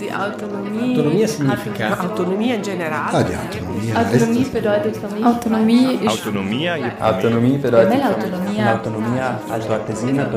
Die 0.00 0.12
Autonomie. 0.12 0.92
Autonomia 0.98 1.28
significa? 1.28 2.00
Autonomie 2.00 2.52
in 2.54 2.62
generale. 2.62 3.12
Ah, 3.12 3.22
die 3.22 3.36
Autonomie. 3.36 3.92
Autonomie 3.94 4.44
bedeutet 4.44 4.96
für 4.96 5.08
mich. 5.08 5.24
Autonomie 5.24 5.94
ist. 6.04 6.08
Autonomia 6.08 6.76
je 6.76 6.90
Autonomie 7.00 7.58
bedeutet 7.58 8.00
l'autonomia- 8.00 8.64
l'autonomia 8.64 9.40
also 9.50 9.72
Artesina 9.72 10.28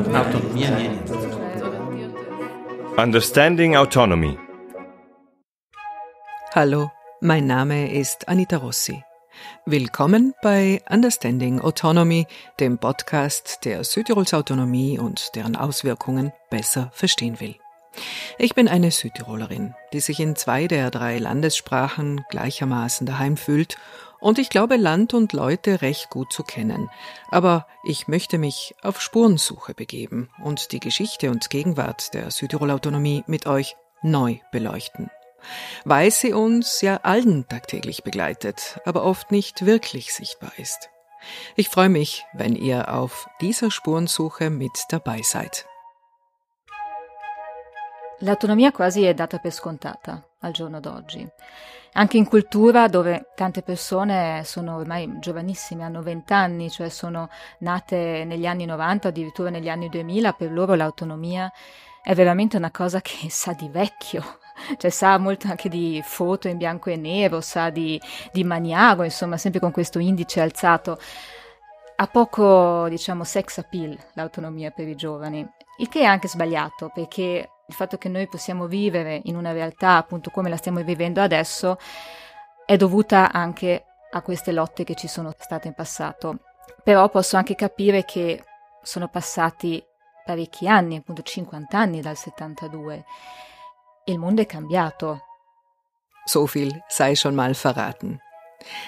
vieni. 0.54 0.90
Understanding 2.96 3.76
Autonomy. 3.76 4.38
Hallo, 6.54 6.90
mein 7.20 7.46
Name 7.46 7.92
ist 7.92 8.28
Anita 8.28 8.56
Rossi. 8.58 9.02
Willkommen 9.66 10.32
bei 10.42 10.80
Understanding 10.88 11.60
Autonomy, 11.60 12.26
dem 12.58 12.78
Podcast, 12.78 13.64
der 13.64 13.84
Südtirols 13.84 14.32
Autonomie 14.32 14.98
und 14.98 15.34
deren 15.34 15.56
Auswirkungen 15.56 16.32
besser 16.50 16.90
verstehen 16.92 17.38
will. 17.40 17.56
Ich 18.38 18.54
bin 18.54 18.68
eine 18.68 18.90
Südtirolerin, 18.90 19.74
die 19.92 20.00
sich 20.00 20.20
in 20.20 20.36
zwei 20.36 20.66
der 20.66 20.90
drei 20.90 21.18
Landessprachen 21.18 22.24
gleichermaßen 22.30 23.06
daheim 23.06 23.36
fühlt 23.36 23.76
und 24.20 24.38
ich 24.38 24.50
glaube 24.50 24.76
Land 24.76 25.14
und 25.14 25.32
Leute 25.32 25.82
recht 25.82 26.10
gut 26.10 26.32
zu 26.32 26.42
kennen. 26.42 26.90
Aber 27.30 27.66
ich 27.84 28.08
möchte 28.08 28.38
mich 28.38 28.74
auf 28.82 29.00
Spurensuche 29.00 29.74
begeben 29.74 30.30
und 30.42 30.72
die 30.72 30.80
Geschichte 30.80 31.30
und 31.30 31.50
Gegenwart 31.50 32.14
der 32.14 32.30
Südtirol 32.30 32.70
Autonomie 32.70 33.24
mit 33.26 33.46
euch 33.46 33.76
neu 34.02 34.38
beleuchten 34.52 35.10
weil 35.84 36.10
sie 36.10 36.32
uns 36.32 36.80
ja 36.80 36.98
allen 37.02 37.46
tagtäglich 37.48 38.02
begleitet, 38.02 38.80
aber 38.84 39.04
oft 39.04 39.30
nicht 39.32 39.66
wirklich 39.66 40.12
sichtbar 40.12 40.52
ist. 40.56 40.90
Ich 41.56 41.68
freue 41.68 41.88
mich, 41.88 42.24
wenn 42.32 42.54
ihr 42.54 42.92
auf 42.92 43.28
dieser 43.40 43.70
Spurensuche 43.70 44.50
mit 44.50 44.72
dabei 44.90 45.22
seid. 45.22 45.66
L'autonomia 48.20 48.72
quasi 48.72 49.04
è 49.04 49.12
data 49.12 49.38
per 49.38 49.52
scontata 49.52 50.22
al 50.40 50.52
giorno 50.52 50.80
d'oggi. 50.80 51.28
Anche 51.92 52.16
in 52.16 52.26
cultura 52.26 52.88
dove 52.88 53.30
tante 53.34 53.62
persone 53.62 54.42
sono 54.44 54.76
ormai 54.76 55.18
giovanissime, 55.18 55.82
hanno 55.82 56.02
20 56.02 56.32
anni, 56.32 56.70
cioè 56.70 56.88
sono 56.88 57.28
nate 57.60 58.24
negli 58.24 58.46
anni 58.46 58.64
90 58.64 59.06
o 59.06 59.10
addirittura 59.10 59.50
negli 59.50 59.68
anni 59.68 59.88
2000, 59.88 60.32
per 60.32 60.52
loro 60.52 60.74
l'autonomia 60.74 61.50
è 62.02 62.14
veramente 62.14 62.56
una 62.56 62.70
cosa 62.70 63.00
che 63.00 63.28
sa 63.30 63.52
di 63.52 63.68
vecchio, 63.68 64.38
cioè 64.78 64.90
sa 64.90 65.18
molto 65.18 65.48
anche 65.48 65.68
di 65.68 66.00
foto 66.04 66.48
in 66.48 66.56
bianco 66.56 66.90
e 66.90 66.96
nero, 66.96 67.40
sa 67.40 67.68
di, 67.70 68.00
di 68.32 68.44
maniago, 68.44 69.02
insomma, 69.02 69.36
sempre 69.36 69.60
con 69.60 69.72
questo 69.72 69.98
indice 69.98 70.40
alzato. 70.40 70.98
Ha 71.96 72.06
poco, 72.06 72.88
diciamo, 72.88 73.24
sex 73.24 73.58
appeal 73.58 73.96
l'autonomia 74.14 74.70
per 74.70 74.86
i 74.86 74.94
giovani, 74.94 75.46
il 75.78 75.88
che 75.88 76.00
è 76.00 76.04
anche 76.04 76.28
sbagliato, 76.28 76.90
perché 76.94 77.50
il 77.68 77.74
fatto 77.74 77.98
che 77.98 78.08
noi 78.08 78.28
possiamo 78.28 78.66
vivere 78.66 79.20
in 79.24 79.36
una 79.36 79.52
realtà 79.52 79.96
appunto 79.96 80.30
come 80.30 80.48
la 80.48 80.56
stiamo 80.56 80.82
vivendo 80.82 81.20
adesso 81.20 81.78
è 82.64 82.76
dovuta 82.76 83.32
anche 83.32 83.84
a 84.10 84.22
queste 84.22 84.52
lotte 84.52 84.84
che 84.84 84.94
ci 84.94 85.08
sono 85.08 85.34
state 85.38 85.68
in 85.68 85.74
passato. 85.74 86.40
Però 86.82 87.08
posso 87.08 87.36
anche 87.36 87.54
capire 87.54 88.04
che 88.04 88.42
sono 88.82 89.08
passati 89.08 89.82
parecchi 90.24 90.68
anni, 90.68 90.96
appunto 90.96 91.22
50 91.22 91.78
anni 91.78 92.00
dal 92.00 92.16
72. 92.16 93.04
Il 94.04 94.18
mondo 94.18 94.42
è 94.42 94.46
cambiato. 94.46 95.22
So 96.24 96.44
viel 96.46 96.82
sei 96.88 97.14
schon 97.14 97.34
mal 97.34 97.54
verraten. 97.54 98.20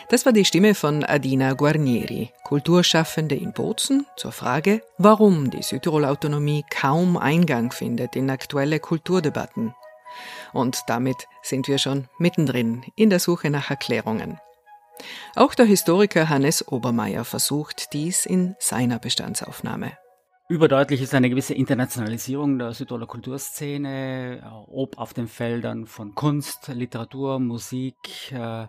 Das 0.08 0.24
war 0.26 0.32
die 0.32 0.44
Stimme 0.44 0.74
von 0.74 1.04
Adina 1.04 1.52
Guarnieri, 1.52 2.32
Kulturschaffende 2.44 3.34
in 3.34 3.52
Bozen, 3.52 4.06
zur 4.16 4.32
Frage, 4.32 4.82
warum 4.96 5.50
die 5.50 5.62
Südtirol-Autonomie 5.62 6.64
kaum 6.70 7.16
Eingang 7.16 7.72
findet 7.72 8.16
in 8.16 8.30
aktuelle 8.30 8.80
Kulturdebatten. 8.80 9.74
Und 10.52 10.82
damit 10.88 11.26
sind 11.42 11.68
wir 11.68 11.78
schon 11.78 12.08
mittendrin 12.18 12.84
in 12.96 13.10
der 13.10 13.20
Suche 13.20 13.50
nach 13.50 13.70
Erklärungen. 13.70 14.40
Auch 15.36 15.54
der 15.54 15.66
Historiker 15.66 16.28
Hannes 16.28 16.66
Obermeier 16.66 17.24
versucht 17.24 17.92
dies 17.92 18.26
in 18.26 18.56
seiner 18.58 18.98
Bestandsaufnahme. 18.98 19.92
Überdeutlich 20.50 21.02
ist 21.02 21.14
eine 21.14 21.28
gewisse 21.28 21.52
Internationalisierung 21.52 22.58
der 22.58 22.72
Südtiroler 22.72 23.06
Kulturszene, 23.06 24.64
ob 24.66 24.96
auf 24.96 25.12
den 25.12 25.28
Feldern 25.28 25.86
von 25.86 26.14
Kunst, 26.14 26.68
Literatur, 26.68 27.38
Musik, 27.38 28.32
äh, 28.32 28.66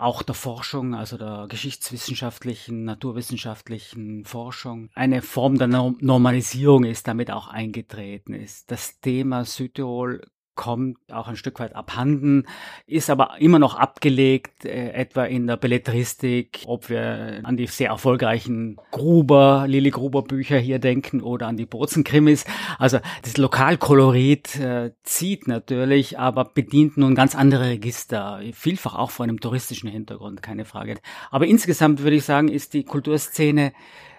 auch 0.00 0.22
der 0.22 0.34
Forschung, 0.34 0.94
also 0.94 1.16
der 1.16 1.46
geschichtswissenschaftlichen, 1.48 2.84
naturwissenschaftlichen 2.84 4.24
Forschung. 4.24 4.88
Eine 4.94 5.22
Form 5.22 5.58
der 5.58 5.68
Normalisierung 5.68 6.84
ist 6.84 7.06
damit 7.08 7.30
auch 7.30 7.48
eingetreten 7.48 8.34
ist. 8.34 8.70
Das 8.70 9.00
Thema 9.00 9.44
Südtirol 9.44 10.22
kommt 10.60 10.98
auch 11.10 11.26
ein 11.26 11.36
Stück 11.36 11.58
weit 11.58 11.74
abhanden, 11.74 12.44
ist 12.86 13.08
aber 13.08 13.40
immer 13.40 13.58
noch 13.58 13.76
abgelegt, 13.76 14.66
äh, 14.66 14.90
etwa 14.90 15.24
in 15.24 15.46
der 15.46 15.56
Belletristik, 15.56 16.64
ob 16.66 16.90
wir 16.90 17.40
an 17.44 17.56
die 17.56 17.66
sehr 17.66 17.88
erfolgreichen 17.88 18.76
Gruber, 18.90 19.64
Lili 19.66 19.88
Gruber 19.88 20.20
Bücher 20.20 20.58
hier 20.58 20.78
denken 20.78 21.22
oder 21.22 21.46
an 21.46 21.56
die 21.56 21.64
Bozenkrimis. 21.64 22.44
Also 22.78 22.98
das 23.22 23.38
Lokalkolorit 23.38 24.60
äh, 24.60 24.92
zieht 25.02 25.48
natürlich, 25.48 26.18
aber 26.18 26.44
bedient 26.44 26.98
nun 26.98 27.14
ganz 27.14 27.34
andere 27.34 27.70
Register, 27.70 28.42
vielfach 28.52 28.96
auch 28.96 29.10
vor 29.10 29.24
einem 29.24 29.40
touristischen 29.40 29.88
Hintergrund, 29.88 30.42
keine 30.42 30.66
Frage. 30.66 30.98
Aber 31.30 31.46
insgesamt 31.46 32.02
würde 32.02 32.16
ich 32.16 32.24
sagen, 32.24 32.48
ist 32.48 32.74
die 32.74 32.84
Kulturszene 32.84 33.72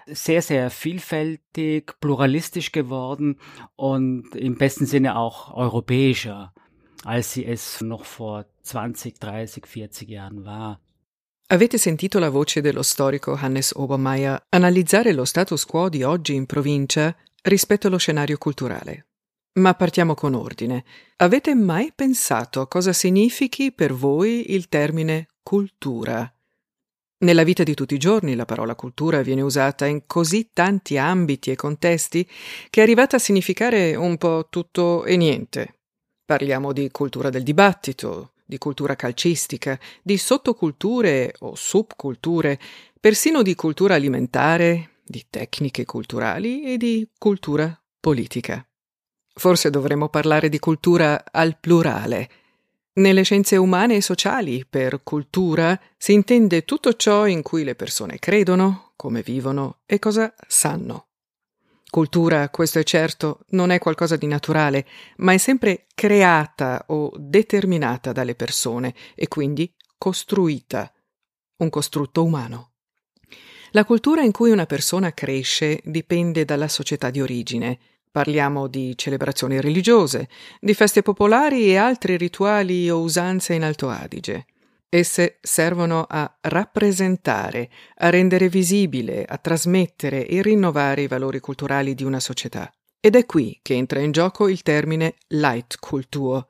sehr, 0.06 0.42
sehr 0.42 0.70
vielfältig, 0.70 1.98
pluralistisch 2.00 2.72
geworden 2.72 3.38
und 3.76 4.34
im 4.34 4.56
besten 4.56 4.86
Sinne 4.86 5.16
auch 5.16 5.54
europäischer, 5.54 6.52
als 7.04 7.32
sie 7.32 7.44
es 7.44 7.80
noch 7.80 8.04
vor 8.04 8.46
20, 8.62 9.18
30, 9.18 9.66
40 9.66 10.08
Jahren 10.08 10.44
war. 10.44 10.80
Avete 11.48 11.76
sentito 11.76 12.18
la 12.18 12.30
voce 12.30 12.62
dello 12.62 12.82
storico 12.82 13.36
Hannes 13.36 13.74
Obermeier 13.74 14.42
analizzare 14.48 15.12
lo 15.12 15.24
status 15.24 15.66
quo 15.66 15.90
di 15.90 16.02
oggi 16.02 16.34
in 16.34 16.46
provincia 16.46 17.14
rispetto 17.42 17.88
allo 17.88 17.98
scenario 17.98 18.38
culturale. 18.38 19.06
Ma 19.54 19.74
partiamo 19.74 20.14
con 20.14 20.32
ordine. 20.32 20.84
Avete 21.16 21.54
mai 21.54 21.92
pensato 21.94 22.66
cosa 22.68 22.94
significhi 22.94 23.70
per 23.70 23.92
voi 23.92 24.54
il 24.54 24.68
termine 24.68 25.26
cultura? 25.42 26.32
Nella 27.22 27.44
vita 27.44 27.62
di 27.62 27.74
tutti 27.74 27.94
i 27.94 27.98
giorni 27.98 28.34
la 28.34 28.44
parola 28.44 28.74
cultura 28.74 29.22
viene 29.22 29.42
usata 29.42 29.86
in 29.86 30.06
così 30.06 30.50
tanti 30.52 30.98
ambiti 30.98 31.52
e 31.52 31.56
contesti 31.56 32.28
che 32.68 32.80
è 32.80 32.82
arrivata 32.82 33.14
a 33.14 33.20
significare 33.20 33.94
un 33.94 34.16
po' 34.16 34.48
tutto 34.50 35.04
e 35.04 35.16
niente. 35.16 35.82
Parliamo 36.24 36.72
di 36.72 36.90
cultura 36.90 37.30
del 37.30 37.44
dibattito, 37.44 38.32
di 38.44 38.58
cultura 38.58 38.96
calcistica, 38.96 39.78
di 40.02 40.18
sottoculture 40.18 41.34
o 41.40 41.54
subculture, 41.54 42.58
persino 42.98 43.42
di 43.42 43.54
cultura 43.54 43.94
alimentare, 43.94 44.96
di 45.04 45.24
tecniche 45.30 45.84
culturali 45.84 46.64
e 46.64 46.76
di 46.76 47.08
cultura 47.16 47.80
politica. 48.00 48.66
Forse 49.32 49.70
dovremmo 49.70 50.08
parlare 50.08 50.48
di 50.48 50.58
cultura 50.58 51.22
al 51.30 51.56
plurale, 51.60 52.28
nelle 52.94 53.22
scienze 53.22 53.56
umane 53.56 53.96
e 53.96 54.02
sociali, 54.02 54.66
per 54.68 55.02
cultura, 55.02 55.78
si 55.96 56.12
intende 56.12 56.64
tutto 56.64 56.94
ciò 56.94 57.26
in 57.26 57.42
cui 57.42 57.64
le 57.64 57.74
persone 57.74 58.18
credono, 58.18 58.92
come 58.96 59.22
vivono 59.22 59.80
e 59.86 59.98
cosa 59.98 60.34
sanno. 60.46 61.06
Cultura, 61.88 62.48
questo 62.48 62.78
è 62.78 62.82
certo, 62.84 63.40
non 63.50 63.70
è 63.70 63.78
qualcosa 63.78 64.16
di 64.16 64.26
naturale, 64.26 64.86
ma 65.18 65.32
è 65.32 65.38
sempre 65.38 65.86
creata 65.94 66.84
o 66.88 67.12
determinata 67.16 68.12
dalle 68.12 68.34
persone 68.34 68.94
e 69.14 69.28
quindi 69.28 69.70
costruita, 69.98 70.90
un 71.58 71.68
costrutto 71.70 72.24
umano. 72.24 72.72
La 73.72 73.84
cultura 73.84 74.22
in 74.22 74.32
cui 74.32 74.50
una 74.50 74.66
persona 74.66 75.12
cresce 75.12 75.80
dipende 75.84 76.44
dalla 76.44 76.68
società 76.68 77.10
di 77.10 77.20
origine, 77.20 77.78
Parliamo 78.12 78.66
di 78.66 78.92
celebrazioni 78.94 79.58
religiose, 79.58 80.28
di 80.60 80.74
feste 80.74 81.00
popolari 81.00 81.70
e 81.70 81.76
altri 81.76 82.18
rituali 82.18 82.90
o 82.90 83.00
usanze 83.00 83.54
in 83.54 83.64
Alto 83.64 83.88
Adige. 83.88 84.44
Esse 84.90 85.38
servono 85.40 86.04
a 86.06 86.30
rappresentare, 86.42 87.70
a 87.96 88.10
rendere 88.10 88.50
visibile, 88.50 89.24
a 89.24 89.38
trasmettere 89.38 90.26
e 90.26 90.42
rinnovare 90.42 91.00
i 91.00 91.06
valori 91.06 91.40
culturali 91.40 91.94
di 91.94 92.04
una 92.04 92.20
società. 92.20 92.70
Ed 93.00 93.16
è 93.16 93.24
qui 93.24 93.58
che 93.62 93.72
entra 93.72 94.00
in 94.00 94.12
gioco 94.12 94.46
il 94.46 94.60
termine 94.60 95.14
Leitkultur, 95.28 96.46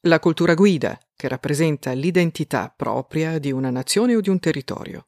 la 0.00 0.18
cultura 0.18 0.54
guida, 0.54 0.98
che 1.14 1.28
rappresenta 1.28 1.92
l'identità 1.92 2.74
propria 2.76 3.38
di 3.38 3.52
una 3.52 3.70
nazione 3.70 4.16
o 4.16 4.20
di 4.20 4.30
un 4.30 4.40
territorio. 4.40 5.06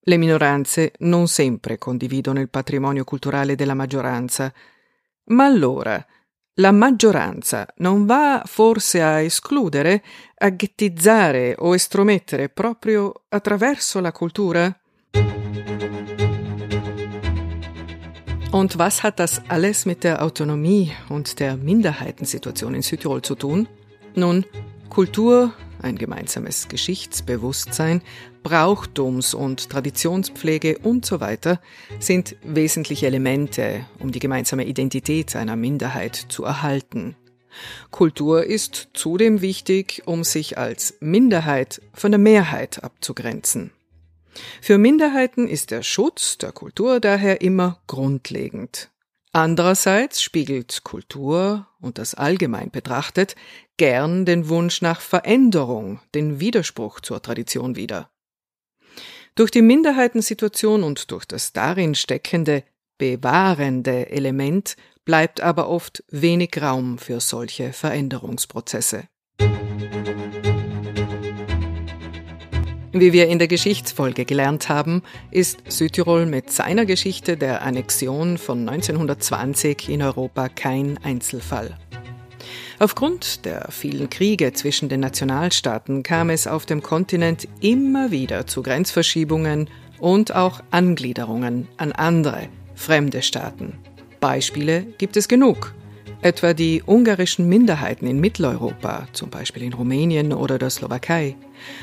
Le 0.00 0.16
minoranze 0.16 0.94
non 0.98 1.28
sempre 1.28 1.78
condividono 1.78 2.40
il 2.40 2.48
patrimonio 2.48 3.04
culturale 3.04 3.54
della 3.54 3.74
maggioranza, 3.74 4.52
ma 5.26 5.44
allora 5.44 6.04
la 6.56 6.70
maggioranza 6.70 7.66
non 7.76 8.04
va 8.04 8.42
forse 8.44 9.02
a 9.02 9.20
escludere, 9.20 10.02
a 10.38 10.50
ghettizzare 10.50 11.54
o 11.58 11.74
estromettere 11.74 12.48
proprio 12.48 13.24
attraverso 13.28 14.00
la 14.00 14.12
Kultur? 14.12 14.80
Und 18.50 18.76
was 18.76 19.02
hat 19.02 19.18
das 19.18 19.40
alles 19.48 19.86
mit 19.86 20.04
der 20.04 20.22
Autonomie 20.22 20.92
und 21.08 21.40
der 21.40 21.56
Minderheitensituation 21.56 22.74
in 22.74 22.82
Südtirol 22.82 23.22
zu 23.22 23.34
tun? 23.34 23.66
Nun, 24.14 24.44
Kultur, 24.90 25.54
ein 25.80 25.96
gemeinsames 25.96 26.68
Geschichtsbewusstsein, 26.68 28.02
Brauchtums- 28.42 29.34
und 29.34 29.70
Traditionspflege 29.70 30.78
und 30.78 31.06
so 31.06 31.20
weiter 31.20 31.60
sind 32.00 32.36
wesentliche 32.42 33.06
Elemente, 33.06 33.86
um 33.98 34.12
die 34.12 34.18
gemeinsame 34.18 34.64
Identität 34.64 35.36
einer 35.36 35.56
Minderheit 35.56 36.16
zu 36.16 36.44
erhalten. 36.44 37.16
Kultur 37.90 38.44
ist 38.44 38.88
zudem 38.94 39.42
wichtig, 39.42 40.02
um 40.06 40.24
sich 40.24 40.58
als 40.58 40.94
Minderheit 41.00 41.82
von 41.92 42.10
der 42.10 42.18
Mehrheit 42.18 42.82
abzugrenzen. 42.82 43.70
Für 44.60 44.78
Minderheiten 44.78 45.46
ist 45.46 45.70
der 45.70 45.82
Schutz 45.82 46.38
der 46.38 46.52
Kultur 46.52 47.00
daher 47.00 47.42
immer 47.42 47.80
grundlegend. 47.86 48.88
Andererseits 49.32 50.22
spiegelt 50.22 50.84
Kultur 50.84 51.66
und 51.80 51.98
das 51.98 52.14
allgemein 52.14 52.70
betrachtet 52.70 53.34
gern 53.78 54.26
den 54.26 54.48
Wunsch 54.48 54.82
nach 54.82 55.00
Veränderung, 55.00 56.00
den 56.14 56.38
Widerspruch 56.38 57.00
zur 57.00 57.22
Tradition 57.22 57.76
wider. 57.76 58.10
Durch 59.34 59.50
die 59.50 59.62
Minderheitensituation 59.62 60.82
und 60.82 61.10
durch 61.10 61.24
das 61.24 61.54
darin 61.54 61.94
steckende, 61.94 62.64
bewahrende 62.98 64.10
Element 64.10 64.76
bleibt 65.06 65.40
aber 65.40 65.70
oft 65.70 66.04
wenig 66.10 66.60
Raum 66.60 66.98
für 66.98 67.18
solche 67.18 67.72
Veränderungsprozesse. 67.72 69.04
Wie 72.94 73.14
wir 73.14 73.28
in 73.28 73.38
der 73.38 73.48
Geschichtsfolge 73.48 74.26
gelernt 74.26 74.68
haben, 74.68 75.02
ist 75.30 75.60
Südtirol 75.66 76.26
mit 76.26 76.52
seiner 76.52 76.84
Geschichte 76.84 77.38
der 77.38 77.62
Annexion 77.62 78.36
von 78.36 78.68
1920 78.68 79.88
in 79.88 80.02
Europa 80.02 80.50
kein 80.50 80.98
Einzelfall. 81.02 81.78
Aufgrund 82.82 83.44
der 83.44 83.68
vielen 83.70 84.10
Kriege 84.10 84.54
zwischen 84.54 84.88
den 84.88 84.98
Nationalstaaten 84.98 86.02
kam 86.02 86.30
es 86.30 86.48
auf 86.48 86.66
dem 86.66 86.82
Kontinent 86.82 87.46
immer 87.60 88.10
wieder 88.10 88.48
zu 88.48 88.60
Grenzverschiebungen 88.60 89.70
und 90.00 90.34
auch 90.34 90.60
Angliederungen 90.72 91.68
an 91.76 91.92
andere, 91.92 92.48
fremde 92.74 93.22
Staaten. 93.22 93.78
Beispiele 94.18 94.82
gibt 94.98 95.16
es 95.16 95.28
genug 95.28 95.76
etwa 96.22 96.54
die 96.54 96.82
ungarischen 96.84 97.48
Minderheiten 97.48 98.08
in 98.08 98.18
Mitteleuropa, 98.18 99.06
zum 99.12 99.30
Beispiel 99.30 99.62
in 99.62 99.74
Rumänien 99.74 100.32
oder 100.32 100.58
der 100.58 100.70
Slowakei, 100.70 101.36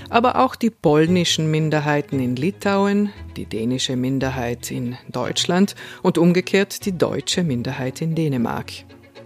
aber 0.09 0.37
auch 0.37 0.55
die 0.55 0.69
polnischen 0.69 1.49
Minderheiten 1.49 2.19
in 2.19 2.35
Litauen, 2.35 3.09
die 3.37 3.45
dänische 3.45 3.95
Minderheit 3.95 4.69
in 4.69 4.97
Deutschland 5.09 5.75
und 6.03 6.17
umgekehrt 6.17 6.85
die 6.85 6.97
deutsche 6.97 7.43
Minderheit 7.45 8.01
in 8.01 8.15
Dänemark. 8.15 8.71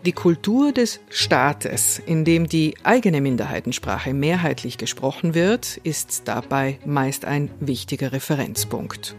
Die 0.05 0.11
Kultur 0.11 0.73
des 0.73 0.99
Staates, 1.07 1.97
in 1.97 2.25
dem 2.25 2.49
die 2.49 2.75
eigene 2.83 3.21
Minderheitensprache 3.21 4.13
mehrheitlich 4.13 4.77
gesprochen 4.77 5.33
wird, 5.33 5.77
ist 5.77 6.23
dabei 6.25 6.77
meist 6.85 7.23
ein 7.23 7.49
wichtiger 7.61 8.11
Referenzpunkt. 8.11 9.15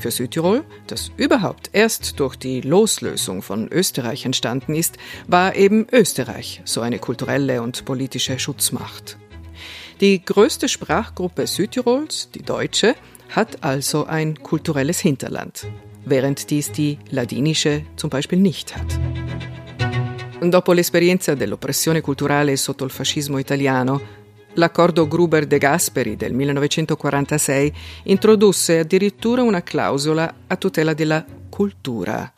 Für 0.00 0.10
Südtirol, 0.10 0.64
das 0.88 1.12
überhaupt 1.16 1.70
erst 1.72 2.18
durch 2.18 2.34
die 2.34 2.62
Loslösung 2.62 3.42
von 3.42 3.68
Österreich 3.68 4.24
entstanden 4.24 4.74
ist, 4.74 4.96
war 5.28 5.54
eben 5.54 5.86
Österreich 5.92 6.62
so 6.64 6.80
eine 6.80 6.98
kulturelle 6.98 7.62
und 7.62 7.84
politische 7.84 8.40
Schutzmacht. 8.40 9.18
Die 10.00 10.24
größte 10.24 10.68
Sprachgruppe 10.68 11.46
Südtirols, 11.46 12.30
die 12.34 12.42
deutsche, 12.42 12.96
hat 13.30 13.62
also 13.62 14.06
ein 14.06 14.42
kulturelles 14.42 14.98
Hinterland, 14.98 15.68
während 16.04 16.50
dies 16.50 16.72
die 16.72 16.98
ladinische 17.08 17.82
zum 17.94 18.10
Beispiel 18.10 18.40
nicht 18.40 18.76
hat. 18.76 18.98
Dopo 20.48 20.72
l'esperienza 20.72 21.34
dell'oppressione 21.34 22.02
culturale 22.02 22.56
sotto 22.56 22.84
il 22.84 22.90
fascismo 22.90 23.38
italiano, 23.38 24.00
l'accordo 24.54 25.08
Gruber-De 25.08 25.56
Gasperi 25.56 26.16
del 26.16 26.34
1946 26.34 27.72
introdusse 28.04 28.80
addirittura 28.80 29.42
una 29.42 29.62
clausola 29.62 30.32
a 30.46 30.56
tutela 30.56 30.92
della 30.92 31.24
cultura. 31.48 32.30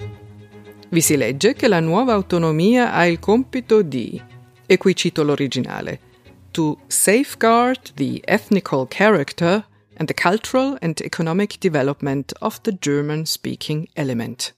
Vi 0.88 1.00
si 1.00 1.16
legge 1.16 1.54
che 1.54 1.66
la 1.66 1.80
nuova 1.80 2.12
autonomia 2.12 2.92
ha 2.92 3.06
il 3.06 3.18
compito 3.18 3.82
di, 3.82 4.22
e 4.64 4.78
qui 4.78 4.94
cito 4.94 5.24
l'originale, 5.24 6.00
to 6.52 6.78
safeguard 6.86 7.92
the 7.94 8.20
ethnical 8.24 8.86
character 8.88 9.66
and 9.96 10.06
the 10.06 10.14
cultural 10.14 10.76
and 10.80 11.00
economic 11.00 11.58
development 11.58 12.32
of 12.38 12.60
the 12.60 12.76
German 12.78 13.24
speaking 13.24 13.88
element 13.94 14.54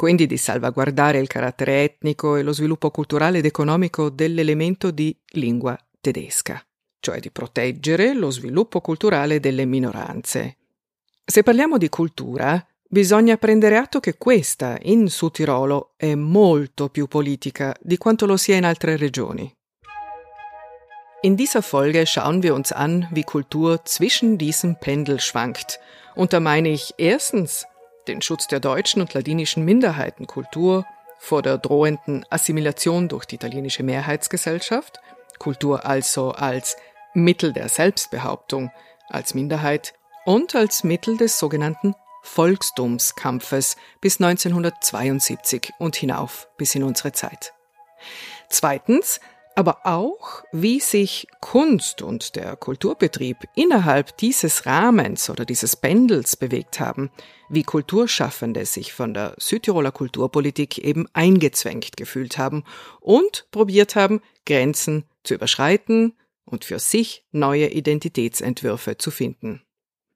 quindi 0.00 0.26
di 0.26 0.38
salvaguardare 0.38 1.18
il 1.18 1.26
carattere 1.26 1.82
etnico 1.82 2.36
e 2.36 2.42
lo 2.42 2.54
sviluppo 2.54 2.90
culturale 2.90 3.36
ed 3.36 3.44
economico 3.44 4.08
dell'elemento 4.08 4.90
di 4.90 5.14
lingua 5.32 5.78
tedesca, 6.00 6.58
cioè 7.00 7.20
di 7.20 7.30
proteggere 7.30 8.14
lo 8.14 8.30
sviluppo 8.30 8.80
culturale 8.80 9.40
delle 9.40 9.66
minoranze. 9.66 10.56
Se 11.22 11.42
parliamo 11.42 11.76
di 11.76 11.90
cultura, 11.90 12.66
bisogna 12.88 13.36
prendere 13.36 13.76
atto 13.76 14.00
che 14.00 14.16
questa 14.16 14.78
in 14.80 15.06
Südtirolo 15.06 15.92
è 15.98 16.14
molto 16.14 16.88
più 16.88 17.06
politica 17.06 17.76
di 17.78 17.98
quanto 17.98 18.24
lo 18.24 18.38
sia 18.38 18.56
in 18.56 18.64
altre 18.64 18.96
regioni. 18.96 19.54
In 21.20 21.34
dieser 21.34 21.62
Folge 21.62 22.06
schauen 22.06 22.40
wir 22.42 22.54
uns 22.54 22.72
an, 22.72 23.06
wie 23.12 23.24
Kultur 23.24 23.84
zwischen 23.84 24.38
diesem 24.38 24.78
Pendel 24.80 25.20
schwankt. 25.20 25.78
Und 26.14 26.32
da 26.32 26.40
meine 26.40 26.70
ich 26.70 26.94
erstens 26.96 27.66
den 28.10 28.22
Schutz 28.22 28.48
der 28.48 28.60
deutschen 28.60 29.00
und 29.00 29.14
ladinischen 29.14 29.64
Minderheitenkultur 29.64 30.84
vor 31.18 31.42
der 31.42 31.58
drohenden 31.58 32.26
Assimilation 32.28 33.08
durch 33.08 33.24
die 33.24 33.36
italienische 33.36 33.82
Mehrheitsgesellschaft, 33.82 35.00
Kultur 35.38 35.86
also 35.86 36.32
als 36.32 36.76
Mittel 37.14 37.52
der 37.52 37.68
Selbstbehauptung, 37.68 38.70
als 39.08 39.34
Minderheit 39.34 39.94
und 40.24 40.54
als 40.54 40.82
Mittel 40.82 41.16
des 41.16 41.38
sogenannten 41.38 41.94
Volkstumskampfes 42.22 43.76
bis 44.00 44.20
1972 44.20 45.72
und 45.78 45.96
hinauf 45.96 46.48
bis 46.56 46.74
in 46.74 46.82
unsere 46.82 47.12
Zeit. 47.12 47.54
Zweitens 48.48 49.20
aber 49.60 49.80
auch, 49.84 50.42
wie 50.52 50.80
sich 50.80 51.26
Kunst 51.42 52.00
und 52.00 52.34
der 52.34 52.56
Kulturbetrieb 52.56 53.36
innerhalb 53.54 54.16
dieses 54.16 54.64
Rahmens 54.64 55.28
oder 55.28 55.44
dieses 55.44 55.76
Pendels 55.76 56.34
bewegt 56.34 56.80
haben, 56.80 57.10
wie 57.50 57.62
Kulturschaffende 57.62 58.64
sich 58.64 58.94
von 58.94 59.12
der 59.12 59.34
Südtiroler 59.36 59.92
Kulturpolitik 59.92 60.78
eben 60.78 61.06
eingezwängt 61.12 61.98
gefühlt 61.98 62.38
haben 62.38 62.64
und 63.00 63.48
probiert 63.50 63.96
haben, 63.96 64.22
Grenzen 64.46 65.04
zu 65.24 65.34
überschreiten 65.34 66.14
und 66.46 66.64
für 66.64 66.78
sich 66.78 67.26
neue 67.30 67.68
Identitätsentwürfe 67.68 68.96
zu 68.96 69.10
finden. 69.10 69.60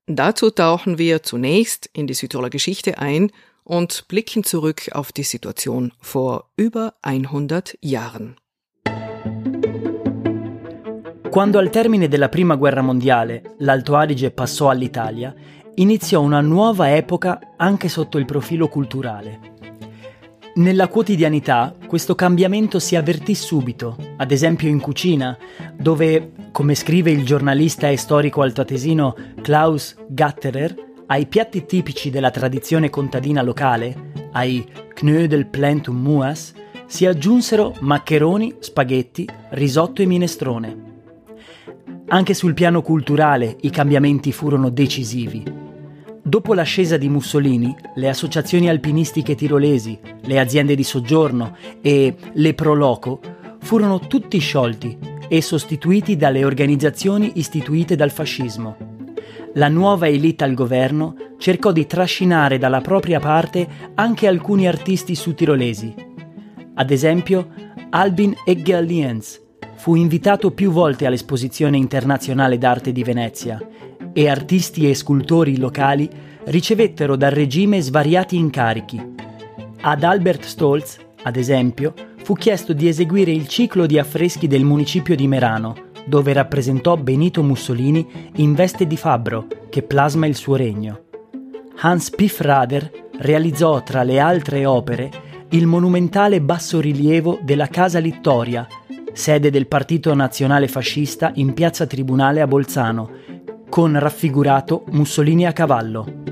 Dazu 0.07 0.51
tauchen 0.51 0.97
wir 0.97 1.23
zunächst 1.23 1.91
in 1.93 2.07
die 2.07 2.15
Südtiroler 2.15 2.49
Geschichte 2.49 2.97
ein 2.97 3.31
und 3.63 4.09
blicken 4.09 4.43
zurück 4.43 4.89
auf 4.93 5.13
die 5.13 5.23
Situation 5.23 5.93
vor 6.01 6.51
über 6.57 6.95
100 7.03 7.77
Jahren. 7.83 8.39
Quando 11.35 11.59
al 11.59 11.69
termine 11.69 12.07
della 12.07 12.29
Prima 12.29 12.55
Guerra 12.55 12.81
Mondiale 12.81 13.57
l'Alto 13.59 13.97
Adige 13.97 14.31
passò 14.31 14.69
all'Italia, 14.69 15.35
iniziò 15.75 16.21
una 16.21 16.41
nuova 16.41 16.95
epoca 16.95 17.55
anche 17.57 17.89
sotto 17.89 18.19
il 18.19 18.25
profilo 18.25 18.69
culturale. 18.69 19.41
Nella 20.55 20.87
quotidianità 20.87 21.75
questo 21.89 22.15
cambiamento 22.15 22.79
si 22.79 22.95
avvertì 22.95 23.35
subito, 23.35 23.97
ad 24.17 24.31
esempio 24.31 24.69
in 24.69 24.79
cucina, 24.79 25.37
dove, 25.77 26.35
come 26.53 26.77
scrive 26.77 27.11
il 27.11 27.25
giornalista 27.25 27.89
e 27.89 27.97
storico 27.97 28.41
altoatesino 28.41 29.17
Klaus 29.43 29.97
Gatterer, 30.07 30.73
ai 31.07 31.27
piatti 31.27 31.67
tipici 31.67 32.11
della 32.11 32.31
tradizione 32.31 32.91
contadina 32.91 33.43
locale, 33.43 34.29
ai 34.31 34.65
Knödel 34.95 35.49
Plentum 35.49 36.01
Muas, 36.01 36.55
si 36.87 37.07
aggiunsero 37.07 37.75
maccheroni, 37.81 38.55
spaghetti, 38.61 39.29
risotto 39.49 40.01
e 40.01 40.07
minestrone. 40.07 40.84
Anche 42.15 42.33
sul 42.33 42.55
piano 42.55 42.81
culturale 42.81 43.57
i 43.63 43.71
cambiamenti 43.71 44.31
furono 44.31 44.71
decisivi. 44.71 45.43
Dopo 46.23 46.55
l'ascesa 46.55 46.97
di 46.97 47.09
Mussolini, 47.09 47.75
le 47.97 48.09
associazioni 48.09 48.69
alpinistiche 48.69 49.35
tirolesi, 49.35 49.99
le 50.21 50.39
aziende 50.39 50.77
di 50.77 50.85
soggiorno 50.85 51.57
e 51.81 52.15
le 52.33 52.55
Proloco 52.55 53.19
furono 53.59 53.99
tutti 53.99 54.39
sciolti 54.39 54.97
e 55.27 55.43
sostituiti 55.43 56.15
dalle 56.15 56.45
organizzazioni 56.45 57.33
istituite 57.35 57.97
dal 57.97 58.13
fascismo. 58.13 58.77
La 59.55 59.67
nuova 59.67 60.07
elite 60.07 60.45
al 60.45 60.55
governo 60.55 61.17
cercò 61.39 61.73
di 61.73 61.85
trascinare 61.85 62.59
dalla 62.59 62.81
propria 62.81 63.19
parte 63.19 63.67
anche 63.97 64.29
alcuni 64.29 64.69
artisti 64.69 65.17
sudtirolesi. 65.17 65.93
Ad 66.75 66.93
esempio, 66.93 67.49
Albin 67.91 68.37
Eggerliens, 68.45 69.43
fu 69.85 69.97
invitato 69.97 70.51
più 70.51 70.71
volte 70.71 71.05
all'Esposizione 71.05 71.77
internazionale 71.77 72.57
d'arte 72.57 72.91
di 72.91 73.03
Venezia 73.03 73.61
e 74.15 74.31
artisti 74.31 74.89
e 74.89 74.95
scultori 74.95 75.59
locali 75.59 76.09
ricevettero 76.45 77.17
dal 77.17 77.33
regime 77.33 77.83
svariati 77.83 78.35
incarichi. 78.35 78.99
Ad 79.83 80.03
Albert 80.03 80.45
Stolz, 80.45 80.97
ad 81.25 81.37
esempio, 81.37 81.93
fu 82.23 82.33
chiesto 82.33 82.73
di 82.73 82.89
eseguire 82.89 83.31
il 83.31 83.47
ciclo 83.47 83.85
di 83.85 83.99
affreschi 83.99 84.47
del 84.47 84.65
municipio 84.65 85.15
di 85.15 85.29
Merano, 85.29 85.75
dove 86.07 86.33
rappresentò 86.33 86.97
Benito 86.97 87.43
Mussolini 87.43 88.31
in 88.37 88.55
veste 88.55 88.87
di 88.87 88.97
fabbro, 88.97 89.49
che 89.69 89.83
plasma 89.83 90.25
il 90.25 90.35
suo 90.35 90.57
regno. 90.57 91.03
Hans 91.81 92.09
Piffrader 92.09 92.91
realizzò 93.19 93.83
tra 93.83 94.03
le 94.03 94.19
altre 94.19 94.65
opere 94.65 95.11
il 95.51 95.67
monumentale 95.67 96.41
bassorilievo 96.41 97.41
della 97.43 97.67
Casa 97.67 97.99
Littoria, 97.99 98.67
sede 99.15 99.49
del 99.49 99.69
Partito 99.69 100.13
Nazionale 100.13 100.67
Fascista 100.67 101.31
in 101.37 101.55
piazza 101.55 101.87
Tribunale 101.87 102.41
a 102.41 102.49
Bolzano, 102.49 103.11
con 103.71 103.97
raffigurato 103.99 104.85
Mussolini 104.91 105.47
a 105.47 105.53
cavallo. 105.53 106.23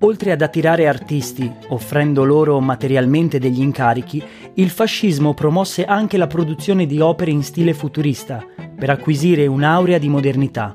Oltre 0.00 0.32
ad 0.32 0.42
attirare 0.42 0.88
artisti, 0.88 1.50
offrendo 1.68 2.24
loro 2.24 2.58
materialmente 2.58 3.38
degli 3.38 3.60
incarichi, 3.60 4.22
il 4.54 4.70
fascismo 4.70 5.32
promosse 5.32 5.84
anche 5.84 6.16
la 6.16 6.26
produzione 6.26 6.86
di 6.86 7.00
opere 7.00 7.30
in 7.30 7.44
stile 7.44 7.72
futurista, 7.72 8.44
per 8.76 8.90
acquisire 8.90 9.46
un'aurea 9.46 9.98
di 9.98 10.08
modernità. 10.08 10.74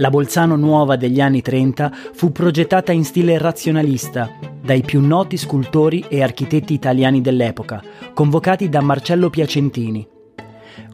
La 0.00 0.10
Bolzano 0.10 0.54
nuova 0.54 0.94
degli 0.94 1.20
anni 1.20 1.42
30 1.42 1.92
fu 2.12 2.30
progettata 2.30 2.92
in 2.92 3.04
stile 3.04 3.36
razionalista 3.36 4.30
dai 4.62 4.82
più 4.82 5.00
noti 5.00 5.36
scultori 5.36 6.04
e 6.08 6.22
architetti 6.22 6.72
italiani 6.72 7.20
dell'epoca, 7.20 7.82
convocati 8.14 8.68
da 8.68 8.80
Marcello 8.80 9.28
Piacentini. 9.28 10.06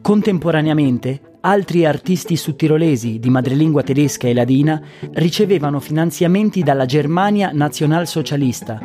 Contemporaneamente, 0.01 1.37
altri 1.41 1.85
artisti 1.85 2.35
sudtirolesi 2.35 3.19
di 3.19 3.29
madrelingua 3.29 3.83
tedesca 3.83 4.27
e 4.27 4.33
ladina 4.33 4.81
ricevevano 5.13 5.79
finanziamenti 5.79 6.63
dalla 6.63 6.85
Germania 6.85 7.51
nazionalsocialista. 7.53 8.81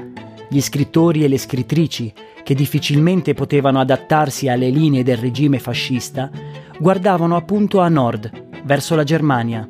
Gli 0.50 0.60
scrittori 0.60 1.24
e 1.24 1.28
le 1.28 1.38
scrittrici, 1.38 2.12
che 2.42 2.54
difficilmente 2.54 3.32
potevano 3.32 3.80
adattarsi 3.80 4.48
alle 4.48 4.68
linee 4.68 5.02
del 5.02 5.16
regime 5.16 5.58
fascista, 5.58 6.30
guardavano 6.78 7.36
appunto 7.36 7.80
a 7.80 7.88
nord, 7.88 8.30
verso 8.64 8.94
la 8.94 9.04
Germania. 9.04 9.66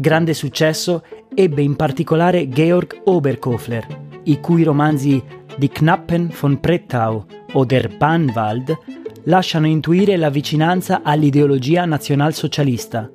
Grande 0.00 0.32
successo 0.32 1.04
ebbe 1.34 1.60
in 1.60 1.76
particolare 1.76 2.48
Georg 2.48 3.02
Oberkofler, 3.04 3.86
i 4.22 4.40
cui 4.40 4.62
romanzi 4.62 5.22
Die 5.58 5.68
Knappen 5.68 6.32
von 6.40 6.58
Prettau 6.58 7.26
o 7.52 7.64
Der 7.66 7.94
Bahnwald 7.98 8.78
lasciano 9.24 9.66
intuire 9.66 10.16
la 10.16 10.30
vicinanza 10.30 11.02
all'ideologia 11.04 11.84
nazionalsocialista. 11.84 13.10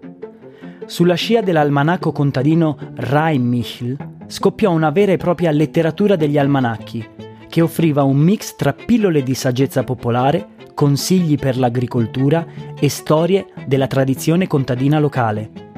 Sulla 0.86 1.16
scia 1.16 1.42
dell'almanacco 1.42 2.12
contadino 2.12 2.78
Rheinmichel 2.94 3.98
scoppiò 4.28 4.70
una 4.70 4.92
vera 4.92 5.14
e 5.14 5.18
propria 5.18 5.50
letteratura 5.50 6.16
degli 6.16 6.38
almanacchi, 6.38 7.04
che 7.50 7.62
offriva 7.62 8.04
un 8.04 8.18
mix 8.18 8.56
tra 8.56 8.74
pillole 8.74 9.24
di 9.24 9.34
saggezza 9.34 9.84
popolare, 9.84 10.50
consigli 10.76 11.36
per 11.36 11.58
l'agricoltura 11.58 12.46
e 12.80 12.90
storie 12.90 13.48
della 13.66 13.88
tradizione 13.88 14.46
contadina 14.46 15.00
locale. 15.00 15.74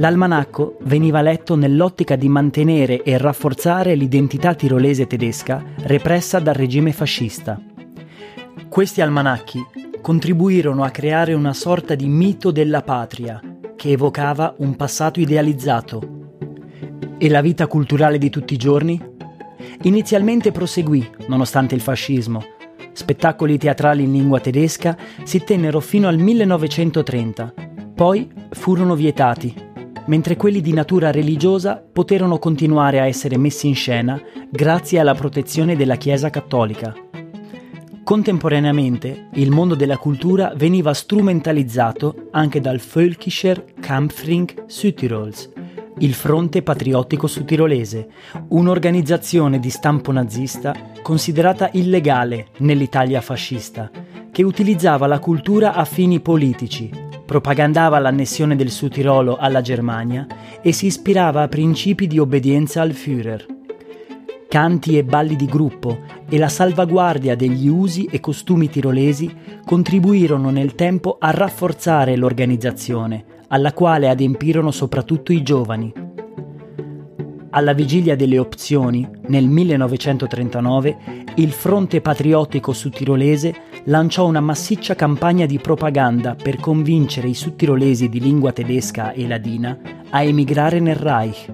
L'almanacco 0.00 0.78
veniva 0.84 1.20
letto 1.20 1.56
nell'ottica 1.56 2.16
di 2.16 2.26
mantenere 2.26 3.02
e 3.02 3.18
rafforzare 3.18 3.94
l'identità 3.94 4.54
tirolese 4.54 5.06
tedesca 5.06 5.62
repressa 5.82 6.38
dal 6.38 6.54
regime 6.54 6.92
fascista. 6.92 7.60
Questi 8.66 9.02
almanacchi 9.02 9.62
contribuirono 10.00 10.84
a 10.84 10.90
creare 10.90 11.34
una 11.34 11.52
sorta 11.52 11.94
di 11.94 12.08
mito 12.08 12.50
della 12.50 12.80
patria 12.80 13.42
che 13.76 13.90
evocava 13.90 14.54
un 14.60 14.74
passato 14.74 15.20
idealizzato. 15.20 16.00
E 17.18 17.28
la 17.28 17.42
vita 17.42 17.66
culturale 17.66 18.16
di 18.16 18.30
tutti 18.30 18.54
i 18.54 18.56
giorni? 18.58 18.98
Inizialmente 19.82 20.50
proseguì, 20.50 21.06
nonostante 21.28 21.74
il 21.74 21.82
fascismo. 21.82 22.42
Spettacoli 22.92 23.58
teatrali 23.58 24.04
in 24.04 24.12
lingua 24.12 24.40
tedesca 24.40 24.96
si 25.24 25.44
tennero 25.44 25.80
fino 25.80 26.08
al 26.08 26.16
1930, 26.16 27.52
poi 27.94 28.30
furono 28.48 28.94
vietati, 28.94 29.68
mentre 30.06 30.36
quelli 30.36 30.60
di 30.60 30.72
natura 30.72 31.10
religiosa 31.10 31.82
poterono 31.92 32.38
continuare 32.38 33.00
a 33.00 33.06
essere 33.06 33.36
messi 33.36 33.68
in 33.68 33.74
scena 33.74 34.20
grazie 34.50 34.98
alla 34.98 35.14
protezione 35.14 35.76
della 35.76 35.96
Chiesa 35.96 36.30
cattolica. 36.30 36.94
Contemporaneamente 38.02 39.28
il 39.34 39.50
mondo 39.50 39.76
della 39.76 39.96
cultura 39.96 40.52
veniva 40.56 40.92
strumentalizzato 40.92 42.28
anche 42.32 42.60
dal 42.60 42.78
Völkischer 42.80 43.64
Kampfring 43.78 44.64
Südtirols, 44.66 45.50
il 45.98 46.14
Fronte 46.14 46.62
Patriottico 46.62 47.26
Sudtirolese, 47.26 48.08
un'organizzazione 48.48 49.60
di 49.60 49.70
stampo 49.70 50.10
nazista 50.12 50.74
considerata 51.02 51.68
illegale 51.72 52.48
nell'Italia 52.58 53.20
fascista, 53.20 53.90
che 54.32 54.42
utilizzava 54.42 55.06
la 55.06 55.18
cultura 55.18 55.74
a 55.74 55.84
fini 55.84 56.20
politici, 56.20 56.90
propagandava 57.30 58.00
l'annessione 58.00 58.56
del 58.56 58.70
Sudtirolo 58.70 59.36
alla 59.36 59.60
Germania 59.60 60.26
e 60.60 60.72
si 60.72 60.86
ispirava 60.86 61.42
a 61.42 61.48
principi 61.48 62.08
di 62.08 62.18
obbedienza 62.18 62.82
al 62.82 62.90
Führer 62.90 63.46
canti 64.48 64.98
e 64.98 65.04
balli 65.04 65.36
di 65.36 65.46
gruppo 65.46 66.00
e 66.28 66.36
la 66.36 66.48
salvaguardia 66.48 67.36
degli 67.36 67.68
usi 67.68 68.08
e 68.10 68.18
costumi 68.18 68.68
tirolesi 68.68 69.32
contribuirono 69.64 70.50
nel 70.50 70.74
tempo 70.74 71.18
a 71.20 71.30
rafforzare 71.30 72.16
l'organizzazione, 72.16 73.24
alla 73.46 73.72
quale 73.72 74.08
adempirono 74.08 74.72
soprattutto 74.72 75.32
i 75.32 75.44
giovani. 75.44 76.09
Alla 77.52 77.72
vigilia 77.72 78.14
delle 78.14 78.38
opzioni, 78.38 79.08
nel 79.26 79.48
1939, 79.48 81.24
il 81.36 81.50
Fronte 81.50 82.00
Patriottico 82.00 82.72
Sudtirolese 82.72 83.82
lanciò 83.84 84.26
una 84.26 84.40
massiccia 84.40 84.94
campagna 84.94 85.46
di 85.46 85.58
propaganda 85.58 86.36
per 86.36 86.60
convincere 86.60 87.26
i 87.26 87.34
sudtirolesi 87.34 88.08
di 88.08 88.20
lingua 88.20 88.52
tedesca 88.52 89.10
e 89.10 89.26
ladina 89.26 89.76
a 90.10 90.22
emigrare 90.22 90.78
nel 90.78 90.94
Reich. 90.94 91.52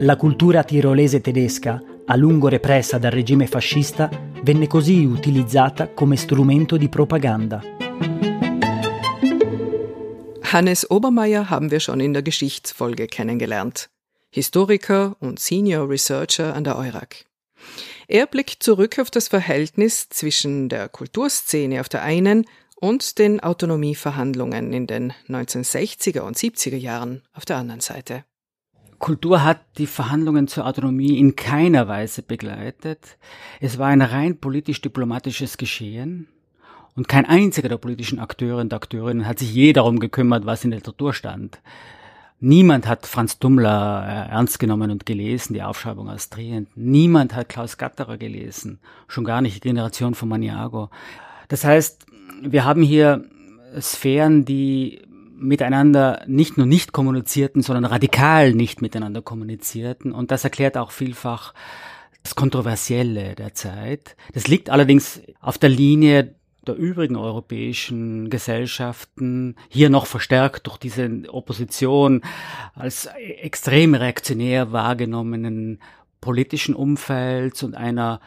La 0.00 0.16
cultura 0.16 0.62
tirolese 0.62 1.22
tedesca 1.22 1.82
a 2.06 2.16
lungo 2.16 2.48
repressa 2.48 2.98
dal 2.98 3.12
regime 3.12 3.46
fascista, 3.46 4.10
venne 4.42 4.66
così 4.66 5.06
utilizzata 5.06 5.88
come 5.88 6.16
strumento 6.16 6.76
di 6.76 6.90
propaganda. 6.90 7.62
Hannes 10.52 10.84
Obermeier 10.90 11.50
haben 11.50 11.70
wir 11.70 11.80
schon 11.80 12.00
in 12.00 12.12
der 12.12 12.22
Geschichtsfolge 12.22 13.06
kennengelernt. 13.06 13.88
Historiker 14.34 15.16
und 15.20 15.38
Senior 15.38 15.88
Researcher 15.88 16.56
an 16.56 16.64
der 16.64 16.76
EURAG. 16.76 17.24
Er 18.08 18.26
blickt 18.26 18.64
zurück 18.64 18.98
auf 18.98 19.08
das 19.08 19.28
Verhältnis 19.28 20.08
zwischen 20.08 20.68
der 20.68 20.88
Kulturszene 20.88 21.80
auf 21.80 21.88
der 21.88 22.02
einen 22.02 22.44
und 22.74 23.20
den 23.20 23.38
Autonomieverhandlungen 23.38 24.72
in 24.72 24.88
den 24.88 25.12
1960er 25.28 26.22
und 26.22 26.36
70er 26.36 26.74
Jahren 26.76 27.22
auf 27.32 27.44
der 27.44 27.58
anderen 27.58 27.80
Seite. 27.80 28.24
Kultur 28.98 29.44
hat 29.44 29.60
die 29.78 29.86
Verhandlungen 29.86 30.48
zur 30.48 30.66
Autonomie 30.66 31.16
in 31.16 31.36
keiner 31.36 31.86
Weise 31.86 32.22
begleitet. 32.22 33.18
Es 33.60 33.78
war 33.78 33.86
ein 33.86 34.02
rein 34.02 34.40
politisch-diplomatisches 34.40 35.58
Geschehen. 35.58 36.26
Und 36.96 37.06
kein 37.06 37.24
einziger 37.24 37.68
der 37.68 37.76
politischen 37.76 38.18
Akteure 38.18 38.60
und 38.60 38.74
Akteurinnen 38.74 39.28
hat 39.28 39.38
sich 39.38 39.54
je 39.54 39.72
darum 39.72 40.00
gekümmert, 40.00 40.44
was 40.44 40.64
in 40.64 40.72
der 40.72 40.78
Literatur 40.78 41.14
stand. 41.14 41.60
Niemand 42.46 42.86
hat 42.86 43.06
Franz 43.06 43.38
Dummler 43.38 44.04
äh, 44.06 44.30
ernst 44.30 44.58
genommen 44.58 44.90
und 44.90 45.06
gelesen, 45.06 45.54
die 45.54 45.62
Aufschreibung 45.62 46.10
aus 46.10 46.28
Trient. 46.28 46.68
Niemand 46.74 47.34
hat 47.34 47.48
Klaus 47.48 47.78
Gatterer 47.78 48.18
gelesen, 48.18 48.80
schon 49.08 49.24
gar 49.24 49.40
nicht 49.40 49.56
die 49.56 49.68
Generation 49.68 50.14
von 50.14 50.28
Maniago. 50.28 50.90
Das 51.48 51.64
heißt, 51.64 52.04
wir 52.42 52.66
haben 52.66 52.82
hier 52.82 53.24
Sphären, 53.80 54.44
die 54.44 55.00
miteinander 55.38 56.22
nicht 56.26 56.58
nur 56.58 56.66
nicht 56.66 56.92
kommunizierten, 56.92 57.62
sondern 57.62 57.86
radikal 57.86 58.52
nicht 58.52 58.82
miteinander 58.82 59.22
kommunizierten. 59.22 60.12
Und 60.12 60.30
das 60.30 60.44
erklärt 60.44 60.76
auch 60.76 60.90
vielfach 60.90 61.54
das 62.24 62.34
Kontroversielle 62.34 63.36
der 63.36 63.54
Zeit. 63.54 64.16
Das 64.34 64.48
liegt 64.48 64.68
allerdings 64.68 65.22
auf 65.40 65.56
der 65.56 65.70
Linie 65.70 66.34
der 66.64 66.76
übrigen 66.76 67.16
europäischen 67.16 68.30
Gesellschaften, 68.30 69.56
hier 69.68 69.90
noch 69.90 70.06
verstärkt 70.06 70.66
durch 70.66 70.78
diese 70.78 71.08
Opposition 71.28 72.22
als 72.74 73.08
extrem 73.40 73.94
reaktionär 73.94 74.72
wahrgenommenen 74.72 75.80
politischen 76.20 76.74
Umfelds 76.74 77.62
und 77.62 77.74
einer 77.74 78.20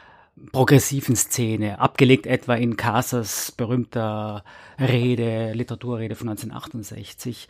progressiven 0.51 1.15
Szene, 1.15 1.79
abgelegt 1.79 2.27
etwa 2.27 2.55
in 2.55 2.77
Casas 2.77 3.51
berühmter 3.51 4.43
Rede, 4.79 5.53
Literaturrede 5.53 6.15
von 6.15 6.29
1968 6.29 7.47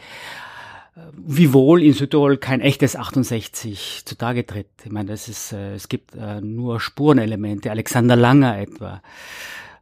wiewohl 1.14 1.84
in 1.84 1.94
Südtirol 1.94 2.38
kein 2.38 2.62
echtes 2.62 2.96
68 2.96 4.04
zutage 4.06 4.46
tritt. 4.46 4.68
Ich 4.84 4.92
meine, 4.92 5.10
das 5.10 5.28
ist, 5.28 5.54
äh, 5.54 5.76
es 5.76 5.90
gibt 5.90 6.16
äh, 6.16 6.42
nur 6.42 6.80
Spurenelemente, 6.80 7.72
Alexander 7.72 8.16
Langer 8.16 8.60
etwa, 8.60 8.96
äh, 8.96 9.00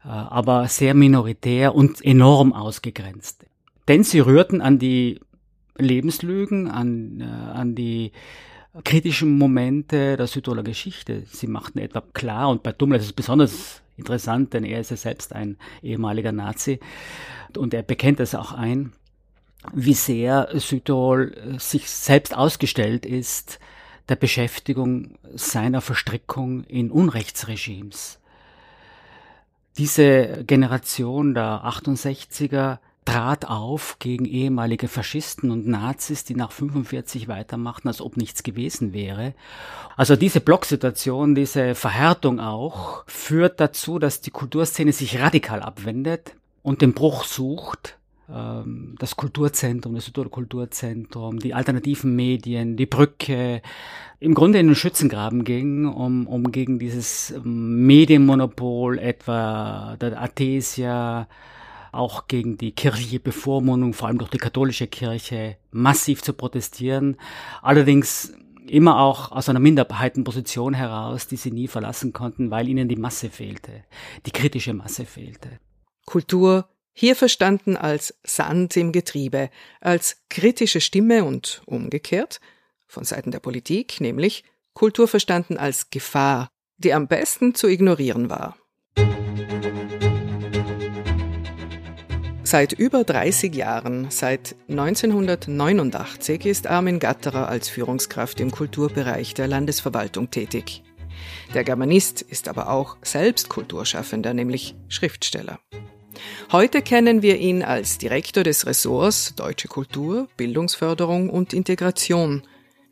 aber 0.06 0.68
sehr 0.68 0.94
minoritär 0.94 1.76
und 1.76 2.04
enorm 2.04 2.54
ausgegrenzt. 2.54 3.46
Denn 3.88 4.04
sie 4.04 4.20
rührten 4.20 4.62
an 4.62 4.80
die 4.80 5.20
Lebenslügen, 5.78 6.70
an, 6.70 7.22
an 7.22 7.76
die 7.76 8.12
kritischen 8.84 9.38
Momente 9.38 10.18
der 10.18 10.28
Südtiroler 10.28 10.64
Geschichte. 10.64 11.24
Sie 11.32 11.48
machten 11.48 11.80
etwa 11.80 12.02
klar, 12.14 12.50
und 12.50 12.64
bei 12.64 12.72
Dummler 12.72 12.98
ist 12.98 13.06
es 13.06 13.14
besonders 13.14 13.82
interessant, 13.98 14.54
denn 14.54 14.64
er 14.64 14.82
ist 14.82 14.92
ja 14.92 14.98
selbst 14.98 15.34
ein 15.34 15.58
ehemaliger 15.82 16.32
Nazi 16.32 16.80
und 17.56 17.74
er 17.74 17.84
bekennt 17.84 18.20
es 18.20 18.36
auch 18.36 18.52
ein, 18.52 18.92
wie 19.74 19.94
sehr 19.94 20.50
Südtirol 20.54 21.58
sich 21.58 21.90
selbst 21.90 22.36
ausgestellt 22.36 23.06
ist 23.06 23.60
der 24.10 24.16
Beschäftigung 24.16 25.18
seiner 25.34 25.82
Verstrickung 25.82 26.64
in 26.66 26.92
Unrechtsregimes. 26.92 28.20
Diese 29.78 30.44
Generation 30.46 31.34
der 31.34 31.64
68er 31.66 32.78
trat 33.06 33.46
auf 33.46 33.98
gegen 34.00 34.26
ehemalige 34.26 34.88
Faschisten 34.88 35.52
und 35.52 35.68
Nazis, 35.68 36.24
die 36.24 36.36
nach 36.36 36.52
45 36.52 37.28
weitermachten, 37.28 37.88
als 37.88 38.02
ob 38.02 38.18
nichts 38.18 38.42
gewesen 38.42 38.94
wäre. 38.94 39.34
Also 39.96 40.16
diese 40.16 40.42
Blocksituation, 40.42 41.36
diese 41.36 41.76
Verhärtung 41.76 42.40
auch, 42.40 43.04
führt 43.06 43.60
dazu, 43.60 44.00
dass 44.00 44.22
die 44.22 44.32
Kulturszene 44.32 44.92
sich 44.92 45.20
radikal 45.20 45.62
abwendet 45.62 46.36
und 46.64 46.82
den 46.82 46.94
Bruch 46.94 47.26
sucht. 47.26 47.98
Ähm, 48.30 48.96
das 49.00 49.16
Kulturzentrum, 49.16 49.96
das 49.96 50.12
Kulturzentrum, 50.14 51.40
die 51.40 51.54
alternativen 51.54 52.16
Medien, 52.16 52.76
die 52.76 52.86
Brücke, 52.86 53.62
im 54.20 54.34
Grunde 54.34 54.60
in 54.60 54.68
den 54.68 54.76
Schützengraben 54.76 55.44
ging, 55.44 55.86
um, 55.86 56.28
um 56.28 56.52
gegen 56.52 56.80
dieses 56.80 57.34
Medienmonopol 57.44 58.98
etwa 58.98 59.98
der 60.00 60.22
Athesia, 60.22 61.28
auch 61.92 62.28
gegen 62.28 62.58
die 62.58 62.72
kirchliche 62.72 63.20
Bevormundung, 63.20 63.94
vor 63.94 64.08
allem 64.08 64.18
durch 64.18 64.32
die 64.32 64.38
katholische 64.38 64.88
Kirche, 64.88 65.58
massiv 65.72 66.24
zu 66.24 66.34
protestieren. 66.34 67.18
Allerdings 67.62 68.34
immer 68.68 69.00
auch 69.00 69.32
aus 69.32 69.48
einer 69.48 69.60
Minderheitenposition 69.60 70.74
heraus, 70.74 71.28
die 71.28 71.38
sie 71.38 71.52
nie 71.52 71.68
verlassen 71.68 72.12
konnten, 72.14 72.52
weil 72.52 72.68
ihnen 72.68 72.88
die 72.88 72.96
Masse 72.96 73.30
fehlte, 73.30 73.84
die 74.26 74.32
kritische 74.32 74.74
Masse 74.74 75.06
fehlte. 75.06 75.60
Kultur, 76.06 76.68
hier 76.96 77.16
verstanden 77.16 77.76
als 77.76 78.16
Sand 78.24 78.76
im 78.78 78.92
Getriebe, 78.92 79.50
als 79.82 80.24
kritische 80.30 80.80
Stimme 80.80 81.26
und 81.26 81.62
umgekehrt, 81.66 82.40
von 82.88 83.04
Seiten 83.04 83.32
der 83.32 83.40
Politik, 83.40 84.00
nämlich 84.00 84.46
Kultur 84.74 85.08
verstanden 85.08 85.58
als 85.58 85.90
Gefahr, 85.90 86.48
die 86.78 86.94
am 86.94 87.08
besten 87.08 87.54
zu 87.54 87.68
ignorieren 87.68 88.30
war. 88.30 88.58
Seit 92.44 92.74
über 92.74 93.04
30 93.04 93.54
Jahren, 93.54 94.12
seit 94.12 94.56
1989, 94.70 96.46
ist 96.46 96.68
Armin 96.68 97.00
Gatterer 97.00 97.50
als 97.50 97.68
Führungskraft 97.68 98.40
im 98.40 98.52
Kulturbereich 98.52 99.34
der 99.34 99.48
Landesverwaltung 99.48 100.32
tätig. 100.32 100.84
Der 101.54 101.64
Germanist 101.64 102.22
ist 102.22 102.48
aber 102.48 102.70
auch 102.70 102.98
selbst 103.02 103.50
Kulturschaffender, 103.50 104.34
nämlich 104.34 104.76
Schriftsteller. 104.88 105.60
Heute 106.52 106.82
kennen 106.82 107.22
wir 107.22 107.38
ihn 107.38 107.64
als 107.64 107.98
Direktor 107.98 108.44
des 108.44 108.66
Ressorts 108.66 109.36
Deutsche 109.36 109.68
Kultur, 109.68 110.28
Bildungsförderung 110.38 111.30
und 111.30 111.54
Integration. 111.54 112.44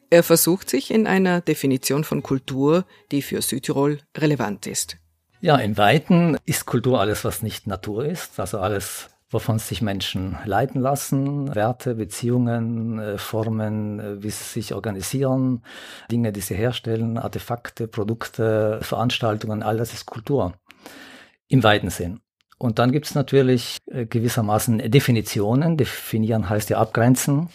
Er 0.10 0.24
versucht 0.24 0.70
sich 0.70 0.92
in 0.92 1.08
einer 1.08 1.42
Definition 1.42 2.04
von 2.04 2.22
Kultur, 2.24 2.86
die 3.12 3.22
für 3.22 3.42
Südtirol 3.42 4.00
relevant 4.18 4.68
ist. 4.68 4.98
Ja, 5.42 5.58
in 5.58 5.78
Weiten 5.78 6.38
ist 6.46 6.66
Kultur 6.66 7.00
alles, 7.00 7.26
was 7.26 7.42
nicht 7.42 7.68
Natur 7.68 8.06
ist, 8.06 8.40
also 8.40 8.60
alles, 8.60 9.10
wovon 9.30 9.60
sich 9.60 9.82
Menschen 9.82 10.38
leiten 10.46 10.80
lassen, 10.80 11.54
Werte, 11.54 11.96
Beziehungen, 11.96 13.00
äh, 13.00 13.18
Formen, 13.18 14.00
äh, 14.00 14.24
wie 14.24 14.30
sie 14.30 14.44
sich 14.44 14.74
organisieren, 14.74 15.64
Dinge, 16.12 16.32
die 16.32 16.42
sie 16.42 16.56
herstellen, 16.56 17.18
Artefakte, 17.18 17.88
Produkte, 17.88 18.80
Veranstaltungen, 18.82 19.64
all 19.64 19.78
das 19.78 19.94
ist 19.94 20.06
Kultur 20.06 20.54
im 21.54 21.64
weiten 21.64 21.90
Sinn. 21.90 22.20
Und 22.64 22.80
dann 22.80 22.94
gibt 22.94 23.08
es 23.08 23.14
natürlich 23.14 23.80
äh, 23.92 24.06
gewissermaßen 24.06 24.90
Definitionen. 24.90 25.76
Definieren 25.76 26.48
heißt 26.48 26.70
ja 26.70 26.78
abgrenzen. 26.78 27.50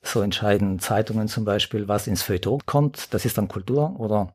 So 0.00 0.22
entscheiden 0.22 0.78
Zeitungen 0.78 1.28
zum 1.28 1.44
Beispiel, 1.44 1.86
was 1.86 2.06
ins 2.06 2.22
Feuilleton 2.22 2.60
kommt. 2.64 3.12
Das 3.12 3.26
ist 3.26 3.36
dann 3.36 3.48
Kultur 3.48 4.00
oder 4.00 4.32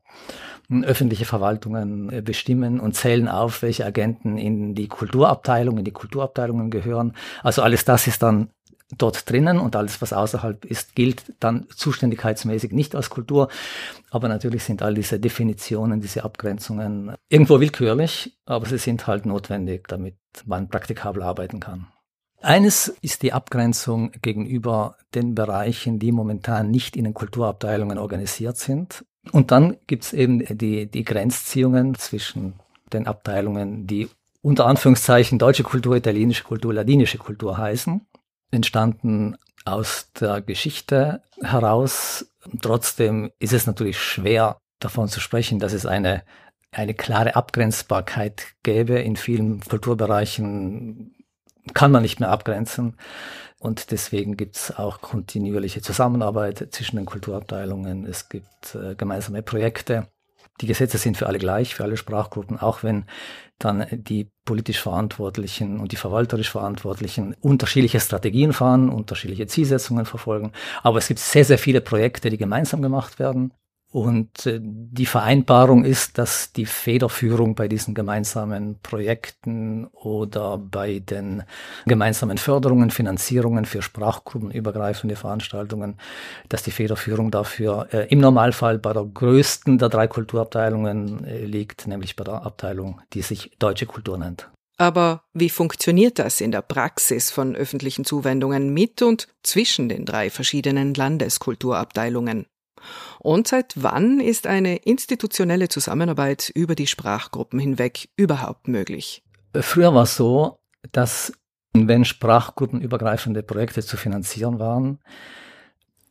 öffentliche 0.70 1.24
Verwaltungen 1.24 2.12
äh, 2.12 2.22
bestimmen 2.22 2.78
und 2.78 2.94
zählen 2.94 3.26
auf, 3.26 3.62
welche 3.62 3.84
Agenten 3.84 4.38
in 4.38 4.76
die 4.76 4.86
Kulturabteilung, 4.86 5.78
in 5.78 5.84
die 5.84 5.90
Kulturabteilungen 5.90 6.70
gehören. 6.70 7.14
Also 7.42 7.62
alles 7.62 7.84
das 7.84 8.06
ist 8.06 8.22
dann 8.22 8.50
dort 8.96 9.28
drinnen 9.30 9.58
und 9.58 9.76
alles, 9.76 10.00
was 10.02 10.12
außerhalb 10.12 10.64
ist, 10.64 10.94
gilt 10.94 11.24
dann 11.40 11.66
zuständigkeitsmäßig 11.74 12.72
nicht 12.72 12.94
als 12.94 13.10
Kultur. 13.10 13.48
Aber 14.10 14.28
natürlich 14.28 14.64
sind 14.64 14.82
all 14.82 14.94
diese 14.94 15.18
Definitionen, 15.18 16.00
diese 16.00 16.24
Abgrenzungen 16.24 17.14
irgendwo 17.28 17.60
willkürlich, 17.60 18.36
aber 18.46 18.66
sie 18.66 18.78
sind 18.78 19.06
halt 19.06 19.26
notwendig, 19.26 19.88
damit 19.88 20.16
man 20.44 20.68
praktikabel 20.68 21.22
arbeiten 21.22 21.60
kann. 21.60 21.86
Eines 22.40 22.88
ist 23.00 23.22
die 23.22 23.32
Abgrenzung 23.32 24.12
gegenüber 24.20 24.96
den 25.14 25.34
Bereichen, 25.34 25.98
die 25.98 26.12
momentan 26.12 26.70
nicht 26.70 26.94
in 26.94 27.04
den 27.04 27.14
Kulturabteilungen 27.14 27.96
organisiert 27.96 28.58
sind. 28.58 29.04
Und 29.32 29.50
dann 29.50 29.78
gibt 29.86 30.04
es 30.04 30.12
eben 30.12 30.44
die, 30.58 30.84
die 30.86 31.04
Grenzziehungen 31.04 31.94
zwischen 31.94 32.54
den 32.92 33.06
Abteilungen, 33.06 33.86
die 33.86 34.10
unter 34.42 34.66
Anführungszeichen 34.66 35.38
deutsche 35.38 35.62
Kultur, 35.62 35.96
italienische 35.96 36.44
Kultur, 36.44 36.74
ladinische 36.74 37.16
Kultur 37.16 37.56
heißen, 37.56 38.02
entstanden 38.54 39.36
aus 39.64 40.10
der 40.20 40.40
Geschichte 40.40 41.22
heraus. 41.42 42.26
Trotzdem 42.60 43.30
ist 43.38 43.52
es 43.52 43.66
natürlich 43.66 43.98
schwer 43.98 44.58
davon 44.78 45.08
zu 45.08 45.20
sprechen, 45.20 45.58
dass 45.58 45.72
es 45.72 45.86
eine, 45.86 46.22
eine 46.70 46.94
klare 46.94 47.36
Abgrenzbarkeit 47.36 48.54
gäbe. 48.62 48.98
In 48.98 49.16
vielen 49.16 49.60
Kulturbereichen 49.60 51.14
kann 51.72 51.90
man 51.90 52.02
nicht 52.02 52.20
mehr 52.20 52.30
abgrenzen. 52.30 52.96
Und 53.58 53.90
deswegen 53.90 54.36
gibt 54.36 54.56
es 54.56 54.76
auch 54.76 55.00
kontinuierliche 55.00 55.80
Zusammenarbeit 55.80 56.68
zwischen 56.72 56.96
den 56.96 57.06
Kulturabteilungen. 57.06 58.04
Es 58.04 58.28
gibt 58.28 58.74
äh, 58.74 58.94
gemeinsame 58.94 59.42
Projekte. 59.42 60.08
Die 60.60 60.66
Gesetze 60.66 60.98
sind 60.98 61.16
für 61.16 61.26
alle 61.26 61.38
gleich, 61.38 61.74
für 61.74 61.84
alle 61.84 61.96
Sprachgruppen, 61.96 62.58
auch 62.58 62.82
wenn 62.82 63.06
dann 63.58 63.86
die 63.90 64.30
politisch 64.44 64.80
Verantwortlichen 64.80 65.80
und 65.80 65.92
die 65.92 65.96
verwalterisch 65.96 66.50
Verantwortlichen 66.50 67.34
unterschiedliche 67.40 68.00
Strategien 68.00 68.52
fahren, 68.52 68.88
unterschiedliche 68.88 69.46
Zielsetzungen 69.46 70.06
verfolgen. 70.06 70.52
Aber 70.82 70.98
es 70.98 71.08
gibt 71.08 71.20
sehr, 71.20 71.44
sehr 71.44 71.58
viele 71.58 71.80
Projekte, 71.80 72.30
die 72.30 72.38
gemeinsam 72.38 72.82
gemacht 72.82 73.18
werden. 73.18 73.52
Und 73.94 74.46
äh, 74.46 74.58
die 74.60 75.06
Vereinbarung 75.06 75.84
ist, 75.84 76.18
dass 76.18 76.50
die 76.50 76.66
Federführung 76.66 77.54
bei 77.54 77.68
diesen 77.68 77.94
gemeinsamen 77.94 78.80
Projekten 78.82 79.86
oder 79.92 80.58
bei 80.58 80.98
den 80.98 81.44
gemeinsamen 81.86 82.36
Förderungen, 82.36 82.90
Finanzierungen 82.90 83.66
für 83.66 83.82
sprachgruppenübergreifende 83.82 85.14
Veranstaltungen, 85.14 85.94
dass 86.48 86.64
die 86.64 86.72
Federführung 86.72 87.30
dafür 87.30 87.86
äh, 87.92 88.08
im 88.08 88.18
Normalfall 88.18 88.80
bei 88.80 88.92
der 88.92 89.04
größten 89.04 89.78
der 89.78 89.90
drei 89.90 90.08
Kulturabteilungen 90.08 91.24
äh, 91.24 91.44
liegt, 91.44 91.86
nämlich 91.86 92.16
bei 92.16 92.24
der 92.24 92.44
Abteilung, 92.44 93.00
die 93.12 93.22
sich 93.22 93.52
Deutsche 93.60 93.86
Kultur 93.86 94.18
nennt. 94.18 94.50
Aber 94.76 95.22
wie 95.34 95.50
funktioniert 95.50 96.18
das 96.18 96.40
in 96.40 96.50
der 96.50 96.62
Praxis 96.62 97.30
von 97.30 97.54
öffentlichen 97.54 98.04
Zuwendungen 98.04 98.74
mit 98.74 99.02
und 99.02 99.28
zwischen 99.44 99.88
den 99.88 100.04
drei 100.04 100.30
verschiedenen 100.30 100.94
Landeskulturabteilungen? 100.94 102.46
Und 103.20 103.48
seit 103.48 103.74
wann 103.76 104.20
ist 104.20 104.46
eine 104.46 104.76
institutionelle 104.76 105.68
Zusammenarbeit 105.68 106.50
über 106.54 106.74
die 106.74 106.86
Sprachgruppen 106.86 107.58
hinweg 107.58 108.08
überhaupt 108.16 108.68
möglich? 108.68 109.22
Früher 109.54 109.94
war 109.94 110.02
es 110.04 110.16
so, 110.16 110.58
dass 110.92 111.32
wenn 111.72 112.04
sprachgruppenübergreifende 112.04 113.42
Projekte 113.42 113.82
zu 113.82 113.96
finanzieren 113.96 114.58
waren, 114.58 115.00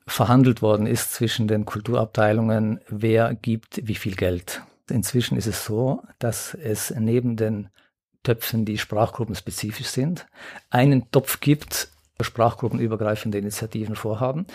verhandelt 0.06 0.62
worden 0.62 0.86
ist 0.86 1.14
zwischen 1.14 1.48
den 1.48 1.66
Kulturabteilungen, 1.66 2.82
wer 2.90 3.34
gibt 3.34 3.88
wie 3.88 3.96
viel 3.96 4.16
Geld. 4.16 4.62
Inzwischen 4.90 5.38
ist 5.38 5.48
es 5.48 5.64
so, 5.64 6.04
dass 6.20 6.54
es 6.54 6.94
neben 6.98 7.38
den 7.38 7.70
Töpfen, 8.24 8.66
die 8.66 8.78
sprachgruppenspezifisch 8.78 9.88
sind, 9.88 10.28
einen 10.70 11.10
Topf 11.12 11.40
gibt, 11.40 11.90
sprachgruppenübergreifende 12.22 13.38
Initiativen 13.38 13.96
vorhaben. 13.96 14.46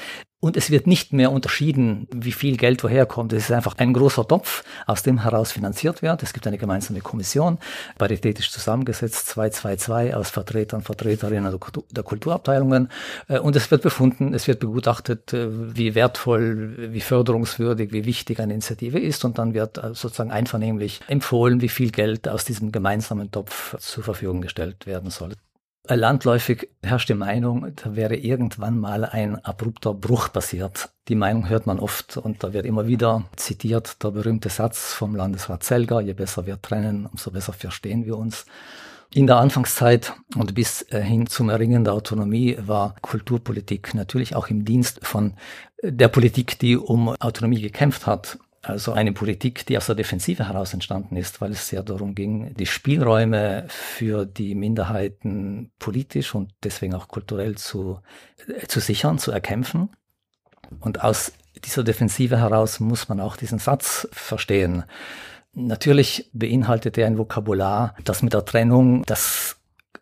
Und 0.40 0.56
es 0.56 0.70
wird 0.70 0.86
nicht 0.86 1.12
mehr 1.12 1.32
unterschieden, 1.32 2.06
wie 2.14 2.30
viel 2.30 2.56
Geld 2.56 2.84
woher 2.84 3.06
kommt. 3.06 3.32
Es 3.32 3.44
ist 3.44 3.50
einfach 3.50 3.76
ein 3.78 3.92
großer 3.92 4.26
Topf, 4.26 4.62
aus 4.86 5.02
dem 5.02 5.22
heraus 5.24 5.50
finanziert 5.50 6.00
wird. 6.00 6.22
Es 6.22 6.32
gibt 6.32 6.46
eine 6.46 6.58
gemeinsame 6.58 7.00
Kommission, 7.00 7.58
paritätisch 7.98 8.52
zusammengesetzt, 8.52 9.26
222 9.26 10.14
aus 10.14 10.30
Vertretern, 10.30 10.82
Vertreterinnen 10.82 11.58
der 11.90 12.04
Kulturabteilungen. 12.04 12.88
Äh, 13.26 13.40
und 13.40 13.56
es 13.56 13.68
wird 13.72 13.82
befunden, 13.82 14.32
es 14.32 14.46
wird 14.46 14.60
begutachtet, 14.60 15.32
äh, 15.32 15.48
wie 15.50 15.96
wertvoll, 15.96 16.92
wie 16.92 17.00
förderungswürdig, 17.00 17.90
wie 17.90 18.04
wichtig 18.04 18.38
eine 18.38 18.52
Initiative 18.52 19.00
ist. 19.00 19.24
Und 19.24 19.38
dann 19.38 19.54
wird 19.54 19.78
äh, 19.78 19.92
sozusagen 19.94 20.30
einvernehmlich 20.30 21.00
empfohlen, 21.08 21.60
wie 21.62 21.68
viel 21.68 21.90
Geld 21.90 22.28
aus 22.28 22.44
diesem 22.44 22.70
gemeinsamen 22.70 23.32
Topf 23.32 23.76
zur 23.78 24.04
Verfügung 24.04 24.40
gestellt 24.40 24.86
werden 24.86 25.10
soll. 25.10 25.32
Landläufig 25.96 26.68
herrscht 26.82 27.08
die 27.08 27.14
Meinung, 27.14 27.72
da 27.76 27.96
wäre 27.96 28.16
irgendwann 28.16 28.78
mal 28.78 29.04
ein 29.04 29.42
abrupter 29.44 29.94
Bruch 29.94 30.32
passiert. 30.32 30.90
Die 31.08 31.14
Meinung 31.14 31.48
hört 31.48 31.66
man 31.66 31.78
oft 31.78 32.16
und 32.16 32.44
da 32.44 32.52
wird 32.52 32.66
immer 32.66 32.86
wieder 32.86 33.24
zitiert 33.36 34.02
der 34.02 34.10
berühmte 34.10 34.50
Satz 34.50 34.92
vom 34.92 35.16
Landesrat 35.16 35.62
Zelger, 35.62 36.00
je 36.00 36.12
besser 36.12 36.46
wir 36.46 36.60
trennen, 36.60 37.06
umso 37.06 37.30
besser 37.30 37.52
verstehen 37.52 38.04
wir 38.04 38.18
uns. 38.18 38.44
In 39.14 39.26
der 39.26 39.38
Anfangszeit 39.38 40.12
und 40.36 40.54
bis 40.54 40.84
hin 40.90 41.26
zum 41.26 41.48
Erringen 41.48 41.84
der 41.84 41.94
Autonomie 41.94 42.58
war 42.60 42.94
Kulturpolitik 43.00 43.94
natürlich 43.94 44.36
auch 44.36 44.48
im 44.48 44.66
Dienst 44.66 45.00
von 45.02 45.34
der 45.82 46.08
Politik, 46.08 46.58
die 46.58 46.76
um 46.76 47.08
Autonomie 47.08 47.62
gekämpft 47.62 48.06
hat. 48.06 48.38
Also 48.62 48.92
eine 48.92 49.12
Politik, 49.12 49.66
die 49.66 49.76
aus 49.78 49.86
der 49.86 49.94
Defensive 49.94 50.48
heraus 50.48 50.74
entstanden 50.74 51.16
ist, 51.16 51.40
weil 51.40 51.52
es 51.52 51.68
sehr 51.68 51.82
darum 51.84 52.14
ging, 52.14 52.54
die 52.54 52.66
Spielräume 52.66 53.64
für 53.68 54.26
die 54.26 54.54
Minderheiten 54.56 55.70
politisch 55.78 56.34
und 56.34 56.52
deswegen 56.64 56.94
auch 56.94 57.08
kulturell 57.08 57.56
zu, 57.56 58.00
äh, 58.48 58.66
zu 58.66 58.80
sichern, 58.80 59.18
zu 59.18 59.30
erkämpfen. 59.30 59.90
Und 60.80 61.02
aus 61.04 61.32
dieser 61.64 61.84
Defensive 61.84 62.38
heraus 62.38 62.80
muss 62.80 63.08
man 63.08 63.20
auch 63.20 63.36
diesen 63.36 63.58
Satz 63.58 64.08
verstehen. 64.12 64.84
Natürlich 65.54 66.28
beinhaltet 66.32 66.98
er 66.98 67.06
ein 67.06 67.18
Vokabular, 67.18 67.94
das 68.04 68.22
mit 68.22 68.32
der 68.32 68.44
Trennung 68.44 69.02
das 69.06 69.57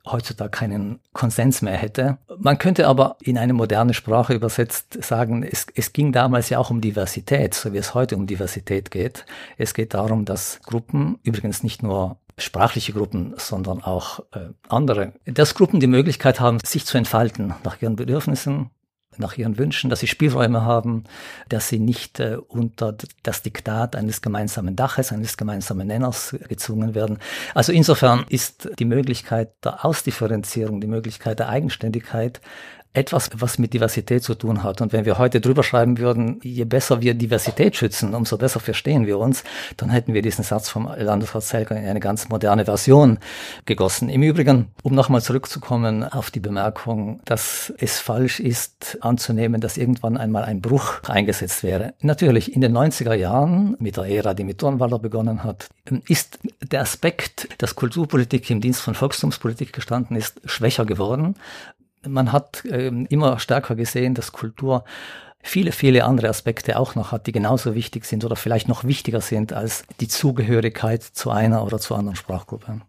heutzutage 0.07 0.51
keinen 0.51 1.01
Konsens 1.13 1.63
mehr 1.63 1.77
hätte. 1.77 2.19
Man 2.39 2.59
könnte 2.59 2.87
aber 2.87 3.17
in 3.21 3.39
eine 3.39 3.53
moderne 3.53 3.95
Sprache 3.95 4.35
übersetzt 4.35 5.03
sagen, 5.03 5.43
es, 5.43 5.67
es 5.75 5.93
ging 5.93 6.13
damals 6.13 6.49
ja 6.49 6.59
auch 6.59 6.71
um 6.71 6.81
Diversität, 6.81 7.55
so 7.55 7.73
wie 7.73 7.79
es 7.79 7.95
heute 7.95 8.17
um 8.17 8.27
Diversität 8.27 8.91
geht. 8.91 9.25
Es 9.59 9.75
geht 9.75 9.95
darum, 9.95 10.25
dass 10.25 10.61
Gruppen, 10.65 11.19
übrigens 11.23 11.63
nicht 11.63 11.83
nur 11.83 12.17
sprachliche 12.39 12.93
Gruppen, 12.93 13.35
sondern 13.37 13.83
auch 13.83 14.21
äh, 14.33 14.51
andere, 14.69 15.13
dass 15.25 15.55
Gruppen 15.55 15.81
die 15.81 15.87
Möglichkeit 15.87 16.39
haben, 16.39 16.59
sich 16.65 16.85
zu 16.85 16.99
entfalten 16.99 17.55
nach 17.65 17.81
ihren 17.81 17.97
Bedürfnissen, 17.97 18.71
nach 19.19 19.37
ihren 19.37 19.59
Wünschen, 19.59 19.91
dass 19.91 20.01
sie 20.01 20.07
Spielräume 20.07 20.63
haben, 20.63 21.05
dass 21.49 21.69
sie 21.69 21.79
nicht 21.79 22.21
äh, 22.21 22.37
unter 22.49 22.97
das 23.23 23.43
Diktat 23.43 23.97
eines 23.97 24.23
gemeinsamen 24.23 24.77
Daches, 24.77 25.13
eines 25.13 25.37
gemeinsamen 25.37 25.87
Nenners 25.87 26.37
gezwungen 26.49 26.95
werden. 26.95 27.19
Also 27.55 27.73
insofern 27.73 28.25
ist 28.29 28.69
die 28.79 28.85
Möglichkeit 28.85 29.53
der 29.65 29.85
Ausdifferenzierung, 29.85 30.81
die 30.81 30.87
Möglichkeit 30.87 31.39
der 31.39 31.49
Eigenständigkeit 31.49 32.41
etwas, 32.97 33.31
was 33.35 33.59
mit 33.59 33.75
Diversität 33.75 34.23
zu 34.23 34.35
tun 34.35 34.63
hat. 34.63 34.81
Und 34.81 34.93
wenn 34.93 35.05
wir 35.05 35.19
heute 35.19 35.41
drüber 35.41 35.63
schreiben 35.63 35.99
würden, 35.99 36.41
je 36.43 36.65
besser 36.65 37.03
wir 37.03 37.15
Diversität 37.15 37.77
schützen, 37.77 38.15
umso 38.15 38.39
besser 38.39 38.59
verstehen 38.59 39.07
wir 39.07 39.19
uns, 39.19 39.45
dann 39.77 39.91
hätten 39.91 40.15
wir 40.15 40.23
diesen 40.23 40.45
Satz 40.45 40.71
vom 40.71 40.91
Landesrat 40.97 41.45
Zelger 41.45 41.77
in 41.77 41.87
eine 41.87 42.01
ganz 42.01 42.29
moderne 42.31 42.65
Version 42.65 43.19
gegossen. 43.67 44.09
Im 44.09 44.23
Übrigen, 44.23 44.69
um 44.83 44.95
nochmal 44.95 45.21
zurückzukommen 45.21 46.05
auf 46.05 46.31
die 46.31 46.41
Bemerkung, 46.41 47.21
dass 47.27 47.73
es 47.79 48.01
falsch 48.01 48.41
ist 48.41 48.97
anzunehmen, 49.03 49.61
dass 49.61 49.77
irgendwann 49.77 50.17
einmal 50.17 50.45
ein 50.45 50.63
Bruch 50.63 51.03
eingesetzt 51.07 51.63
wäre. 51.63 51.93
Natürlich, 52.01 52.55
in 52.55 52.63
den 52.63 52.77
90er 52.77 53.15
Jahren, 53.15 53.77
mit 53.79 53.99
der 53.99 54.05
Ära, 54.05 54.33
die 54.33 54.45
mit 54.45 54.63
Dornwalder 54.63 54.99
begonnen 54.99 55.45
hat, 55.45 55.69
ist 56.09 56.39
der 56.63 56.81
Aspekt, 56.81 57.49
dass 57.59 57.75
Kulturpolitik 57.75 58.49
im 58.51 58.63
Dienst 58.63 58.81
von 58.81 58.95
Volkstumspolitik 58.95 59.75
gestanden 59.75 60.17
ist, 60.17 60.41
schwächer 60.47 60.87
geworden 60.87 61.35
man 62.09 62.33
hat 62.33 62.65
ähm, 62.69 63.07
immer 63.11 63.39
stärker 63.39 63.75
gesehen, 63.75 64.15
dass 64.15 64.33
Kultur 64.33 64.85
viele, 65.47 65.73
viele 65.73 66.05
andere 66.05 66.29
Aspekte 66.29 66.79
auch 66.79 66.95
noch 66.95 67.13
hat, 67.13 67.27
die 67.27 67.33
genauso 67.33 67.75
wichtig 67.75 68.05
sind 68.05 68.25
oder 68.25 68.37
vielleicht 68.37 68.69
noch 68.69 68.85
wichtiger 68.85 69.21
sind 69.21 69.53
als 69.53 69.85
die 70.01 70.09
Zugehörigkeit 70.09 71.03
zu 71.03 71.31
einer 71.31 71.65
oder 71.65 71.79
zu 71.79 71.95
anderen 71.95 72.17
Sprachgruppe. 72.17 72.81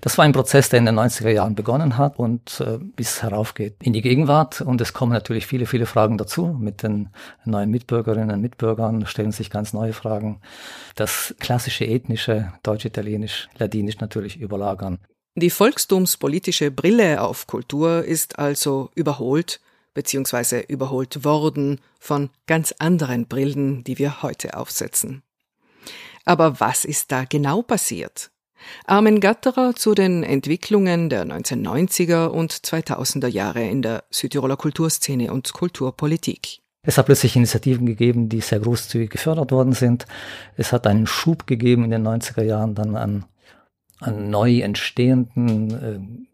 Das 0.00 0.16
war 0.16 0.24
ein 0.24 0.32
Prozess, 0.32 0.68
der 0.68 0.78
in 0.78 0.86
den 0.86 0.98
90er 0.98 1.30
Jahren 1.30 1.54
begonnen 1.54 1.98
hat 1.98 2.18
und 2.18 2.60
äh, 2.60 2.78
bis 2.78 3.22
heraufgeht 3.22 3.76
in 3.82 3.92
die 3.92 4.02
Gegenwart. 4.02 4.60
Und 4.60 4.80
es 4.80 4.92
kommen 4.92 5.12
natürlich 5.12 5.46
viele, 5.46 5.66
viele 5.66 5.86
Fragen 5.86 6.16
dazu. 6.16 6.56
Mit 6.58 6.82
den 6.82 7.08
neuen 7.44 7.70
Mitbürgerinnen 7.70 8.30
und 8.30 8.40
Mitbürgern 8.40 9.06
stellen 9.06 9.32
sich 9.32 9.50
ganz 9.50 9.72
neue 9.72 9.92
Fragen. 9.92 10.40
Das 10.94 11.34
klassische 11.40 11.84
ethnische, 11.84 12.52
Deutsch, 12.62 12.84
Italienisch, 12.84 13.48
Ladinisch 13.58 13.98
natürlich 13.98 14.38
überlagern. 14.38 14.98
Die 15.36 15.50
volkstumspolitische 15.50 16.70
Brille 16.70 17.20
auf 17.20 17.48
Kultur 17.48 18.04
ist 18.04 18.38
also 18.38 18.90
überholt 18.94 19.60
bzw. 19.92 20.64
überholt 20.68 21.24
worden 21.24 21.80
von 21.98 22.30
ganz 22.46 22.72
anderen 22.78 23.26
Brillen, 23.26 23.82
die 23.82 23.98
wir 23.98 24.22
heute 24.22 24.56
aufsetzen. 24.56 25.24
Aber 26.24 26.60
was 26.60 26.84
ist 26.84 27.10
da 27.10 27.24
genau 27.24 27.62
passiert? 27.62 28.30
Armin 28.86 29.18
Gatterer 29.18 29.74
zu 29.74 29.94
den 29.94 30.22
Entwicklungen 30.22 31.10
der 31.10 31.24
1990er 31.26 32.26
und 32.26 32.52
2000er 32.52 33.26
Jahre 33.26 33.68
in 33.68 33.82
der 33.82 34.04
Südtiroler 34.10 34.56
Kulturszene 34.56 35.32
und 35.32 35.52
Kulturpolitik. 35.52 36.60
Es 36.82 36.96
hat 36.96 37.06
plötzlich 37.06 37.34
Initiativen 37.34 37.86
gegeben, 37.86 38.28
die 38.28 38.40
sehr 38.40 38.60
großzügig 38.60 39.10
gefördert 39.10 39.50
worden 39.50 39.72
sind. 39.72 40.06
Es 40.56 40.72
hat 40.72 40.86
einen 40.86 41.08
Schub 41.08 41.46
gegeben 41.48 41.84
in 41.84 41.90
den 41.90 42.06
90er 42.06 42.44
Jahren 42.44 42.76
dann 42.76 42.94
an 42.94 43.24
an 44.04 44.30
neu 44.30 44.60
entstehenden 44.60 45.70
äh, 45.70 46.24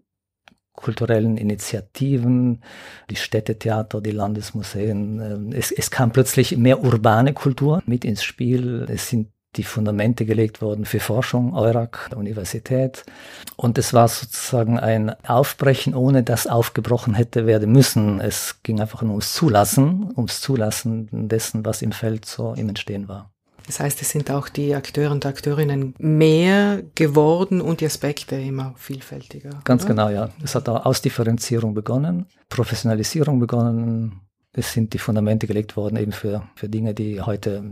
kulturellen 0.72 1.36
Initiativen, 1.36 2.62
die 3.10 3.16
Städtetheater, 3.16 4.00
die 4.00 4.12
Landesmuseen. 4.12 5.52
Äh, 5.52 5.56
es, 5.56 5.70
es 5.70 5.90
kam 5.90 6.12
plötzlich 6.12 6.56
mehr 6.56 6.82
urbane 6.82 7.32
Kultur 7.32 7.82
mit 7.86 8.04
ins 8.04 8.22
Spiel. 8.22 8.86
Es 8.88 9.08
sind 9.08 9.28
die 9.56 9.64
Fundamente 9.64 10.24
gelegt 10.26 10.62
worden 10.62 10.84
für 10.84 11.00
Forschung, 11.00 11.54
Eurac, 11.54 12.10
Universität. 12.14 13.04
Und 13.56 13.78
es 13.78 13.92
war 13.92 14.06
sozusagen 14.06 14.78
ein 14.78 15.10
Aufbrechen, 15.26 15.94
ohne 15.94 16.22
dass 16.22 16.46
aufgebrochen 16.46 17.14
hätte 17.14 17.46
werden 17.46 17.72
müssen. 17.72 18.20
Es 18.20 18.62
ging 18.62 18.80
einfach 18.80 19.02
nur 19.02 19.12
ums 19.12 19.34
Zulassen, 19.34 20.12
ums 20.16 20.40
Zulassen 20.40 21.08
dessen, 21.28 21.64
was 21.64 21.82
im 21.82 21.92
Feld 21.92 22.26
so 22.26 22.54
im 22.54 22.68
Entstehen 22.68 23.08
war. 23.08 23.32
Das 23.66 23.80
heißt, 23.80 24.00
es 24.02 24.10
sind 24.10 24.30
auch 24.30 24.48
die 24.48 24.74
Akteure 24.74 25.12
und 25.12 25.26
Akteurinnen 25.26 25.94
mehr 25.98 26.82
geworden 26.94 27.60
und 27.60 27.80
die 27.80 27.86
Aspekte 27.86 28.36
immer 28.36 28.74
vielfältiger. 28.76 29.60
Ganz 29.64 29.84
oder? 29.84 29.94
genau, 29.94 30.08
ja. 30.08 30.30
Es 30.42 30.54
hat 30.54 30.68
auch 30.68 30.84
Ausdifferenzierung 30.84 31.74
begonnen, 31.74 32.26
Professionalisierung 32.48 33.38
begonnen. 33.38 34.20
Es 34.52 34.72
sind 34.72 34.92
die 34.94 34.98
Fundamente 34.98 35.46
gelegt 35.46 35.76
worden 35.76 35.96
eben 35.96 36.10
für, 36.10 36.42
für 36.56 36.68
Dinge, 36.68 36.92
die 36.92 37.20
heute 37.20 37.62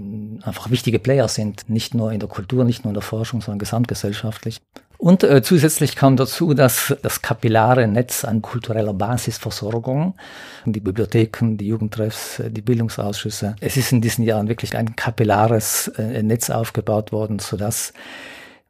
einfach 0.43 0.71
wichtige 0.71 1.01
Player 1.01 1.27
sind. 1.27 1.69
Nicht 1.69 1.95
nur 1.95 2.13
in 2.13 2.21
der 2.21 2.29
Kultur, 2.29 2.65
nicht 2.65 2.85
nur 2.85 2.91
in 2.91 2.95
der 2.95 3.03
Forschung, 3.03 3.41
sondern 3.41 3.59
gesamtgesellschaftlich. 3.59 4.61
Und 4.99 5.23
äh, 5.23 5.43
zusätzlich 5.43 5.95
kam 5.95 6.17
dazu, 6.17 6.55
dass 6.55 6.95
das 7.03 7.23
kapillare 7.23 7.87
Netz 7.87 8.25
an 8.25 8.43
kultureller 8.43 8.93
Basisversorgung, 8.93 10.17
die 10.65 10.81
Bibliotheken, 10.81 11.57
die 11.57 11.69
Jugendtreffs, 11.69 12.41
äh, 12.41 12.51
die 12.51 12.63
Bildungsausschüsse, 12.63 13.55
es 13.61 13.77
ist 13.77 13.93
in 13.93 14.01
diesen 14.01 14.25
Jahren 14.25 14.49
wirklich 14.49 14.77
ein 14.77 14.97
kapillares 14.97 15.87
äh, 15.97 16.21
Netz 16.25 16.51
aufgebaut 16.51 17.13
worden, 17.13 17.39
sodass 17.39 17.93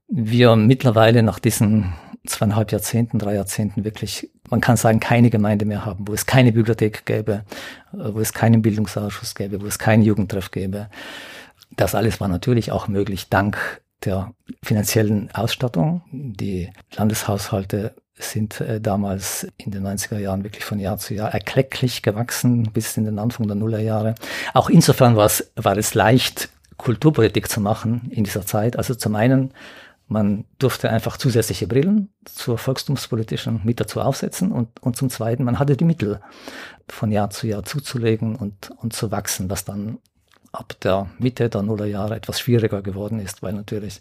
wir 0.07 0.55
mittlerweile 0.55 1.23
nach 1.23 1.39
diesen 1.39 1.95
zweieinhalb 2.27 2.73
Jahrzehnten, 2.73 3.19
drei 3.19 3.35
Jahrzehnten 3.35 3.85
wirklich, 3.85 4.31
man 4.51 4.61
kann 4.61 4.77
sagen, 4.77 5.01
keine 5.01 5.31
Gemeinde 5.31 5.65
mehr 5.65 5.87
haben, 5.87 6.07
wo 6.07 6.13
es 6.13 6.27
keine 6.27 6.53
Bibliothek 6.53 7.07
gäbe, 7.07 7.45
äh, 7.95 8.13
wo 8.13 8.21
es 8.21 8.35
keinen 8.35 8.61
Bildungsausschuss 8.61 9.35
gäbe, 9.35 9.63
wo 9.63 9.67
es 9.67 9.79
keinen 9.79 10.03
Jugendtreff 10.03 10.51
gäbe. 10.51 10.91
Das 11.75 11.95
alles 11.95 12.21
war 12.21 12.29
natürlich 12.29 12.71
auch 12.71 12.87
möglich 12.87 13.31
dank 13.31 13.81
der 14.05 14.33
finanziellen 14.63 15.31
Ausstattung. 15.33 16.03
Die 16.13 16.71
Landeshaushalte 16.97 17.95
sind 18.15 18.61
äh, 18.61 18.81
damals 18.81 19.47
in 19.57 19.71
den 19.71 19.87
90er 19.87 20.19
Jahren 20.19 20.45
wirklich 20.45 20.65
von 20.65 20.79
Jahr 20.79 20.99
zu 20.99 21.15
Jahr 21.15 21.33
erklecklich 21.33 22.03
gewachsen 22.03 22.71
bis 22.73 22.97
in 22.97 23.05
den 23.05 23.19
Anfang 23.19 23.47
der 23.47 23.57
Nullerjahre. 23.57 24.15
Auch 24.55 24.71
insofern 24.71 25.17
war 25.17 25.27
es, 25.27 25.53
war 25.57 25.77
es 25.77 25.95
leicht, 25.95 26.49
Kulturpolitik 26.77 27.49
zu 27.49 27.61
machen 27.61 28.09
in 28.11 28.25
dieser 28.25 28.47
Zeit. 28.47 28.77
Also 28.77 28.95
zum 28.95 29.17
einen, 29.17 29.53
man 30.07 30.45
durfte 30.59 30.91
einfach 30.91 31.17
zusätzliche 31.17 31.67
Brillen 31.67 32.09
zur 32.25 32.57
volkstumspolitischen 32.57 33.61
mit 33.65 33.81
dazu 33.81 34.01
aufsetzen 34.01 34.53
und, 34.53 34.81
und 34.81 34.97
zum 34.97 35.11
zweiten, 35.11 35.45
man 35.45 35.59
hatte 35.59 35.77
die 35.77 35.85
Mittel 35.85 36.21
von 36.89 37.13
Jahr 37.13 37.31
zu 37.31 37.47
Jahr 37.47 37.65
zuzulegen 37.65 38.37
und, 38.37 38.71
und 38.77 38.93
zu 38.95 39.11
wachsen, 39.11 39.51
was 39.51 39.65
dann 39.65 39.99
ab 40.59 40.75
der 40.83 41.09
Mitte 41.19 41.49
der 41.49 41.63
Nullerjahre 41.63 42.17
etwas 42.17 42.41
schwieriger 42.41 42.83
geworden 42.83 43.21
ist, 43.21 43.43
weil 43.43 43.53
natürlich 43.53 44.01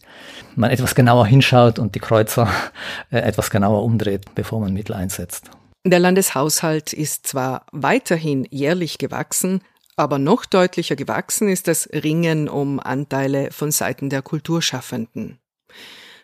man 0.55 0.71
etwas 0.71 0.95
genauer 0.95 1.27
hinschaut 1.27 1.77
und 1.79 1.95
die 1.95 1.99
Kreuzer 1.99 2.49
äh, 3.11 3.19
etwas 3.19 3.49
genauer 3.49 3.83
umdreht, 3.83 4.33
bevor 4.35 4.59
man 4.59 4.73
Mittel 4.73 4.93
einsetzt. 4.93 5.51
Der 5.85 5.99
Landeshaushalt 5.99 6.93
ist 6.93 7.27
zwar 7.27 7.65
weiterhin 7.71 8.45
jährlich 8.49 8.97
gewachsen, 8.97 9.61
aber 9.95 10.19
noch 10.19 10.45
deutlicher 10.45 10.95
gewachsen 10.95 11.47
ist 11.47 11.67
das 11.67 11.87
Ringen 11.91 12.49
um 12.49 12.79
Anteile 12.79 13.51
von 13.51 13.71
Seiten 13.71 14.09
der 14.09 14.21
Kulturschaffenden. 14.21 15.39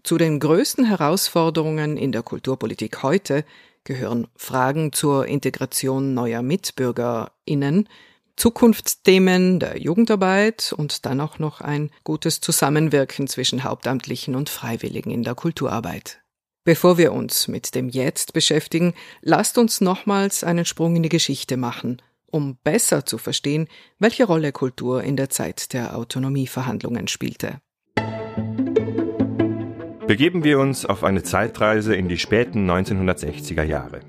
Zu 0.03 0.17
den 0.17 0.39
größten 0.39 0.85
Herausforderungen 0.85 1.95
in 1.95 2.11
der 2.11 2.23
Kulturpolitik 2.23 3.03
heute 3.03 3.45
gehören 3.83 4.27
Fragen 4.35 4.91
zur 4.91 5.27
Integration 5.27 6.13
neuer 6.13 6.41
MitbürgerInnen, 6.41 7.87
Zukunftsthemen 8.35 9.59
der 9.59 9.79
Jugendarbeit 9.79 10.73
und 10.75 11.05
dann 11.05 11.21
auch 11.21 11.39
noch 11.39 11.61
ein 11.61 11.91
gutes 12.03 12.41
Zusammenwirken 12.41 13.27
zwischen 13.27 13.63
Hauptamtlichen 13.63 14.35
und 14.35 14.49
Freiwilligen 14.49 15.11
in 15.11 15.23
der 15.23 15.35
Kulturarbeit. 15.35 16.21
Bevor 16.65 16.97
wir 16.97 17.13
uns 17.13 17.47
mit 17.47 17.75
dem 17.75 17.89
Jetzt 17.89 18.33
beschäftigen, 18.33 18.93
lasst 19.21 19.57
uns 19.57 19.81
nochmals 19.81 20.43
einen 20.43 20.65
Sprung 20.65 20.95
in 20.95 21.03
die 21.03 21.09
Geschichte 21.09 21.57
machen, 21.57 22.01
um 22.25 22.57
besser 22.63 23.05
zu 23.05 23.17
verstehen, 23.17 23.67
welche 23.99 24.23
Rolle 24.23 24.51
Kultur 24.51 25.03
in 25.03 25.17
der 25.17 25.29
Zeit 25.29 25.73
der 25.73 25.97
Autonomieverhandlungen 25.97 27.07
spielte. 27.07 27.59
Begeben 30.07 30.43
wir 30.43 30.59
uns 30.59 30.85
auf 30.85 31.03
eine 31.03 31.23
Zeitreise 31.23 31.95
in 31.95 32.09
die 32.09 32.17
späten 32.17 32.69
1960er 32.69 33.63
Jahre. 33.63 34.01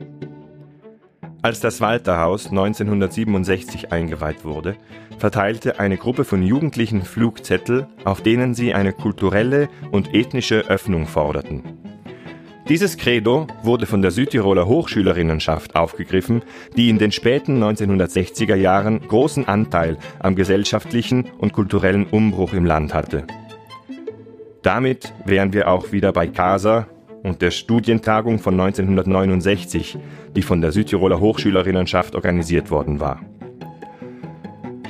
Als 1.45 1.61
das 1.61 1.83
Walterhaus 1.83 2.47
1967 2.47 3.93
eingeweiht 3.93 4.47
wurde, 4.47 4.77
verteilte 5.19 5.79
eine 5.79 5.99
Gruppe 5.99 6.25
von 6.25 6.43
Jugendlichen 6.43 7.03
Flugzettel, 7.03 7.87
auf 8.07 8.23
denen 8.23 8.55
sie 8.55 8.73
eine 8.73 8.95
kulturelle 8.95 9.69
und 9.91 10.15
ethnische 10.15 10.67
Öffnung 10.71 11.07
forderten. 11.07 11.63
Dieses 12.71 12.97
Credo 12.97 13.47
wurde 13.63 13.85
von 13.85 14.01
der 14.01 14.11
Südtiroler 14.11 14.67
Hochschülerinnenschaft 14.67 15.77
aufgegriffen, 15.77 16.41
die 16.79 16.89
in 16.89 16.97
den 16.97 17.13
späten 17.13 17.63
1960er 17.63 18.55
Jahren 18.55 19.07
großen 19.07 19.47
Anteil 19.47 19.99
am 20.21 20.37
gesellschaftlichen 20.37 21.27
und 21.37 21.53
kulturellen 21.53 22.07
Umbruch 22.07 22.55
im 22.55 22.65
Land 22.65 22.95
hatte. 22.95 23.27
Damit 24.63 25.13
wären 25.27 25.53
wir 25.53 25.69
auch 25.69 25.93
wieder 25.93 26.11
bei 26.15 26.27
CASA 26.27 26.87
und 27.25 27.41
der 27.43 27.51
Studientagung 27.51 28.39
von 28.39 28.61
1969, 28.61 29.99
die 30.37 30.43
von 30.43 30.61
der 30.61 30.73
Südtiroler 30.73 31.21
Hochschülerinnenschaft 31.21 32.15
organisiert 32.15 32.71
worden 32.71 33.01
war. 33.01 33.21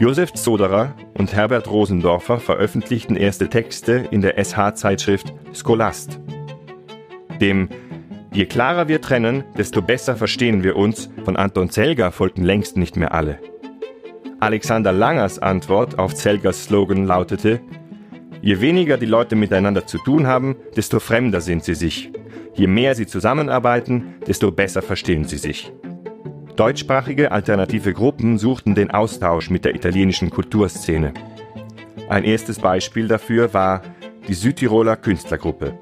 Josef 0.00 0.32
Zoderer 0.32 0.94
und 1.14 1.32
Herbert 1.32 1.70
Rosendorfer 1.70 2.40
veröffentlichten 2.40 3.16
erste 3.16 3.48
Texte 3.48 4.04
in 4.10 4.20
der 4.20 4.42
SH-Zeitschrift 4.42 5.32
Scholast. 5.52 6.18
Dem 7.40 7.68
Je 8.32 8.46
klarer 8.46 8.88
wir 8.88 9.00
trennen, 9.00 9.44
desto 9.56 9.80
besser 9.80 10.16
verstehen 10.16 10.64
wir 10.64 10.74
uns 10.74 11.08
von 11.24 11.36
Anton 11.36 11.70
Zelger 11.70 12.10
folgten 12.10 12.42
längst 12.42 12.76
nicht 12.76 12.96
mehr 12.96 13.14
alle. 13.14 13.38
Alexander 14.40 14.92
Langers 14.92 15.38
Antwort 15.38 16.00
auf 16.00 16.14
Zelgers 16.14 16.64
Slogan 16.64 17.06
lautete 17.06 17.60
Je 18.42 18.60
weniger 18.60 18.98
die 18.98 19.06
Leute 19.06 19.36
miteinander 19.36 19.86
zu 19.86 19.98
tun 19.98 20.26
haben, 20.26 20.56
desto 20.76 20.98
fremder 20.98 21.40
sind 21.40 21.62
sie 21.62 21.74
sich. 21.74 22.10
Je 22.54 22.66
mehr 22.66 22.94
sie 22.94 23.06
zusammenarbeiten, 23.06 24.14
desto 24.26 24.50
besser 24.50 24.82
verstehen 24.82 25.24
sie 25.24 25.38
sich. 25.38 25.72
Deutschsprachige 26.56 27.32
alternative 27.32 27.92
Gruppen 27.92 28.38
suchten 28.38 28.76
den 28.76 28.92
Austausch 28.92 29.50
mit 29.50 29.64
der 29.64 29.74
italienischen 29.74 30.30
Kulturszene. 30.30 31.12
Ein 32.08 32.22
erstes 32.22 32.60
Beispiel 32.60 33.08
dafür 33.08 33.52
war 33.52 33.82
die 34.28 34.34
Südtiroler 34.34 34.96
Künstlergruppe. 34.96 35.76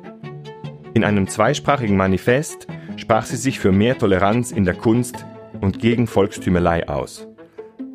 In 0.94 1.04
einem 1.04 1.28
zweisprachigen 1.28 1.96
Manifest 1.96 2.66
sprach 2.96 3.26
sie 3.26 3.36
sich 3.36 3.60
für 3.60 3.72
mehr 3.72 3.98
Toleranz 3.98 4.50
in 4.50 4.64
der 4.64 4.74
Kunst 4.74 5.26
und 5.60 5.78
gegen 5.78 6.06
Volkstümelei 6.06 6.88
aus. 6.88 7.28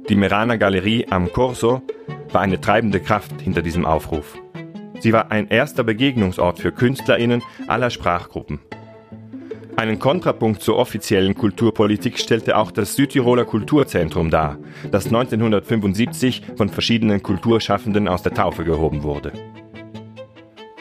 Die 0.10 0.16
Merana 0.16 0.56
Galerie 0.56 1.08
am 1.10 1.32
Corso 1.32 1.82
war 2.32 2.42
eine 2.42 2.62
treibende 2.62 3.00
Kraft 3.00 3.42
hinter 3.42 3.62
diesem 3.62 3.86
Aufruf. 3.86 4.38
Sie 5.00 5.14
war 5.14 5.32
ein 5.32 5.48
erster 5.48 5.84
Begegnungsort 5.84 6.60
für 6.60 6.72
Künstlerinnen 6.72 7.42
aller 7.68 7.90
Sprachgruppen. 7.90 8.60
Einen 9.78 10.00
Kontrapunkt 10.00 10.64
zur 10.64 10.78
offiziellen 10.78 11.36
Kulturpolitik 11.36 12.18
stellte 12.18 12.58
auch 12.58 12.72
das 12.72 12.96
Südtiroler 12.96 13.46
Kulturzentrum 13.46 14.32
dar, 14.32 14.58
das 14.92 15.06
1975 15.06 16.42
von 16.56 16.70
verschiedenen 16.70 17.22
Kulturschaffenden 17.22 18.08
aus 18.08 18.24
der 18.24 18.34
Taufe 18.34 18.64
gehoben 18.64 19.04
wurde. 19.04 19.34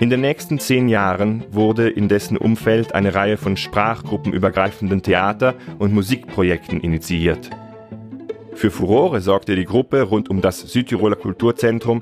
In 0.01 0.09
den 0.09 0.23
nächsten 0.23 0.59
zehn 0.59 0.89
Jahren 0.89 1.45
wurde 1.51 1.91
in 1.91 2.09
dessen 2.09 2.39
Umfeld 2.39 2.95
eine 2.95 3.15
Reihe 3.15 3.37
von 3.37 3.59
sprachgruppenübergreifenden 3.59 5.03
Theater- 5.03 5.57
und 5.79 5.93
Musikprojekten 5.93 6.81
initiiert. 6.81 7.51
Für 8.55 8.71
Furore 8.71 9.21
sorgte 9.21 9.57
die 9.57 9.67
Gruppe 9.67 10.05
rund 10.05 10.31
um 10.31 10.41
das 10.41 10.61
Südtiroler 10.61 11.17
Kulturzentrum 11.17 12.01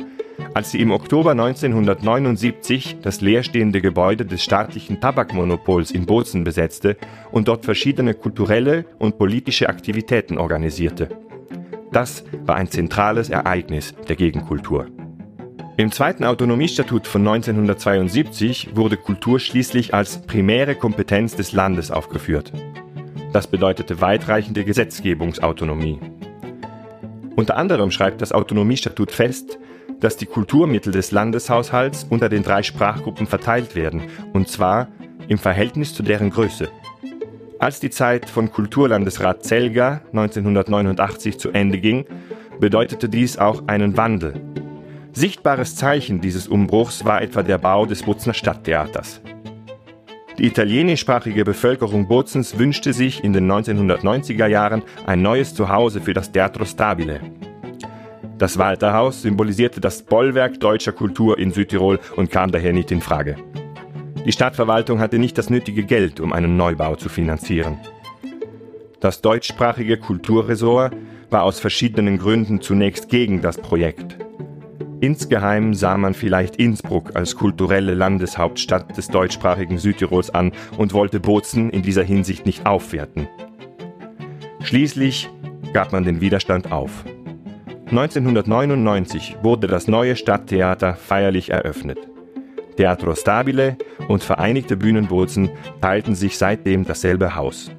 als 0.54 0.70
sie 0.70 0.80
im 0.80 0.90
Oktober 0.90 1.32
1979 1.32 2.98
das 3.02 3.20
leerstehende 3.20 3.80
Gebäude 3.80 4.24
des 4.24 4.42
staatlichen 4.42 5.00
Tabakmonopols 5.00 5.90
in 5.90 6.06
Bozen 6.06 6.44
besetzte 6.44 6.96
und 7.32 7.48
dort 7.48 7.64
verschiedene 7.64 8.14
kulturelle 8.14 8.84
und 8.98 9.18
politische 9.18 9.68
Aktivitäten 9.68 10.38
organisierte. 10.38 11.08
Das 11.92 12.24
war 12.44 12.56
ein 12.56 12.68
zentrales 12.68 13.30
Ereignis 13.30 13.94
der 14.08 14.16
Gegenkultur. 14.16 14.86
Im 15.76 15.90
zweiten 15.90 16.22
Autonomiestatut 16.22 17.08
von 17.08 17.26
1972 17.26 18.76
wurde 18.76 18.96
Kultur 18.96 19.40
schließlich 19.40 19.92
als 19.92 20.22
primäre 20.22 20.76
Kompetenz 20.76 21.34
des 21.34 21.52
Landes 21.52 21.90
aufgeführt. 21.90 22.52
Das 23.32 23.48
bedeutete 23.48 24.00
weitreichende 24.00 24.64
Gesetzgebungsautonomie. 24.64 25.98
Unter 27.34 27.56
anderem 27.56 27.90
schreibt 27.90 28.22
das 28.22 28.30
Autonomiestatut 28.30 29.10
fest, 29.10 29.58
dass 30.00 30.16
die 30.16 30.26
Kulturmittel 30.26 30.92
des 30.92 31.10
Landeshaushalts 31.10 32.06
unter 32.10 32.28
den 32.28 32.42
drei 32.42 32.62
Sprachgruppen 32.62 33.26
verteilt 33.26 33.74
werden, 33.74 34.02
und 34.32 34.48
zwar 34.48 34.88
im 35.28 35.38
Verhältnis 35.38 35.94
zu 35.94 36.02
deren 36.02 36.30
Größe. 36.30 36.68
Als 37.58 37.80
die 37.80 37.90
Zeit 37.90 38.28
von 38.28 38.50
Kulturlandesrat 38.52 39.44
Zelga 39.44 40.02
1989 40.12 41.38
zu 41.38 41.50
Ende 41.50 41.78
ging, 41.78 42.04
bedeutete 42.60 43.08
dies 43.08 43.38
auch 43.38 43.62
einen 43.66 43.96
Wandel. 43.96 44.34
Sichtbares 45.12 45.76
Zeichen 45.76 46.20
dieses 46.20 46.48
Umbruchs 46.48 47.04
war 47.04 47.22
etwa 47.22 47.42
der 47.42 47.58
Bau 47.58 47.86
des 47.86 48.02
Bozner 48.02 48.34
Stadttheaters. 48.34 49.20
Die 50.38 50.46
italienischsprachige 50.46 51.44
Bevölkerung 51.44 52.08
Bozens 52.08 52.58
wünschte 52.58 52.92
sich 52.92 53.22
in 53.22 53.32
den 53.32 53.50
1990er 53.50 54.46
Jahren 54.46 54.82
ein 55.06 55.22
neues 55.22 55.54
Zuhause 55.54 56.00
für 56.00 56.12
das 56.12 56.32
Teatro 56.32 56.64
Stabile. 56.64 57.20
Das 58.38 58.58
Walterhaus 58.58 59.22
symbolisierte 59.22 59.80
das 59.80 60.02
Bollwerk 60.02 60.58
deutscher 60.58 60.92
Kultur 60.92 61.38
in 61.38 61.52
Südtirol 61.52 62.00
und 62.16 62.30
kam 62.30 62.50
daher 62.50 62.72
nicht 62.72 62.90
in 62.90 63.00
Frage. 63.00 63.36
Die 64.26 64.32
Stadtverwaltung 64.32 64.98
hatte 64.98 65.18
nicht 65.18 65.38
das 65.38 65.50
nötige 65.50 65.84
Geld, 65.84 66.18
um 66.18 66.32
einen 66.32 66.56
Neubau 66.56 66.96
zu 66.96 67.08
finanzieren. 67.08 67.78
Das 68.98 69.20
deutschsprachige 69.20 69.98
Kulturressort 69.98 70.94
war 71.30 71.44
aus 71.44 71.60
verschiedenen 71.60 72.18
Gründen 72.18 72.60
zunächst 72.60 73.08
gegen 73.08 73.40
das 73.40 73.58
Projekt. 73.58 74.18
Insgeheim 75.00 75.74
sah 75.74 75.96
man 75.96 76.14
vielleicht 76.14 76.56
Innsbruck 76.56 77.14
als 77.14 77.36
kulturelle 77.36 77.94
Landeshauptstadt 77.94 78.96
des 78.96 79.08
deutschsprachigen 79.08 79.78
Südtirols 79.78 80.30
an 80.30 80.52
und 80.78 80.92
wollte 80.92 81.20
Bozen 81.20 81.70
in 81.70 81.82
dieser 81.82 82.02
Hinsicht 82.02 82.46
nicht 82.46 82.66
aufwerten. 82.66 83.28
Schließlich 84.62 85.28
gab 85.74 85.92
man 85.92 86.04
den 86.04 86.20
Widerstand 86.20 86.72
auf. 86.72 87.04
1999 87.86 89.36
wurde 89.42 89.66
das 89.66 89.88
neue 89.88 90.16
Stadttheater 90.16 90.94
feierlich 90.94 91.50
eröffnet. 91.50 91.98
Teatro 92.76 93.14
Stabile 93.14 93.76
und 94.08 94.22
Vereinigte 94.22 94.76
Bühnenbozen 94.76 95.50
teilten 95.80 96.14
sich 96.14 96.38
seitdem 96.38 96.84
dasselbe 96.84 97.36
Haus. 97.36 97.70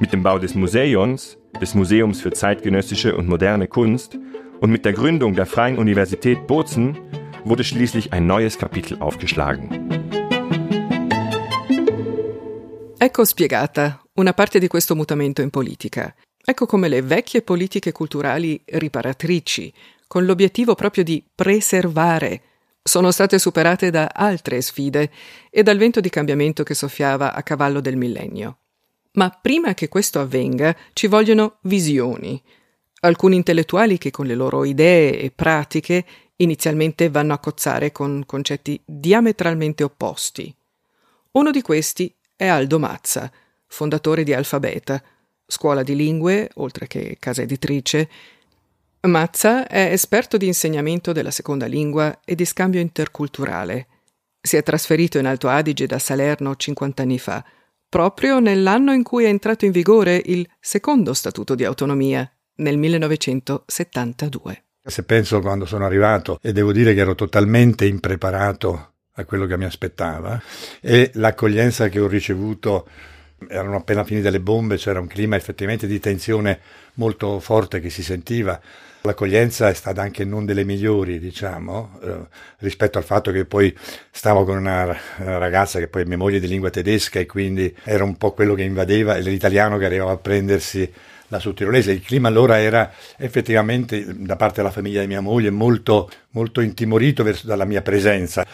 Mit 0.00 0.12
dem 0.12 0.22
Bau 0.22 0.38
des 0.38 0.54
Museums, 0.54 1.38
des 1.60 1.74
Museums 1.74 2.20
für 2.20 2.32
zeitgenössische 2.32 3.16
und 3.16 3.28
moderne 3.28 3.68
Kunst 3.68 4.18
und 4.60 4.70
mit 4.70 4.84
der 4.84 4.92
Gründung 4.92 5.34
der 5.34 5.46
Freien 5.46 5.78
Universität 5.78 6.46
Bozen 6.46 6.98
wurde 7.44 7.64
schließlich 7.64 8.12
ein 8.12 8.26
neues 8.26 8.58
Kapitel 8.58 8.98
aufgeschlagen. 9.00 9.70
Ecco 12.98 13.24
spiegata 13.24 14.00
una 14.14 14.32
parte 14.32 14.60
di 14.60 14.68
questo 14.68 14.94
mutamento 14.94 15.42
in 15.42 15.50
politica. 15.50 16.14
Ecco 16.44 16.66
come 16.66 16.88
le 16.88 17.02
vecchie 17.02 17.42
politiche 17.42 17.92
culturali 17.92 18.60
riparatrici, 18.64 19.72
con 20.08 20.24
l'obiettivo 20.24 20.74
proprio 20.74 21.04
di 21.04 21.24
preservare, 21.34 22.42
sono 22.82 23.12
state 23.12 23.38
superate 23.38 23.90
da 23.90 24.10
altre 24.12 24.60
sfide 24.60 25.10
e 25.50 25.62
dal 25.62 25.78
vento 25.78 26.00
di 26.00 26.10
cambiamento 26.10 26.64
che 26.64 26.74
soffiava 26.74 27.32
a 27.32 27.42
cavallo 27.44 27.80
del 27.80 27.96
millennio. 27.96 28.58
Ma 29.12 29.30
prima 29.30 29.74
che 29.74 29.88
questo 29.88 30.18
avvenga 30.18 30.76
ci 30.92 31.06
vogliono 31.06 31.58
visioni. 31.62 32.42
Alcuni 33.02 33.36
intellettuali 33.36 33.98
che 33.98 34.10
con 34.10 34.26
le 34.26 34.34
loro 34.34 34.64
idee 34.64 35.20
e 35.20 35.30
pratiche 35.30 36.04
inizialmente 36.36 37.08
vanno 37.08 37.34
a 37.34 37.38
cozzare 37.38 37.92
con 37.92 38.24
concetti 38.26 38.80
diametralmente 38.84 39.84
opposti. 39.84 40.52
Uno 41.32 41.50
di 41.52 41.62
questi 41.62 42.12
è 42.34 42.46
Aldo 42.46 42.80
Mazza, 42.80 43.30
fondatore 43.66 44.24
di 44.24 44.34
Alfabeta, 44.34 45.00
scuola 45.52 45.82
di 45.82 45.94
lingue, 45.94 46.48
oltre 46.54 46.86
che 46.86 47.18
casa 47.20 47.42
editrice. 47.42 48.08
Mazza 49.02 49.66
è 49.66 49.92
esperto 49.92 50.38
di 50.38 50.46
insegnamento 50.46 51.12
della 51.12 51.30
seconda 51.30 51.66
lingua 51.66 52.20
e 52.24 52.34
di 52.34 52.46
scambio 52.46 52.80
interculturale. 52.80 53.86
Si 54.40 54.56
è 54.56 54.62
trasferito 54.62 55.18
in 55.18 55.26
Alto 55.26 55.48
Adige 55.48 55.86
da 55.86 55.98
Salerno 55.98 56.56
50 56.56 57.02
anni 57.02 57.18
fa, 57.18 57.44
proprio 57.86 58.40
nell'anno 58.40 58.94
in 58.94 59.02
cui 59.02 59.24
è 59.24 59.28
entrato 59.28 59.66
in 59.66 59.72
vigore 59.72 60.20
il 60.24 60.48
secondo 60.58 61.12
Statuto 61.12 61.54
di 61.54 61.64
autonomia, 61.64 62.28
nel 62.56 62.78
1972. 62.78 64.64
Se 64.84 65.04
penso 65.04 65.40
quando 65.40 65.66
sono 65.66 65.84
arrivato 65.84 66.38
e 66.40 66.52
devo 66.52 66.72
dire 66.72 66.94
che 66.94 67.00
ero 67.00 67.14
totalmente 67.14 67.84
impreparato 67.84 68.94
a 69.16 69.24
quello 69.26 69.46
che 69.46 69.58
mi 69.58 69.64
aspettava 69.64 70.40
e 70.80 71.10
l'accoglienza 71.14 71.88
che 71.88 72.00
ho 72.00 72.08
ricevuto 72.08 72.88
erano 73.48 73.76
appena 73.76 74.04
finite 74.04 74.30
le 74.30 74.40
bombe, 74.40 74.76
c'era 74.76 75.00
un 75.00 75.06
clima 75.06 75.36
effettivamente 75.36 75.86
di 75.86 75.98
tensione 75.98 76.58
molto 76.94 77.40
forte 77.40 77.80
che 77.80 77.90
si 77.90 78.02
sentiva. 78.02 78.60
L'accoglienza 79.04 79.68
è 79.68 79.74
stata 79.74 80.00
anche 80.00 80.24
non 80.24 80.44
delle 80.44 80.64
migliori, 80.64 81.18
diciamo, 81.18 81.98
eh, 82.02 82.16
rispetto 82.58 82.98
al 82.98 83.04
fatto 83.04 83.32
che 83.32 83.44
poi 83.44 83.76
stavo 84.10 84.44
con 84.44 84.56
una 84.56 84.96
ragazza 85.16 85.80
che 85.80 85.88
poi 85.88 86.02
è 86.02 86.04
mia 86.04 86.16
moglie 86.16 86.38
di 86.38 86.46
lingua 86.46 86.70
tedesca 86.70 87.18
e 87.18 87.26
quindi 87.26 87.74
era 87.82 88.04
un 88.04 88.16
po' 88.16 88.32
quello 88.32 88.54
che 88.54 88.62
invadeva 88.62 89.16
e 89.16 89.22
l'italiano 89.22 89.76
che 89.76 89.86
arrivava 89.86 90.12
a 90.12 90.18
prendersi 90.18 90.88
la 91.32 91.40
sudtirolese. 91.40 91.90
Il 91.90 92.02
clima 92.02 92.28
allora 92.28 92.60
era 92.60 92.92
effettivamente 93.16 94.04
da 94.18 94.36
parte 94.36 94.56
della 94.56 94.70
famiglia 94.70 95.00
di 95.00 95.08
mia 95.08 95.20
moglie 95.20 95.50
molto, 95.50 96.08
molto 96.30 96.60
intimorito 96.60 97.24
verso, 97.24 97.46
dalla 97.46 97.64
mia 97.64 97.82
presenza. 97.82 98.46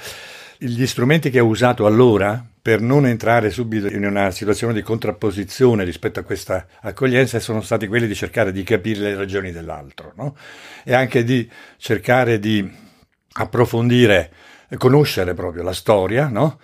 Gli 0.56 0.86
strumenti 0.86 1.28
che 1.28 1.40
ho 1.40 1.46
usato 1.46 1.84
allora 1.84 2.42
per 2.68 2.82
non 2.82 3.06
entrare 3.06 3.48
subito 3.48 3.86
in 3.86 4.04
una 4.04 4.30
situazione 4.30 4.74
di 4.74 4.82
contrapposizione 4.82 5.84
rispetto 5.84 6.20
a 6.20 6.22
questa 6.22 6.66
accoglienza 6.82 7.40
sono 7.40 7.62
stati 7.62 7.86
quelli 7.86 8.06
di 8.06 8.14
cercare 8.14 8.52
di 8.52 8.62
capire 8.62 9.00
le 9.00 9.14
ragioni 9.14 9.52
dell'altro 9.52 10.12
no? 10.16 10.36
e 10.84 10.92
anche 10.92 11.24
di 11.24 11.50
cercare 11.78 12.38
di 12.38 12.70
approfondire, 13.32 14.30
conoscere 14.76 15.32
proprio 15.32 15.62
la 15.62 15.72
storia, 15.72 16.28
no? 16.28 16.58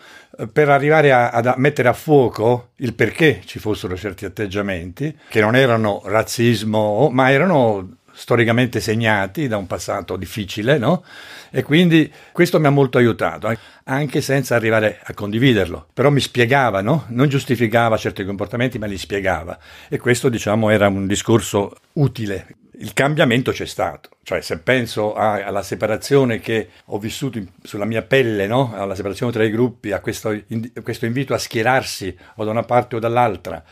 per 0.53 0.69
arrivare 0.69 1.11
a, 1.11 1.31
a, 1.31 1.55
mettere 1.57 1.89
a 1.89 1.95
fuoco 1.95 2.73
il 2.77 2.93
perché 2.93 3.41
ci 3.47 3.59
fossero 3.59 3.97
certi 3.97 4.27
atteggiamenti 4.27 5.17
che 5.31 5.41
non 5.41 5.57
erano 5.57 6.03
razzismo, 6.05 7.09
ma 7.09 7.31
erano 7.31 7.97
storicamente 8.15 8.81
segnati 8.81 9.49
da 9.49 9.57
un 9.57 9.67
passato 9.67 10.17
difficile, 10.17 10.79
no? 10.79 11.05
E 11.51 11.63
quindi 11.63 12.11
questo 12.33 12.61
mi 12.61 12.67
ha 12.67 12.71
molto 12.71 12.99
aiutato, 12.99 13.53
anche 13.85 14.21
senza 14.21 14.55
arrivare 14.55 15.01
a 15.03 15.13
condividerlo. 15.15 15.89
Però 15.93 16.11
mi 16.11 16.21
spiegava, 16.21 16.81
no? 16.81 17.05
Non 17.09 17.29
giustificava 17.29 17.97
certi 17.97 18.25
comportamenti, 18.25 18.79
ma 18.79 18.87
li 18.87 18.99
spiegava. 18.99 19.59
E 19.89 19.99
questo, 19.99 20.29
diciamo, 20.29 20.71
era 20.71 20.89
un 20.89 21.07
discorso 21.07 21.77
utile. 21.95 22.47
Il 22.79 22.93
cambiamento 22.93 23.53
c'è 23.53 23.67
stato, 23.67 24.11
cioè 24.25 24.41
se 24.41 24.59
penso 24.59 25.15
a, 25.15 25.45
alla 25.45 25.63
separazione 25.63 26.41
che 26.41 26.71
ho 26.87 26.99
vissuto 26.99 27.39
in, 27.39 27.47
sulla 27.63 27.85
mia 27.85 28.03
pelle, 28.03 28.49
no? 28.49 28.73
alla 28.75 28.97
separazione 28.97 29.31
tra 29.31 29.45
i 29.45 29.51
gruppi, 29.51 29.93
a 29.93 30.01
questo, 30.01 30.33
in, 30.49 30.73
questo 30.83 31.07
invito 31.07 31.35
a 31.35 31.39
schierarsi 31.39 32.17
o 32.35 32.45
da 32.45 32.51
una 32.51 32.65
parte 32.65 32.97
o 32.97 32.99
dall'altra, 32.99 33.63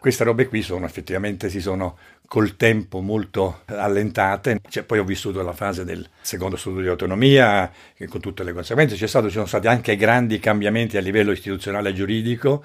queste 0.00 0.24
robe 0.24 0.48
qui 0.48 0.62
sono 0.62 0.84
effettivamente 0.84 1.48
si 1.48 1.60
sono 1.60 1.96
col 2.30 2.54
tempo 2.54 3.00
molto 3.00 3.62
allentate. 3.66 4.60
Cioè, 4.68 4.84
poi 4.84 5.00
ho 5.00 5.04
vissuto 5.04 5.42
la 5.42 5.52
fase 5.52 5.84
del 5.84 6.08
secondo 6.20 6.54
studio 6.54 6.80
di 6.80 6.86
autonomia, 6.86 7.68
con 8.08 8.20
tutte 8.20 8.44
le 8.44 8.52
conseguenze. 8.52 8.94
Stato, 9.08 9.26
ci 9.26 9.32
sono 9.32 9.46
stati 9.46 9.66
anche 9.66 9.96
grandi 9.96 10.38
cambiamenti 10.38 10.96
a 10.96 11.00
livello 11.00 11.32
istituzionale 11.32 11.88
e 11.88 11.92
giuridico. 11.92 12.62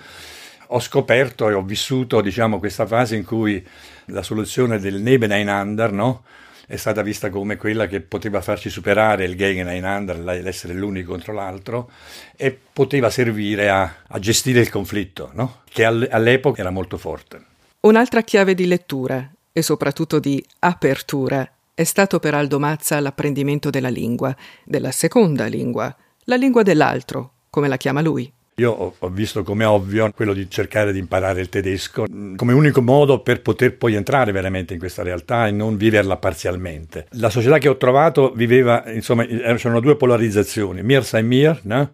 Ho 0.67 0.79
scoperto 0.79 1.49
e 1.49 1.53
ho 1.53 1.63
vissuto 1.63 2.21
diciamo, 2.21 2.59
questa 2.59 2.85
fase 2.85 3.15
in 3.15 3.25
cui 3.25 3.65
la 4.09 4.21
soluzione 4.21 4.77
del 4.77 5.01
Nebeneinander 5.01 5.91
no? 5.91 6.25
è 6.67 6.75
stata 6.75 7.01
vista 7.01 7.31
come 7.31 7.55
quella 7.55 7.87
che 7.87 8.01
poteva 8.01 8.41
farci 8.41 8.69
superare 8.69 9.25
il 9.25 9.35
Gegeneinander, 9.35 10.19
l'essere 10.19 10.75
l'unico 10.75 11.09
contro 11.09 11.33
l'altro, 11.33 11.89
e 12.35 12.55
poteva 12.71 13.09
servire 13.09 13.69
a, 13.69 13.95
a 14.09 14.19
gestire 14.19 14.59
il 14.59 14.69
conflitto, 14.69 15.31
no? 15.33 15.61
che 15.67 15.83
all'epoca 15.85 16.61
era 16.61 16.69
molto 16.69 16.99
forte. 16.99 17.53
Un'altra 17.79 18.21
chiave 18.21 18.53
di 18.53 18.67
lettura 18.67 19.27
e 19.57 19.61
soprattutto 19.61 20.19
di 20.19 20.43
apertura 20.59 21.49
è 21.73 21.85
stato 21.85 22.19
per 22.19 22.33
Aldo 22.33 22.59
Mazza 22.59 22.99
l'apprendimento 22.99 23.69
della 23.69 23.87
lingua, 23.87 24.35
della 24.65 24.91
seconda 24.91 25.45
lingua, 25.45 25.95
la 26.25 26.35
lingua 26.35 26.61
dell'altro, 26.61 27.31
come 27.49 27.69
la 27.69 27.77
chiama 27.77 28.01
lui. 28.01 28.29
Io 28.55 28.95
ho, 28.99 29.09
visto 29.09 29.43
come 29.43 29.63
ovvio 29.63 30.11
quello 30.13 30.33
di 30.33 30.49
cercare 30.49 30.91
di 30.91 30.99
imparare 30.99 31.39
il 31.39 31.47
tedesco 31.47 32.03
mm, 32.09 32.35
come 32.35 32.51
unico 32.51 32.81
modo 32.81 33.19
per 33.21 33.41
poter 33.41 33.77
poi 33.77 33.95
entrare 33.95 34.33
veramente 34.33 34.73
in 34.73 34.79
questa 34.79 35.03
realtà 35.03 35.47
e 35.47 35.51
non 35.51 35.77
viverla 35.77 36.17
parzialmente. 36.17 37.07
La 37.11 37.29
società 37.29 37.57
che 37.57 37.69
ho 37.69 37.77
trovato 37.77 38.33
viveva, 38.33 38.83
insomma, 38.91 39.23
eh, 39.23 39.55
c'erano 39.55 39.79
due 39.79 39.95
polarizzazioni, 39.95 40.83
Mir 40.83 41.05
sei 41.05 41.23
Mir, 41.23 41.59
no? 41.63 41.93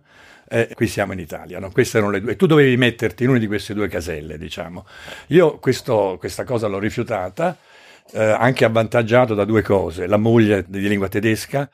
E 0.53 0.73
qui 0.75 0.87
siamo 0.87 1.13
in 1.13 1.19
Italia, 1.19 1.59
no? 1.59 1.71
Queste 1.71 1.97
erano 1.97 2.11
le 2.11 2.19
due. 2.19 2.35
Tu 2.35 2.45
dovevi 2.45 2.75
metterti 2.75 3.23
in 3.23 3.29
una 3.29 3.39
di 3.39 3.47
queste 3.47 3.73
due 3.73 3.87
caselle, 3.87 4.37
diciamo. 4.37 4.85
Io 5.27 5.59
questo, 5.59 6.17
questa 6.19 6.43
cosa 6.43 6.67
l'ho 6.67 6.77
rifiutata, 6.77 7.57
eh, 8.11 8.21
anche 8.21 8.65
avvantaggiato 8.65 9.33
da 9.33 9.45
due 9.45 9.61
cose. 9.61 10.07
La 10.07 10.17
moglie 10.17 10.65
di 10.67 10.85
lingua 10.89 11.07
tedesca 11.07 11.69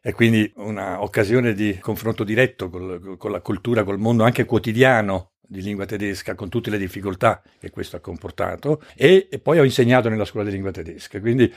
e 0.00 0.14
quindi 0.14 0.50
un'occasione 0.56 1.52
di 1.52 1.76
confronto 1.78 2.24
diretto 2.24 2.70
col, 2.70 3.16
con 3.18 3.30
la 3.30 3.40
cultura, 3.42 3.84
col 3.84 3.98
mondo 3.98 4.24
anche 4.24 4.46
quotidiano 4.46 5.32
di 5.46 5.60
lingua 5.60 5.84
tedesca 5.84 6.34
con 6.34 6.48
tutte 6.48 6.70
le 6.70 6.78
difficoltà 6.78 7.42
che 7.60 7.68
questo 7.68 7.96
ha 7.96 8.00
comportato 8.00 8.80
e, 8.96 9.28
e, 9.30 9.38
poi 9.38 9.58
ho 9.58 9.64
insegnato 9.64 10.08
nella 10.08 10.24
scuola 10.24 10.46
di 10.46 10.52
lingua 10.52 10.70
tedesca 10.70 11.20
quindi 11.20 11.52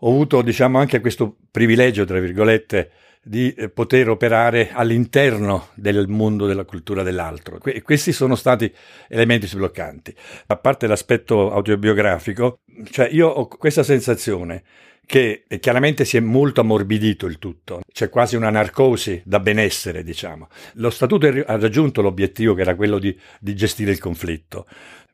ho 0.00 0.10
avuto 0.10 0.42
diciamo 0.42 0.78
anche 0.78 1.00
questo 1.00 1.34
privilegio 1.50 2.04
tra 2.04 2.20
virgolette 2.20 2.90
di 3.28 3.52
eh, 3.52 3.68
poter 3.68 4.08
operare 4.08 4.70
all'interno 4.72 5.68
del 5.74 6.08
mondo 6.08 6.46
della 6.46 6.64
cultura 6.64 7.02
dell'altro. 7.02 7.58
Que- 7.58 7.82
questi 7.82 8.10
sono 8.10 8.34
stati 8.34 8.72
elementi 9.06 9.46
sbloccanti. 9.46 10.14
A 10.46 10.56
parte 10.56 10.86
l'aspetto 10.86 11.52
autobiografico, 11.52 12.60
cioè 12.90 13.08
io 13.10 13.28
ho 13.28 13.46
questa 13.46 13.82
sensazione 13.82 14.62
che 15.04 15.44
chiaramente 15.60 16.04
si 16.04 16.16
è 16.18 16.20
molto 16.20 16.60
ammorbidito 16.60 17.26
il 17.26 17.38
tutto, 17.38 17.80
c'è 17.90 18.10
quasi 18.10 18.36
una 18.36 18.50
narcosi 18.50 19.22
da 19.24 19.40
benessere, 19.40 20.02
diciamo. 20.02 20.48
Lo 20.74 20.90
statuto 20.90 21.26
ha 21.26 21.56
raggiunto 21.56 22.02
l'obiettivo 22.02 22.54
che 22.54 22.60
era 22.60 22.74
quello 22.74 22.98
di, 22.98 23.18
di 23.40 23.54
gestire 23.54 23.90
il 23.90 23.98
conflitto, 23.98 24.66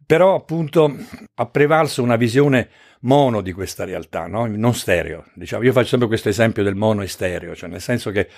però 0.07 0.35
appunto 0.35 0.95
ha 1.35 1.47
prevalso 1.47 2.03
una 2.03 2.17
visione 2.17 2.69
mono 3.05 3.41
di 3.41 3.53
questa 3.53 3.85
realtà, 3.85 4.27
no? 4.27 4.47
non 4.47 4.75
stereo. 4.75 5.27
Diciamo, 5.35 5.63
io 5.63 5.73
faccio 5.73 5.89
sempre 5.89 6.09
questo 6.09 6.29
esempio 6.29 6.63
del 6.63 6.75
mono 6.75 7.03
e 7.03 7.07
stereo, 7.07 7.55
cioè 7.55 7.69
nel 7.69 7.81
senso 7.81 8.11
che 8.11 8.29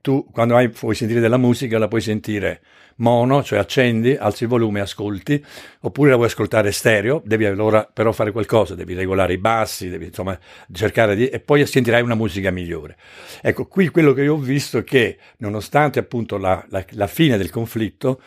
tu 0.00 0.26
quando 0.30 0.56
hai, 0.56 0.68
vuoi 0.68 0.94
sentire 0.94 1.20
della 1.20 1.36
musica 1.36 1.78
la 1.78 1.88
puoi 1.88 2.00
sentire 2.00 2.60
mono, 2.96 3.42
cioè 3.42 3.58
accendi, 3.58 4.14
alzi 4.14 4.44
il 4.44 4.48
volume, 4.48 4.80
ascolti, 4.80 5.44
oppure 5.80 6.10
la 6.10 6.16
vuoi 6.16 6.28
ascoltare 6.28 6.70
stereo, 6.70 7.20
devi 7.24 7.46
allora 7.46 7.88
però 7.90 8.12
fare 8.12 8.30
qualcosa, 8.30 8.74
devi 8.74 8.94
regolare 8.94 9.32
i 9.32 9.38
bassi, 9.38 9.88
devi 9.88 10.06
insomma 10.06 10.38
cercare 10.72 11.16
di... 11.16 11.28
e 11.28 11.40
poi 11.40 11.66
sentirai 11.66 12.02
una 12.02 12.14
musica 12.14 12.50
migliore. 12.50 12.96
Ecco, 13.40 13.66
qui 13.66 13.88
quello 13.88 14.12
che 14.12 14.22
io 14.22 14.34
ho 14.34 14.38
visto 14.38 14.78
è 14.78 14.84
che 14.84 15.18
nonostante 15.38 15.98
appunto 15.98 16.36
la, 16.36 16.64
la, 16.68 16.84
la 16.90 17.06
fine 17.06 17.36
del 17.36 17.50
conflitto, 17.50 18.20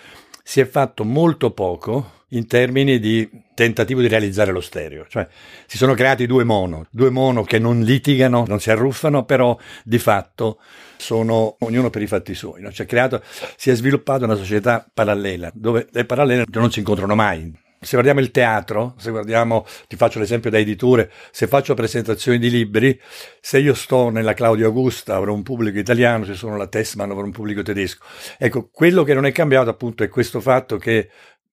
si 0.44 0.60
è 0.60 0.66
fatto 0.66 1.04
molto 1.04 1.52
poco 1.52 2.24
in 2.36 2.48
termini 2.48 3.00
di 3.00 3.30
tentativo 3.54 4.02
di 4.02 4.08
realizzare 4.08 4.52
lo 4.52 4.62
stereo, 4.62 5.06
cioè 5.08 5.28
si 5.66 5.78
sono 5.78 5.94
creati 5.94 6.26
due 6.28 6.44
mono, 6.44 6.86
due 6.92 7.10
mono 7.10 7.44
che 7.44 7.60
non 7.60 7.82
litigano, 7.82 8.46
non 8.48 8.60
si 8.60 8.70
arruffano, 8.70 9.24
però 9.24 9.58
di 9.84 9.98
fatto 10.00 10.60
sono 10.98 11.56
ognuno 11.60 11.90
per 11.90 12.02
i 12.02 12.08
fatti 12.08 12.34
suoi. 12.34 12.62
No? 12.62 12.72
Cioè, 12.72 12.86
creato, 12.86 13.22
si 13.56 13.70
è 13.70 13.76
sviluppata 13.76 14.26
una 14.26 14.36
società 14.36 14.86
parallela, 14.94 15.50
dove 15.54 15.88
le 15.92 16.06
parallele 16.06 16.46
non 16.52 16.72
si 16.72 16.80
incontrano 16.80 17.16
mai. 17.16 17.64
Se 17.80 17.92
guardiamo 17.92 18.20
il 18.20 18.32
teatro, 18.32 18.96
se 18.98 19.12
guardiamo, 19.12 19.64
ti 19.88 19.96
faccio 19.96 20.18
l'esempio 20.18 20.50
da 20.50 20.58
editore, 20.58 21.12
se 21.30 21.46
faccio 21.46 21.76
presentazioni 21.76 22.40
di 22.40 22.50
libri, 22.50 23.00
se 23.40 23.60
io 23.60 23.76
sto 23.76 24.10
nella 24.10 24.34
Claudio 24.34 24.66
Augusta 24.66 25.16
avrò 25.16 25.34
un 25.34 25.44
pubblico 25.44 25.78
italiano, 25.78 26.26
se 26.26 26.34
sono 26.34 26.58
la 26.58 26.66
Tessman 26.66 27.12
avrò 27.12 27.24
un 27.24 27.32
pubblico 27.32 27.62
tedesco. 27.62 28.04
Ecco, 28.40 28.70
quello 28.72 29.04
che 29.04 29.14
non 29.14 29.28
è 29.28 29.32
cambiato 29.32 29.70
appunto 29.70 30.04
è 30.04 30.10
questo 30.10 30.42
fatto 30.42 30.78
che 30.78 31.10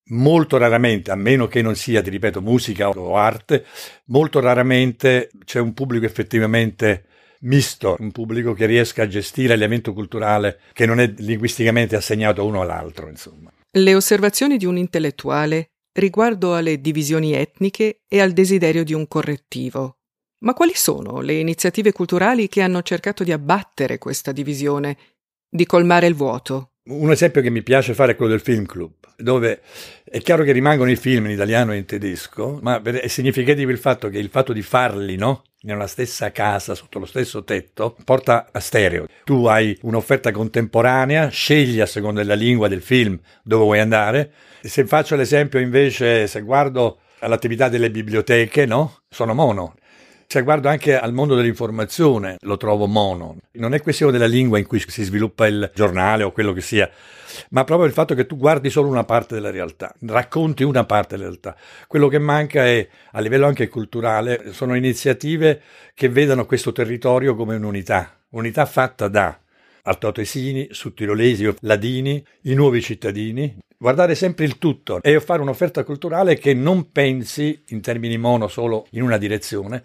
molto 0.06 0.56
raramente, 0.56 1.10
a 1.10 1.14
meno 1.14 1.46
che 1.46 1.62
non 1.62 1.76
sia, 1.76 2.02
ti 2.02 2.10
ripeto, 2.10 2.40
musica 2.40 2.88
o 2.88 3.16
arte, 3.16 3.64
molto 4.06 4.40
raramente 4.40 5.30
c'è 5.44 5.60
un 5.60 5.72
pubblico 5.74 6.04
effettivamente 6.04 7.06
misto, 7.40 7.96
un 7.98 8.12
pubblico 8.12 8.52
che 8.52 8.66
riesca 8.66 9.02
a 9.02 9.08
gestire 9.08 9.48
l'elemento 9.48 9.92
culturale 9.92 10.60
che 10.72 10.86
non 10.86 11.00
è 11.00 11.12
linguisticamente 11.18 11.96
assegnato 11.96 12.44
uno 12.44 12.60
all'altro, 12.60 13.08
insomma. 13.08 13.52
Le 13.70 13.94
osservazioni 13.94 14.56
di 14.56 14.66
un 14.66 14.76
intellettuale 14.76 15.70
riguardo 15.92 16.54
alle 16.54 16.80
divisioni 16.80 17.34
etniche 17.34 18.02
e 18.08 18.20
al 18.20 18.32
desiderio 18.32 18.84
di 18.84 18.94
un 18.94 19.06
correttivo. 19.08 19.98
Ma 20.44 20.54
quali 20.54 20.74
sono 20.74 21.20
le 21.20 21.34
iniziative 21.34 21.92
culturali 21.92 22.48
che 22.48 22.62
hanno 22.62 22.82
cercato 22.82 23.22
di 23.22 23.32
abbattere 23.32 23.98
questa 23.98 24.32
divisione, 24.32 24.96
di 25.48 25.66
colmare 25.66 26.06
il 26.06 26.14
vuoto? 26.14 26.71
Un 26.84 27.12
esempio 27.12 27.40
che 27.42 27.50
mi 27.50 27.62
piace 27.62 27.94
fare 27.94 28.12
è 28.12 28.16
quello 28.16 28.32
del 28.32 28.40
film 28.40 28.66
club, 28.66 28.90
dove 29.16 29.60
è 30.02 30.18
chiaro 30.18 30.42
che 30.42 30.50
rimangono 30.50 30.90
i 30.90 30.96
film 30.96 31.26
in 31.26 31.30
italiano 31.30 31.72
e 31.72 31.76
in 31.76 31.84
tedesco, 31.84 32.58
ma 32.60 32.82
è 32.82 33.06
significativo 33.06 33.70
il 33.70 33.78
fatto 33.78 34.08
che 34.08 34.18
il 34.18 34.30
fatto 34.30 34.52
di 34.52 34.62
farli, 34.62 35.14
no? 35.14 35.44
Nella 35.60 35.86
stessa 35.86 36.32
casa, 36.32 36.74
sotto 36.74 36.98
lo 36.98 37.06
stesso 37.06 37.44
tetto, 37.44 37.96
porta 38.04 38.48
a 38.50 38.58
stereo. 38.58 39.06
Tu 39.22 39.44
hai 39.46 39.78
un'offerta 39.82 40.32
contemporanea, 40.32 41.28
scegli 41.28 41.78
a 41.78 41.86
seconda 41.86 42.20
della 42.20 42.34
lingua 42.34 42.66
del 42.66 42.82
film 42.82 43.16
dove 43.44 43.62
vuoi 43.62 43.78
andare. 43.78 44.32
Se 44.60 44.84
faccio 44.84 45.14
l'esempio 45.14 45.60
invece, 45.60 46.26
se 46.26 46.40
guardo 46.40 46.98
all'attività 47.20 47.68
delle 47.68 47.92
biblioteche, 47.92 48.66
no? 48.66 49.02
Sono 49.08 49.34
mono. 49.34 49.76
Se 50.26 50.42
guardo 50.42 50.68
anche 50.68 50.98
al 50.98 51.12
mondo 51.12 51.34
dell'informazione, 51.34 52.36
lo 52.40 52.56
trovo 52.56 52.86
mono. 52.86 53.36
Non 53.52 53.74
è 53.74 53.82
questione 53.82 54.12
della 54.12 54.26
lingua 54.26 54.58
in 54.58 54.66
cui 54.66 54.80
si 54.80 55.02
sviluppa 55.02 55.46
il 55.46 55.70
giornale 55.74 56.22
o 56.22 56.32
quello 56.32 56.52
che 56.52 56.60
sia, 56.60 56.90
ma 57.50 57.64
proprio 57.64 57.86
il 57.86 57.92
fatto 57.92 58.14
che 58.14 58.26
tu 58.26 58.36
guardi 58.36 58.70
solo 58.70 58.88
una 58.88 59.04
parte 59.04 59.34
della 59.34 59.50
realtà, 59.50 59.94
racconti 60.06 60.62
una 60.62 60.84
parte 60.84 61.16
della 61.16 61.28
realtà. 61.28 61.56
Quello 61.86 62.08
che 62.08 62.18
manca 62.18 62.64
è, 62.64 62.86
a 63.12 63.20
livello 63.20 63.46
anche 63.46 63.68
culturale, 63.68 64.52
sono 64.52 64.74
iniziative 64.74 65.60
che 65.94 66.08
vedano 66.08 66.46
questo 66.46 66.72
territorio 66.72 67.34
come 67.34 67.56
un'unità, 67.56 68.18
unità 68.30 68.64
fatta 68.64 69.08
da 69.08 69.41
altoatesini, 69.82 70.68
sudtirolesi, 70.70 71.54
ladini, 71.60 72.24
i 72.42 72.54
nuovi 72.54 72.80
cittadini, 72.80 73.58
guardare 73.76 74.14
sempre 74.14 74.44
il 74.44 74.58
tutto 74.58 75.02
e 75.02 75.20
fare 75.20 75.42
un'offerta 75.42 75.84
culturale 75.84 76.38
che 76.38 76.54
non 76.54 76.90
pensi 76.92 77.62
in 77.68 77.80
termini 77.80 78.16
mono 78.16 78.48
solo 78.48 78.86
in 78.90 79.02
una 79.02 79.18
direzione, 79.18 79.82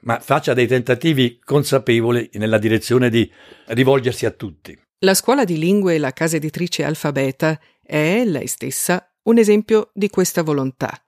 ma 0.00 0.20
faccia 0.20 0.54
dei 0.54 0.66
tentativi 0.66 1.40
consapevoli 1.42 2.30
nella 2.34 2.58
direzione 2.58 3.08
di 3.08 3.30
rivolgersi 3.66 4.26
a 4.26 4.30
tutti. 4.30 4.78
La 5.00 5.14
scuola 5.14 5.44
di 5.44 5.58
lingue 5.58 5.94
e 5.94 5.98
la 5.98 6.12
casa 6.12 6.36
editrice 6.36 6.84
Alfabeta 6.84 7.58
è, 7.82 8.22
lei 8.24 8.46
stessa, 8.46 9.10
un 9.22 9.38
esempio 9.38 9.90
di 9.94 10.10
questa 10.10 10.42
volontà. 10.42 11.02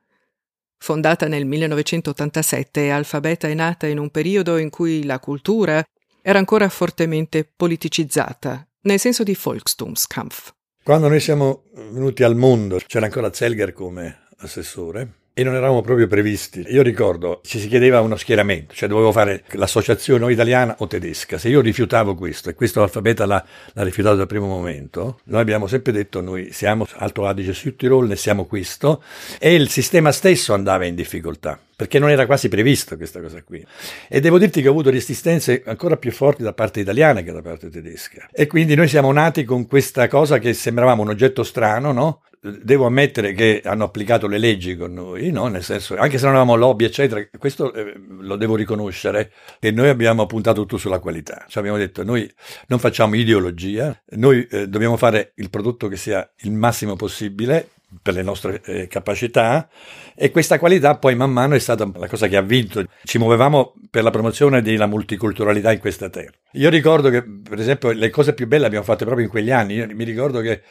Fondata 0.79 1.29
nel 1.29 1.45
1987, 1.45 2.91
Alfabeta 2.91 3.47
è 3.47 3.55
nata 3.55 3.87
in 3.87 3.99
un 3.99 4.11
periodo 4.11 4.57
in 4.57 4.71
cui 4.71 5.05
la 5.05 5.21
cultura 5.21 5.85
era 6.23 6.39
ancora 6.39 6.69
fortemente 6.69 7.45
politicizzata, 7.45 8.67
nel 8.83 8.99
senso 8.99 9.23
di 9.23 9.37
Volkstumskampf. 9.41 10.55
Quando 10.83 11.09
noi 11.09 11.21
siamo 11.21 11.65
venuti 11.75 12.23
al 12.23 12.37
mondo 12.37 12.81
c'era 12.87 13.07
ancora 13.07 13.33
Zelger 13.33 13.73
come 13.73 14.27
assessore 14.39 15.21
e 15.35 15.45
non 15.45 15.55
eravamo 15.55 15.81
proprio 15.81 16.07
previsti. 16.07 16.65
Io 16.69 16.83
ricordo, 16.83 17.41
ci 17.45 17.59
si 17.59 17.69
chiedeva 17.69 18.01
uno 18.01 18.17
schieramento, 18.17 18.75
cioè 18.75 18.89
dovevo 18.89 19.13
fare 19.13 19.45
l'associazione 19.53 20.25
o 20.25 20.31
italiana 20.31 20.77
o 20.79 20.87
tedesca. 20.87 21.39
Se 21.39 21.49
io 21.49 21.61
rifiutavo 21.61 22.15
questo, 22.15 22.51
e 22.51 22.55
questo 22.55 22.81
l'alfabeta 22.81 23.25
l'ha, 23.25 23.43
l'ha 23.73 23.83
rifiutato 23.83 24.17
dal 24.17 24.27
primo 24.27 24.47
momento, 24.47 25.21
noi 25.25 25.41
abbiamo 25.41 25.67
sempre 25.67 25.93
detto 25.93 26.21
noi 26.21 26.53
siamo 26.53 26.87
Alto 26.97 27.27
Adige 27.27 27.55
Südtirol, 27.55 28.07
ne 28.09 28.17
siamo 28.17 28.45
questo, 28.45 29.03
e 29.39 29.55
il 29.55 29.69
sistema 29.69 30.13
stesso 30.13 30.53
andava 30.53 30.85
in 30.85 30.95
difficoltà 30.95 31.59
perché 31.75 31.99
non 31.99 32.11
era 32.11 32.27
quasi 32.27 32.49
previsto 32.49 32.97
questa 32.97 33.21
cosa 33.21 33.43
qui. 33.43 33.65
E 34.09 34.21
devo 34.21 34.39
dirti 34.39 34.63
che 34.63 34.69
ho 34.69 34.71
avuto 34.71 34.91
resistenze 34.91 35.65
ancora 35.67 35.97
più 35.97 36.13
forti 36.13 36.45
da 36.45 36.53
parte 36.53 36.79
italiana 36.79 37.23
che 37.23 37.33
da 37.33 37.43
parte 37.43 37.71
tedesca. 37.71 38.29
E 38.31 38.47
quindi 38.47 38.77
noi 38.77 38.87
siamo 38.87 39.11
nati 39.11 39.43
con 39.43 39.67
questa 39.67 40.07
cosa 40.07 40.39
che 40.39 40.53
sembravamo 40.53 41.03
un 41.03 41.09
oggetto 41.09 41.43
strano, 41.43 41.91
no? 41.91 42.21
Devo 42.43 42.87
ammettere 42.87 43.35
che 43.35 43.63
hanno 43.65 43.85
applicato 43.85 44.27
le 44.27 44.39
leggi 44.39 44.77
con 44.77 44.93
noi, 44.93 45.31
no? 45.31 45.47
nel 45.47 45.63
senso, 45.63 45.97
anche 45.97 46.19
se 46.19 46.25
non 46.25 46.35
avevamo 46.35 46.57
lobby, 46.57 46.85
eccetera, 46.85 47.25
questo 47.39 47.73
eh, 47.73 47.95
lo 48.21 48.35
devo 48.35 48.57
riconoscere, 48.57 49.31
che 49.61 49.71
noi 49.71 49.89
abbiamo 49.89 50.27
puntato 50.27 50.63
tutto 50.63 50.77
sulla 50.77 50.99
qualità. 50.99 51.45
Cioè 51.49 51.61
abbiamo 51.61 51.79
detto, 51.79 52.03
noi 52.03 52.29
non 52.67 52.81
facciamo 52.81 53.15
ideologia, 53.15 53.97
noi 54.17 54.45
eh, 54.51 54.67
dobbiamo 54.69 54.97
fare 54.97 55.33
il 55.37 55.51
prodotto 55.51 55.87
che 55.87 55.97
sia 55.97 56.29
il 56.39 56.51
massimo 56.51 56.97
possibile 56.97 57.69
per 58.01 58.15
le 58.15 58.23
nostre 58.23 58.61
eh, 58.65 58.87
capacità 58.89 59.69
e 60.15 60.31
questa 60.31 60.59
qualità 60.59 60.97
poi 60.97 61.15
man 61.15 61.31
mano 61.31 61.55
è 61.55 61.59
stata 61.59 61.89
la 61.95 62.09
cosa 62.09 62.27
che 62.27 62.37
ha 62.37 62.43
vinto. 62.43 62.85
Ci 63.05 63.19
muovevamo 63.19 63.75
per 63.89 64.03
la 64.03 64.11
promozione 64.11 64.63
della 64.63 64.87
multiculturalità 64.87 65.71
in 65.73 65.79
questa 65.79 66.09
terra. 66.09 66.33
Io 66.53 66.71
ricordo 66.71 67.09
che, 67.09 67.23
per 67.23 67.61
esempio, 67.61 67.93
le 67.93 68.11
cose 68.11 68.35
più 68.35 68.47
belle 68.47 68.63
le 68.63 68.67
abbiamo 68.67 68.85
fatte 68.85 69.05
proprio 69.05 69.27
in 69.27 69.31
quegli 69.31 69.51
anni. 69.51 69.75
Io 69.75 69.87
mi 69.95 70.05
ricordo 70.05 70.41
che 70.41 70.63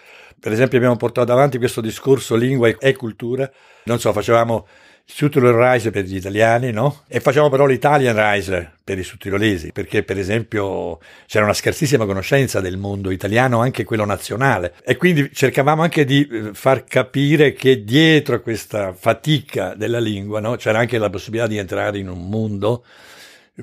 per 0.42 0.52
esempio 0.52 0.78
abbiamo 0.78 0.98
portato 0.98 1.32
avanti 1.32 1.60
questo 1.60 1.82
discorso 1.82 2.36
lingua 2.36 2.68
e 2.68 2.96
cultura, 2.96 3.50
non 3.84 4.00
so, 4.00 4.12
facevamo 4.12 4.68
il 5.06 5.14
Suttiler 5.14 5.54
Rise 5.54 5.92
per 5.92 6.06
gli 6.06 6.16
italiani, 6.16 6.72
no? 6.72 7.04
E 7.08 7.20
facevamo 7.20 7.52
però 7.52 7.68
l'Italian 7.68 8.16
Rise 8.16 8.72
per 8.84 8.98
i 8.98 9.04
sudtirolesi, 9.04 9.72
perché 9.72 10.02
per 10.02 10.18
esempio 10.18 10.98
c'era 11.28 11.44
una 11.44 11.54
scarsissima 11.54 12.08
conoscenza 12.08 12.60
del 12.60 12.78
mondo 12.78 13.12
italiano, 13.12 13.62
anche 13.62 13.84
quello 13.84 14.04
nazionale, 14.04 14.74
e 14.84 14.98
quindi 14.98 15.30
cercavamo 15.32 15.84
anche 15.84 16.06
di 16.06 16.28
eh, 16.28 16.50
far 16.54 16.86
capire 16.86 17.54
che 17.54 17.84
dietro 17.84 18.34
a 18.34 18.40
questa 18.40 18.94
fatica 18.94 19.76
della 19.76 20.00
lingua, 20.00 20.40
no? 20.40 20.56
C'era 20.56 20.80
anche 20.80 20.98
la 20.98 21.12
possibilità 21.12 21.48
di 21.48 21.58
entrare 21.58 22.00
in 22.00 22.10
un 22.10 22.28
mondo 22.28 22.84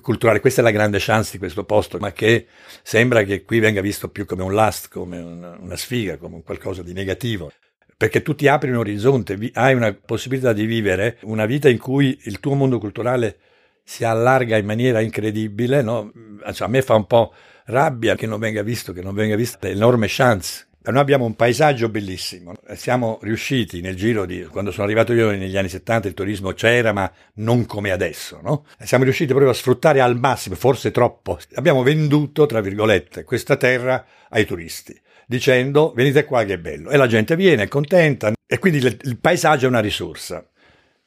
culturale. 0.01 0.41
Questa 0.41 0.61
è 0.61 0.65
la 0.65 0.71
grande 0.71 0.99
chance 1.01 1.33
di 1.33 1.39
questo 1.39 1.65
posto, 1.65 1.99
ma 1.99 2.13
che 2.13 2.47
sembra 2.83 3.23
che 3.23 3.43
qui 3.43 3.59
venga 3.59 3.81
visto 3.81 4.09
più 4.09 4.25
come 4.25 4.43
un 4.43 4.53
lust, 4.53 4.89
come 4.89 5.19
una, 5.19 5.57
una 5.59 5.77
sfiga, 5.77 6.17
come 6.17 6.43
qualcosa 6.43 6.83
di 6.83 6.93
negativo. 6.93 7.51
Perché 7.97 8.23
tu 8.23 8.35
ti 8.35 8.47
apri 8.47 8.71
un 8.71 8.77
orizzonte, 8.77 9.37
hai 9.55 9.75
una 9.75 9.93
possibilità 9.93 10.53
di 10.53 10.67
vivere 10.67 11.19
una 11.23 11.47
vita 11.47 11.69
in 11.69 11.79
cui 11.79 12.17
il 12.25 12.39
tuo 12.39 12.55
mondo 12.55 12.79
culturale 12.79 13.39
si 13.83 14.05
allarga 14.05 14.57
in 14.57 14.67
maniera 14.67 15.01
incredibile. 15.01 15.83
No? 15.83 16.13
Cioè, 16.53 16.69
a 16.69 16.71
me 16.71 16.83
fa 16.83 16.95
un 16.95 17.07
po' 17.07 17.33
rabbia 17.65 18.15
che 18.15 18.27
non 18.27 18.39
venga 18.39 18.63
visto, 18.63 18.93
che 18.93 19.03
non 19.03 19.15
venga 19.15 19.35
vista 19.35 19.67
l'enorme 19.67 20.07
chance 20.09 20.68
noi 20.91 21.01
abbiamo 21.01 21.25
un 21.25 21.35
paesaggio 21.35 21.89
bellissimo. 21.89 22.55
Siamo 22.75 23.19
riusciti 23.23 23.81
nel 23.81 23.95
giro 23.95 24.25
di 24.25 24.45
quando 24.45 24.71
sono 24.71 24.85
arrivato 24.85 25.13
io 25.13 25.31
negli 25.31 25.57
anni 25.57 25.69
70 25.69 26.09
il 26.09 26.15
turismo 26.15 26.53
c'era, 26.53 26.93
ma 26.93 27.11
non 27.35 27.67
come 27.67 27.91
adesso, 27.91 28.41
no? 28.43 28.65
Siamo 28.83 29.05
riusciti 29.05 29.31
proprio 29.33 29.51
a 29.51 29.55
sfruttare 29.55 30.01
al 30.01 30.19
massimo, 30.19 30.55
forse 30.55 30.91
troppo. 30.91 31.39
Abbiamo 31.55 31.83
venduto, 31.83 32.47
tra 32.47 32.61
virgolette, 32.61 33.25
questa 33.25 33.57
terra 33.57 34.05
ai 34.31 34.47
turisti, 34.47 34.99
dicendo 35.27 35.93
venite 35.95 36.25
qua 36.25 36.45
che 36.45 36.55
è 36.55 36.59
bello. 36.59 36.91
E 36.91 36.97
la 36.97 37.07
gente 37.07 37.37
viene, 37.37 37.65
è 37.65 37.69
contenta, 37.69 38.33
e 38.47 38.59
quindi 38.59 38.79
il, 38.79 38.99
il 39.03 39.19
paesaggio 39.19 39.67
è 39.67 39.69
una 39.69 39.81
risorsa. 39.81 40.45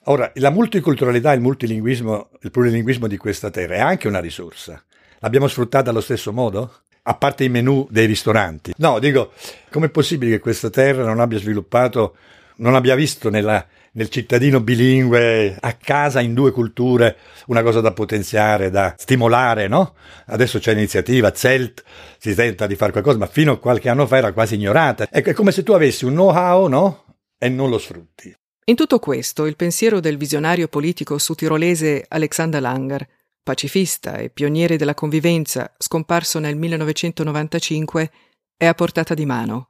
Ora, 0.06 0.32
la 0.36 0.50
multiculturalità, 0.50 1.32
il 1.34 1.42
multilinguismo, 1.42 2.30
il 2.42 2.52
plurilinguismo 2.52 3.08
di 3.08 3.18
questa 3.18 3.50
terra 3.50 3.76
è 3.76 3.80
anche 3.80 4.08
una 4.08 4.20
risorsa. 4.20 4.84
L'abbiamo 5.20 5.48
sfruttata 5.48 5.92
allo 5.92 6.02
stesso 6.02 6.34
modo? 6.34 6.82
A 7.04 7.16
parte 7.16 7.44
i 7.44 7.50
menù 7.50 7.88
dei 7.90 8.06
ristoranti. 8.06 8.74
No, 8.78 9.00
dico, 9.00 9.32
com'è 9.72 9.90
possibile 9.90 10.32
che 10.32 10.40
questa 10.40 10.70
terra 10.70 11.04
non 11.04 11.20
abbia 11.20 11.40
sviluppato, 11.40 12.16
non 12.58 12.76
abbia 12.76 12.96
visto 12.96 13.30
nella, 13.30 13.66
nel 13.94 14.10
cittadino 14.10 14.62
bilingue 14.62 15.58
a 15.60 15.74
casa 15.74 16.22
in 16.22 16.34
due 16.34 16.52
culture 16.52 17.18
una 17.48 17.64
cosa 17.64 17.82
da 17.82 17.92
potenziare, 17.92 18.70
da 18.70 18.94
stimolare, 18.98 19.68
no? 19.68 19.96
Adesso 20.28 20.60
c'è 20.60 20.74
iniziativa, 20.74 21.34
Zelt, 21.34 21.84
si 22.18 22.36
tenta 22.36 22.68
di 22.68 22.76
fare 22.76 22.92
qualcosa, 22.92 23.18
ma 23.18 23.28
fino 23.28 23.54
a 23.54 23.60
qualche 23.60 23.90
anno 23.90 24.06
fa 24.06 24.18
era 24.18 24.32
quasi 24.32 24.56
ignorata. 24.56 25.08
Ecco, 25.10 25.32
è 25.32 25.34
come 25.34 25.52
se 25.52 25.64
tu 25.64 25.72
avessi 25.72 26.06
un 26.06 26.14
know-how, 26.14 26.68
no? 26.68 27.06
E 27.38 27.50
non 27.50 27.70
lo 27.70 27.80
sfrutti. 27.80 28.34
In 28.66 28.76
tutto 28.76 29.00
questo, 29.00 29.48
il 29.48 29.56
pensiero 29.56 30.00
del 30.00 30.18
visionario 30.18 30.68
politico 30.68 31.18
sudtirolese 31.18 32.06
Alexander 32.08 32.62
Langer 32.62 33.08
pacifista 33.44 34.18
e 34.18 34.30
pioniere 34.30 34.78
della 34.78 34.94
convivenza, 34.94 35.74
scomparso 35.78 36.40
nel 36.40 36.56
1995, 36.56 38.12
è 38.58 38.66
a 38.66 38.74
portata 38.74 39.14
di 39.14 39.26
mano. 39.26 39.70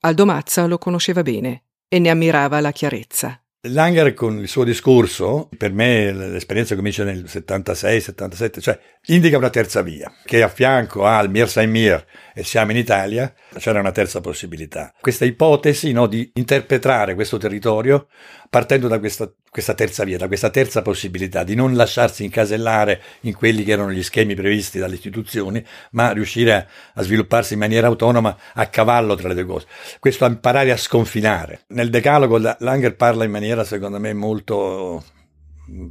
Aldo 0.00 0.24
Mazza 0.24 0.66
lo 0.66 0.78
conosceva 0.78 1.22
bene 1.22 1.64
e 1.88 1.98
ne 1.98 2.10
ammirava 2.10 2.60
la 2.60 2.72
chiarezza. 2.72 3.42
Langer 3.62 4.14
con 4.14 4.38
il 4.38 4.48
suo 4.48 4.64
discorso, 4.64 5.50
per 5.54 5.70
me 5.70 6.12
l'esperienza 6.12 6.74
comincia 6.74 7.04
nel 7.04 7.24
76-77, 7.24 8.58
cioè 8.58 8.80
indica 9.08 9.36
una 9.36 9.50
terza 9.50 9.82
via, 9.82 10.10
che 10.24 10.42
a 10.42 10.48
fianco 10.48 11.04
al 11.04 11.28
Mir 11.28 11.46
Saint 11.46 11.70
Mir 11.70 12.02
e 12.40 12.44
siamo 12.44 12.70
in 12.70 12.78
Italia, 12.78 13.34
c'era 13.58 13.80
una 13.80 13.92
terza 13.92 14.22
possibilità. 14.22 14.94
Questa 14.98 15.26
ipotesi 15.26 15.92
no, 15.92 16.06
di 16.06 16.30
interpretare 16.34 17.14
questo 17.14 17.36
territorio 17.36 18.08
partendo 18.48 18.88
da 18.88 18.98
questa, 18.98 19.30
questa, 19.50 19.74
terza 19.74 20.04
via, 20.04 20.16
da 20.16 20.26
questa 20.26 20.48
terza 20.48 20.80
possibilità, 20.80 21.44
di 21.44 21.54
non 21.54 21.74
lasciarsi 21.74 22.24
incasellare 22.24 23.02
in 23.20 23.34
quelli 23.34 23.62
che 23.62 23.72
erano 23.72 23.92
gli 23.92 24.02
schemi 24.02 24.34
previsti 24.34 24.78
dalle 24.78 24.94
istituzioni, 24.94 25.62
ma 25.90 26.12
riuscire 26.12 26.54
a, 26.54 26.66
a 26.94 27.02
svilupparsi 27.02 27.52
in 27.52 27.58
maniera 27.58 27.88
autonoma 27.88 28.34
a 28.54 28.66
cavallo 28.68 29.14
tra 29.16 29.28
le 29.28 29.34
due 29.34 29.44
cose. 29.44 29.66
Questo 29.98 30.24
a 30.24 30.28
imparare 30.28 30.72
a 30.72 30.78
sconfinare. 30.78 31.64
Nel 31.68 31.90
decalogo 31.90 32.38
Langer 32.38 32.96
parla 32.96 33.24
in 33.24 33.30
maniera 33.30 33.64
secondo 33.64 34.00
me 34.00 34.14
molto 34.14 35.04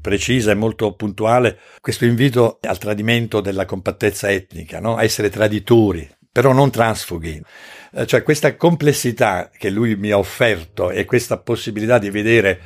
precisa 0.02 0.52
e 0.52 0.56
molto 0.56 0.94
puntuale 0.94 1.58
questo 1.80 2.06
invito 2.06 2.60
al 2.62 2.78
tradimento 2.78 3.40
della 3.40 3.66
compattezza 3.66 4.30
etnica, 4.30 4.80
no? 4.80 4.98
a 4.98 5.04
essere 5.04 5.30
traditori, 5.30 6.08
però 6.32 6.54
non 6.54 6.70
transfughi. 6.70 7.42
Eh, 7.94 8.06
cioè 8.06 8.24
questa 8.24 8.56
complessità 8.56 9.50
che 9.56 9.70
lui 9.70 9.96
mi 9.96 10.12
ha 10.12 10.18
offerto 10.18 10.92
e 10.92 11.06
questa 11.06 11.38
possibilità 11.38 11.98
di 11.98 12.10
vedere 12.10 12.60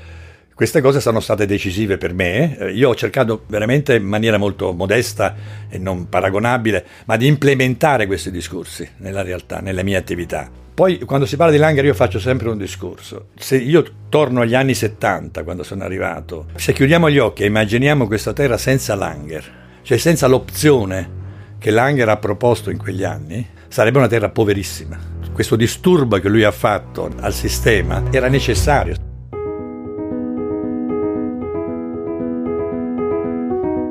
queste 0.53 0.81
cose 0.81 1.01
sono 1.01 1.19
state 1.19 1.45
decisive 1.45 1.97
per 1.97 2.13
me. 2.13 2.57
Eh, 2.57 2.71
io 2.73 2.89
ho 2.89 2.95
cercato 2.95 3.43
veramente 3.47 3.95
in 3.95 4.05
maniera 4.05 4.37
molto 4.37 4.71
modesta 4.71 5.35
e 5.69 5.77
non 5.77 6.09
paragonabile, 6.09 6.85
ma 7.05 7.17
di 7.17 7.27
implementare 7.27 8.05
questi 8.05 8.31
discorsi 8.31 8.87
nella 8.97 9.23
realtà, 9.23 9.59
nelle 9.59 9.83
mie 9.83 9.95
attività. 9.95 10.49
Poi 10.73 10.99
quando 10.99 11.27
si 11.27 11.37
parla 11.37 11.51
di 11.53 11.59
Langer 11.59 11.85
io 11.85 11.93
faccio 11.93 12.19
sempre 12.19 12.49
un 12.49 12.57
discorso. 12.57 13.27
Se 13.35 13.55
io 13.57 13.83
torno 14.09 14.41
agli 14.41 14.55
anni 14.55 14.73
70, 14.73 15.43
quando 15.43 15.63
sono 15.63 15.83
arrivato, 15.83 16.47
se 16.55 16.73
chiudiamo 16.73 17.09
gli 17.09 17.19
occhi 17.19 17.43
e 17.43 17.47
immaginiamo 17.47 18.07
questa 18.07 18.33
terra 18.33 18.57
senza 18.57 18.95
Langer, 18.95 19.79
cioè 19.83 19.97
senza 19.97 20.27
l'opzione 20.27 21.21
che 21.63 21.71
Langer 21.71 22.09
ha 22.09 22.17
proposto 22.17 22.69
in 22.69 22.77
quegli 22.77 23.05
anni, 23.05 23.47
sarebbe 23.69 23.97
una 23.97 24.07
terra 24.07 24.27
poverissima 24.27 25.13
questo 25.33 25.55
disturbo 25.55 26.19
che 26.19 26.29
lui 26.29 26.43
ha 26.43 26.51
fatto 26.51 27.09
al 27.19 27.33
sistema 27.33 28.03
era 28.11 28.29
necessario. 28.29 28.95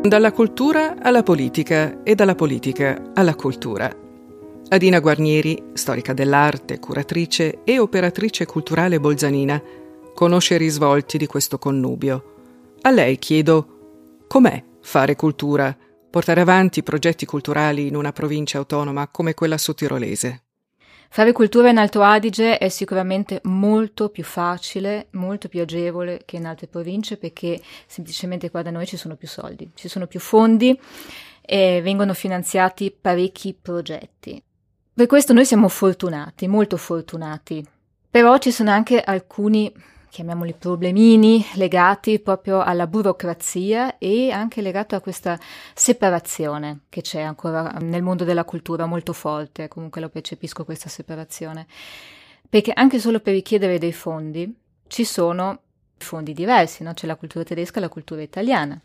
Dalla 0.02 0.32
cultura 0.32 0.96
alla 1.02 1.22
politica 1.22 2.02
e 2.02 2.14
dalla 2.14 2.34
politica 2.34 3.10
alla 3.14 3.34
cultura. 3.34 3.90
Adina 4.68 5.00
Guarnieri, 5.00 5.62
storica 5.74 6.12
dell'arte, 6.12 6.78
curatrice 6.78 7.58
e 7.64 7.78
operatrice 7.78 8.46
culturale 8.46 9.00
bolzanina, 9.00 9.60
conosce 10.14 10.54
i 10.54 10.58
risvolti 10.58 11.18
di 11.18 11.26
questo 11.26 11.58
connubio. 11.58 12.24
A 12.82 12.90
lei 12.90 13.18
chiedo 13.18 14.24
com'è 14.28 14.62
fare 14.80 15.14
cultura, 15.14 15.76
portare 16.12 16.42
avanti 16.42 16.82
progetti 16.82 17.24
culturali 17.24 17.86
in 17.86 17.96
una 17.96 18.12
provincia 18.12 18.58
autonoma 18.58 19.08
come 19.08 19.32
quella 19.32 19.56
sudtirolese. 19.56 20.42
Fare 21.08 21.32
cultura 21.32 21.70
in 21.70 21.78
Alto 21.78 22.02
Adige 22.02 22.58
è 22.58 22.68
sicuramente 22.68 23.40
molto 23.44 24.10
più 24.10 24.22
facile, 24.22 25.08
molto 25.12 25.48
più 25.48 25.62
agevole 25.62 26.22
che 26.26 26.36
in 26.36 26.44
altre 26.44 26.66
province 26.66 27.16
perché 27.16 27.58
semplicemente 27.86 28.50
qua 28.50 28.60
da 28.60 28.70
noi 28.70 28.86
ci 28.86 28.98
sono 28.98 29.16
più 29.16 29.26
soldi, 29.26 29.70
ci 29.74 29.88
sono 29.88 30.06
più 30.06 30.20
fondi 30.20 30.78
e 31.40 31.80
vengono 31.82 32.12
finanziati 32.12 32.94
parecchi 32.98 33.56
progetti. 33.60 34.42
Per 34.92 35.06
questo 35.06 35.32
noi 35.32 35.46
siamo 35.46 35.68
fortunati, 35.68 36.46
molto 36.46 36.76
fortunati, 36.76 37.64
però 38.10 38.36
ci 38.36 38.50
sono 38.50 38.70
anche 38.70 39.00
alcuni 39.00 39.72
chiamiamoli 40.12 40.52
problemini 40.52 41.42
legati 41.54 42.18
proprio 42.20 42.60
alla 42.60 42.86
burocrazia 42.86 43.96
e 43.96 44.30
anche 44.30 44.60
legato 44.60 44.94
a 44.94 45.00
questa 45.00 45.40
separazione 45.72 46.80
che 46.90 47.00
c'è 47.00 47.22
ancora 47.22 47.78
nel 47.80 48.02
mondo 48.02 48.22
della 48.22 48.44
cultura 48.44 48.84
molto 48.84 49.14
forte, 49.14 49.68
comunque 49.68 50.02
lo 50.02 50.10
percepisco 50.10 50.66
questa 50.66 50.90
separazione. 50.90 51.66
Perché 52.46 52.72
anche 52.74 52.98
solo 52.98 53.20
per 53.20 53.32
richiedere 53.32 53.78
dei 53.78 53.94
fondi 53.94 54.54
ci 54.86 55.04
sono 55.04 55.60
fondi 55.96 56.34
diversi, 56.34 56.82
no? 56.82 56.92
c'è 56.92 57.06
la 57.06 57.16
cultura 57.16 57.42
tedesca 57.42 57.78
e 57.78 57.80
la 57.80 57.88
cultura 57.88 58.20
italiana 58.20 58.78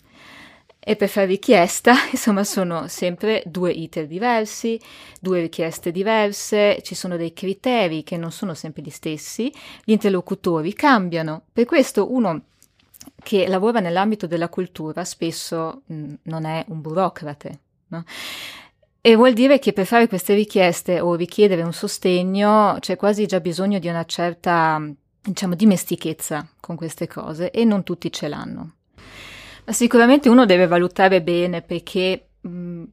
e 0.90 0.96
per 0.96 1.10
fare 1.10 1.28
richiesta, 1.28 1.96
insomma, 2.12 2.46
sono 2.46 2.88
sempre 2.88 3.44
due 3.46 3.72
iter 3.72 4.08
diversi, 4.08 4.80
due 5.20 5.42
richieste 5.42 5.92
diverse, 5.92 6.80
ci 6.82 6.96
sono 6.96 7.18
dei 7.18 7.34
criteri 7.34 8.04
che 8.04 8.16
non 8.16 8.32
sono 8.32 8.54
sempre 8.54 8.82
gli 8.82 8.90
stessi, 8.90 9.54
gli 9.84 9.92
interlocutori 9.92 10.74
cambiano. 10.74 11.42
Per 11.52 11.66
questo 11.66 12.14
uno 12.14 12.44
che 13.22 13.50
lavora 13.50 13.82
nell'ambito 13.82 14.28
della 14.28 14.48
cultura 14.48 15.04
spesso 15.04 15.82
mh, 15.88 16.14
non 16.24 16.46
è 16.46 16.64
un 16.70 16.80
burocrate, 16.80 17.60
no? 17.88 18.06
E 19.02 19.16
vuol 19.18 19.34
dire 19.34 19.60
che 19.60 19.74
per 19.74 19.86
fare 19.86 20.08
queste 20.08 20.36
richieste 20.36 21.02
o 21.02 21.16
richiedere 21.16 21.64
un 21.64 21.74
sostegno 21.74 22.78
c'è 22.80 22.96
quasi 22.96 23.26
già 23.26 23.42
bisogno 23.42 23.80
di 23.80 23.90
una 23.90 24.06
certa, 24.06 24.82
diciamo, 25.22 25.54
dimestichezza 25.54 26.48
con 26.62 26.78
queste 26.78 27.08
cose 27.08 27.52
e 27.52 27.66
non 27.66 27.84
tutti 27.84 28.10
ce 28.10 28.30
l'hanno. 28.30 28.72
Sicuramente 29.70 30.30
uno 30.30 30.46
deve 30.46 30.66
valutare 30.66 31.22
bene 31.22 31.62
perché 31.62 32.28
mh, 32.40 32.84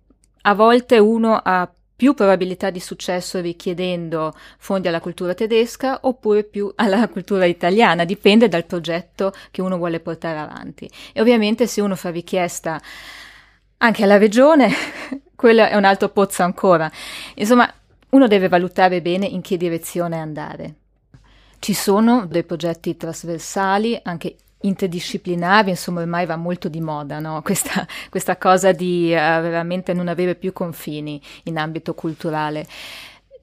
a 0.43 0.55
volte 0.55 0.99
uno 0.99 1.41
ha 1.43 1.70
più 1.97 2.14
probabilità 2.14 2.70
di 2.70 2.81
successo 2.81 3.41
richiedendo 3.41 4.35
fondi 4.59 4.89
alla 4.89 5.01
cultura 5.01 5.35
tedesca 5.35 6.01
oppure 6.03 6.43
più 6.43 6.72
alla 6.75 7.09
cultura 7.09 7.45
italiana, 7.45 8.05
dipende 8.05 8.49
dal 8.49 8.64
progetto 8.64 9.33
che 9.53 9.62
uno 9.62 9.77
vuole 9.77 10.01
portare 10.01 10.39
avanti. 10.39 10.91
E 11.12 11.20
ovviamente 11.20 11.68
se 11.68 11.81
uno 11.81 11.95
fa 11.95 12.11
richiesta 12.11 12.81
anche 13.79 14.03
alla 14.03 14.18
regione, 14.18 14.70
quello 15.37 15.64
è 15.64 15.77
un 15.77 15.85
altro 15.85 16.09
pozzo 16.09 16.43
ancora. 16.43 16.91
Insomma, 17.37 17.72
uno 18.11 18.27
deve 18.27 18.49
valutare 18.49 19.01
bene 19.01 19.27
in 19.27 19.41
che 19.43 19.57
direzione 19.57 20.18
andare. 20.18 20.75
Ci 21.61 21.72
sono 21.72 22.27
dei 22.27 22.43
progetti 22.43 22.97
trasversali, 22.97 23.99
anche 24.03 24.37
interdisciplinari, 24.67 25.71
insomma 25.71 26.01
ormai 26.01 26.27
va 26.27 26.37
molto 26.37 26.69
di 26.69 26.81
moda 26.81 27.19
no? 27.19 27.41
questa, 27.45 27.87
questa, 28.11 28.37
cosa 28.37 28.73
di 28.73 29.11
uh, 29.12 29.41
veramente 29.41 29.93
non 29.93 30.09
avere 30.09 30.35
più 30.35 30.53
confini 30.53 31.21
in 31.45 31.59
ambito 31.59 31.95
culturale. 31.95 32.67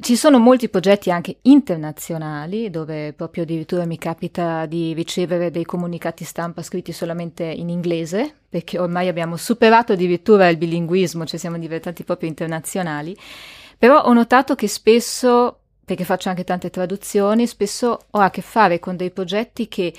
Ci 0.02 0.16
sono 0.16 0.40
molti 0.40 0.68
progetti 0.68 1.12
anche 1.12 1.38
internazionali 1.44 2.72
dove 2.72 3.14
proprio 3.14 3.44
addirittura 3.44 3.86
mi 3.86 4.00
capita 4.00 4.66
di 4.66 4.94
ricevere 4.94 5.52
dei 5.52 5.64
comunicati 5.64 6.24
stampa 6.24 6.64
scritti 6.64 6.92
solamente 6.92 7.44
in 7.44 7.70
inglese, 7.70 8.34
perché 8.50 8.80
ormai 8.80 9.10
abbiamo 9.10 9.38
superato 9.38 9.94
addirittura 9.94 10.50
il 10.50 10.58
bilinguismo, 10.58 11.24
cioè 11.28 11.38
siamo 11.38 11.60
diventati 11.60 12.04
proprio 12.04 12.30
internazionali. 12.30 13.16
Però 13.78 14.02
ho 14.02 14.14
notato 14.14 14.56
che 14.56 14.68
spesso, 14.68 15.60
perché 15.86 16.04
faccio 16.04 16.30
anche 16.30 16.44
tante 16.44 16.72
traduzioni, 16.72 17.46
spesso 17.46 18.00
ho 18.10 18.20
a 18.20 18.32
che 18.32 18.42
fare 18.42 18.80
con 18.80 18.96
dei 18.96 19.12
progetti 19.12 19.68
che 19.68 19.94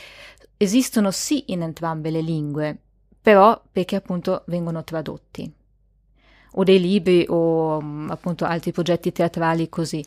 esistono 0.63 1.11
sì 1.11 1.45
in 1.49 1.63
entrambe 1.63 2.11
le 2.11 2.21
lingue, 2.21 2.77
però 3.21 3.61
perché 3.71 3.97
appunto 3.97 4.43
vengono 4.47 4.85
tradotti. 4.85 5.51
O 6.55 6.65
dei 6.65 6.81
libri 6.81 7.25
o 7.29 7.81
mm, 7.81 8.11
appunto 8.11 8.45
altri 8.45 8.73
progetti 8.73 9.13
teatrali 9.13 9.69
così. 9.69 10.05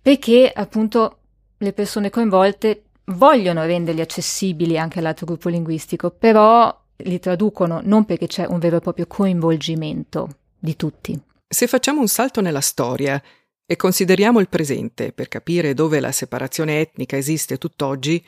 Perché 0.00 0.50
appunto 0.54 1.18
le 1.58 1.72
persone 1.72 2.10
coinvolte 2.10 2.84
vogliono 3.06 3.64
renderli 3.64 4.00
accessibili 4.00 4.78
anche 4.78 4.98
all'altro 4.98 5.26
gruppo 5.26 5.48
linguistico, 5.48 6.10
però 6.10 6.80
li 6.96 7.18
traducono 7.18 7.80
non 7.82 8.04
perché 8.04 8.26
c'è 8.26 8.46
un 8.46 8.58
vero 8.58 8.76
e 8.76 8.80
proprio 8.80 9.06
coinvolgimento 9.06 10.28
di 10.58 10.76
tutti. 10.76 11.20
Se 11.48 11.66
facciamo 11.66 12.00
un 12.00 12.08
salto 12.08 12.40
nella 12.40 12.60
storia 12.60 13.20
e 13.64 13.76
consideriamo 13.76 14.40
il 14.40 14.48
presente 14.48 15.12
per 15.12 15.28
capire 15.28 15.74
dove 15.74 16.00
la 16.00 16.12
separazione 16.12 16.80
etnica 16.80 17.16
esiste 17.16 17.58
tutt'oggi, 17.58 18.24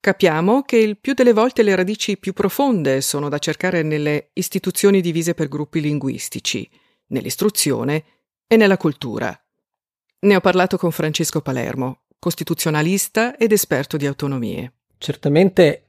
Capiamo 0.00 0.62
che 0.62 0.76
il 0.76 0.98
più 0.98 1.14
delle 1.14 1.32
volte 1.32 1.62
le 1.62 1.74
radici 1.74 2.16
più 2.16 2.32
profonde 2.32 3.00
sono 3.00 3.28
da 3.28 3.38
cercare 3.38 3.82
nelle 3.82 4.30
istituzioni 4.34 5.00
divise 5.00 5.34
per 5.34 5.48
gruppi 5.48 5.80
linguistici, 5.80 6.68
nell'istruzione 7.08 8.04
e 8.46 8.56
nella 8.56 8.76
cultura. 8.76 9.38
Ne 10.20 10.36
ho 10.36 10.40
parlato 10.40 10.76
con 10.76 10.92
Francesco 10.92 11.40
Palermo, 11.40 12.02
costituzionalista 12.18 13.36
ed 13.36 13.52
esperto 13.52 13.96
di 13.96 14.06
autonomie. 14.06 14.72
Certamente 14.98 15.82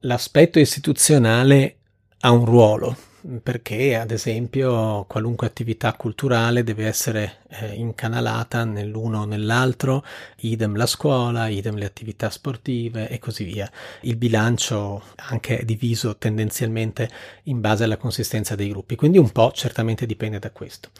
l'aspetto 0.00 0.58
istituzionale 0.58 1.78
ha 2.20 2.30
un 2.30 2.44
ruolo, 2.44 2.96
perché 3.42 3.96
ad 3.96 4.10
esempio 4.10 5.04
qualunque 5.08 5.46
attività 5.46 5.94
culturale 5.94 6.62
deve 6.62 6.86
essere 6.86 7.38
eh, 7.48 7.72
incanalata 7.72 8.64
nell'uno 8.64 9.20
o 9.20 9.24
nell'altro, 9.24 10.04
idem 10.40 10.76
la 10.76 10.86
scuola, 10.86 11.48
idem 11.48 11.76
le 11.76 11.86
attività 11.86 12.28
sportive 12.28 13.08
e 13.08 13.18
così 13.18 13.44
via. 13.44 13.70
Il 14.02 14.16
bilancio 14.16 15.02
anche 15.16 15.58
è 15.58 15.64
diviso 15.64 16.16
tendenzialmente 16.16 17.08
in 17.44 17.60
base 17.60 17.84
alla 17.84 17.96
consistenza 17.96 18.54
dei 18.54 18.68
gruppi, 18.68 18.94
quindi 18.94 19.16
un 19.16 19.30
po' 19.30 19.52
certamente 19.52 20.04
dipende 20.04 20.38
da 20.38 20.50
questo. 20.50 20.90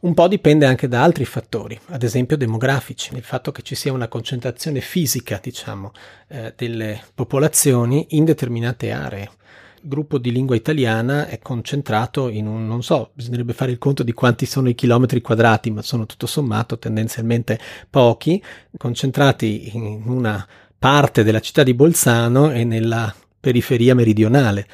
Un 0.00 0.14
po' 0.14 0.28
dipende 0.28 0.64
anche 0.64 0.86
da 0.86 1.02
altri 1.02 1.24
fattori, 1.24 1.78
ad 1.86 2.04
esempio 2.04 2.36
demografici, 2.36 3.14
il 3.14 3.22
fatto 3.24 3.50
che 3.50 3.62
ci 3.62 3.74
sia 3.74 3.92
una 3.92 4.06
concentrazione 4.06 4.80
fisica, 4.80 5.40
diciamo, 5.42 5.92
eh, 6.28 6.52
delle 6.56 7.02
popolazioni 7.14 8.06
in 8.10 8.24
determinate 8.24 8.92
aree 8.92 9.28
gruppo 9.88 10.18
di 10.18 10.30
lingua 10.30 10.54
italiana 10.54 11.26
è 11.26 11.40
concentrato 11.40 12.28
in 12.28 12.46
un, 12.46 12.66
non 12.66 12.82
so, 12.82 13.10
bisognerebbe 13.14 13.54
fare 13.54 13.72
il 13.72 13.78
conto 13.78 14.02
di 14.04 14.12
quanti 14.12 14.46
sono 14.46 14.68
i 14.68 14.74
chilometri 14.74 15.20
quadrati, 15.20 15.70
ma 15.70 15.82
sono 15.82 16.06
tutto 16.06 16.26
sommato 16.26 16.78
tendenzialmente 16.78 17.58
pochi, 17.90 18.40
concentrati 18.76 19.74
in 19.74 20.02
una 20.04 20.46
parte 20.78 21.24
della 21.24 21.40
città 21.40 21.64
di 21.64 21.74
Bolzano 21.74 22.52
e 22.52 22.62
nella 22.62 23.12
periferia 23.40 23.94
meridionale, 23.94 24.66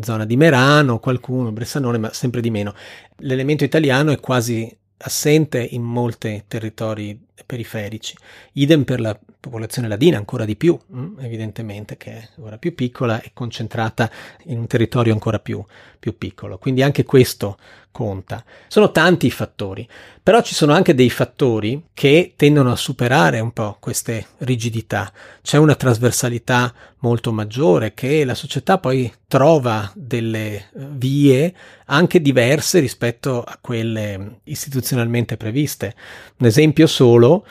zona 0.00 0.24
di 0.24 0.36
Merano, 0.36 1.00
qualcuno, 1.00 1.52
Bressanone, 1.52 1.98
ma 1.98 2.12
sempre 2.12 2.40
di 2.40 2.50
meno. 2.50 2.74
L'elemento 3.18 3.64
italiano 3.64 4.12
è 4.12 4.20
quasi 4.20 4.74
assente 5.02 5.60
in 5.62 5.82
molti 5.82 6.44
territori 6.46 7.18
periferici. 7.46 8.16
Idem 8.52 8.84
per 8.84 9.00
la 9.00 9.18
popolazione 9.40 9.88
ladina, 9.88 10.18
ancora 10.18 10.44
di 10.44 10.56
più, 10.56 10.78
mm, 10.94 11.18
evidentemente, 11.20 11.96
che 11.96 12.12
è 12.12 12.28
ora 12.40 12.58
più 12.58 12.74
piccola 12.74 13.20
e 13.20 13.30
concentrata 13.32 14.10
in 14.44 14.58
un 14.58 14.66
territorio 14.66 15.12
ancora 15.12 15.38
più, 15.38 15.64
più 15.98 16.16
piccolo. 16.16 16.58
Quindi 16.58 16.82
anche 16.82 17.04
questo 17.04 17.58
conta. 17.92 18.44
Sono 18.68 18.92
tanti 18.92 19.26
i 19.26 19.30
fattori, 19.30 19.86
però 20.22 20.42
ci 20.42 20.54
sono 20.54 20.72
anche 20.72 20.94
dei 20.94 21.10
fattori 21.10 21.86
che 21.92 22.34
tendono 22.36 22.70
a 22.70 22.76
superare 22.76 23.40
un 23.40 23.52
po' 23.52 23.76
queste 23.80 24.26
rigidità. 24.38 25.12
C'è 25.42 25.56
una 25.56 25.74
trasversalità 25.74 26.72
molto 26.98 27.32
maggiore 27.32 27.94
che 27.94 28.24
la 28.24 28.34
società 28.34 28.78
poi 28.78 29.12
trova 29.26 29.90
delle 29.94 30.54
eh, 30.54 30.62
vie 30.72 31.54
anche 31.86 32.20
diverse 32.20 32.78
rispetto 32.78 33.42
a 33.42 33.58
quelle 33.60 34.40
istituzionalmente 34.44 35.36
previste. 35.36 35.94
Un 36.38 36.46
esempio 36.46 36.86
solo 36.86 37.44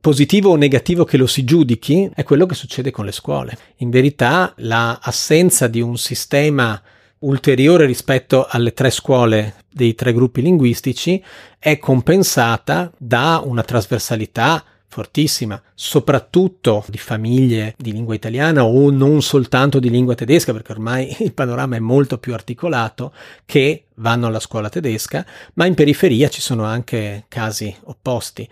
positivo 0.00 0.50
o 0.50 0.56
negativo 0.56 1.04
che 1.04 1.16
lo 1.16 1.26
si 1.26 1.44
giudichi 1.44 2.10
è 2.14 2.24
quello 2.24 2.44
che 2.44 2.54
succede 2.54 2.90
con 2.90 3.06
le 3.06 3.12
scuole. 3.12 3.56
In 3.76 3.88
verità 3.88 4.52
l'assenza 4.56 5.66
di 5.66 5.80
un 5.80 5.96
sistema 5.96 6.80
ulteriore 7.24 7.86
rispetto 7.86 8.46
alle 8.48 8.72
tre 8.72 8.90
scuole 8.90 9.54
dei 9.70 9.94
tre 9.94 10.12
gruppi 10.12 10.42
linguistici 10.42 11.22
è 11.58 11.78
compensata 11.78 12.92
da 12.96 13.42
una 13.44 13.62
trasversalità 13.62 14.62
fortissima, 14.86 15.60
soprattutto 15.74 16.84
di 16.88 16.98
famiglie 16.98 17.74
di 17.76 17.90
lingua 17.90 18.14
italiana 18.14 18.64
o 18.64 18.90
non 18.90 19.22
soltanto 19.22 19.80
di 19.80 19.90
lingua 19.90 20.14
tedesca, 20.14 20.52
perché 20.52 20.70
ormai 20.70 21.16
il 21.20 21.34
panorama 21.34 21.74
è 21.74 21.80
molto 21.80 22.18
più 22.18 22.32
articolato, 22.32 23.12
che 23.44 23.86
vanno 23.94 24.28
alla 24.28 24.38
scuola 24.38 24.68
tedesca, 24.68 25.26
ma 25.54 25.66
in 25.66 25.74
periferia 25.74 26.28
ci 26.28 26.40
sono 26.40 26.62
anche 26.62 27.24
casi 27.26 27.74
opposti. 27.84 28.48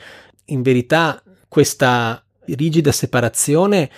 In 0.46 0.62
verità 0.62 1.22
questa 1.46 2.20
rigida 2.46 2.90
separazione 2.90 3.88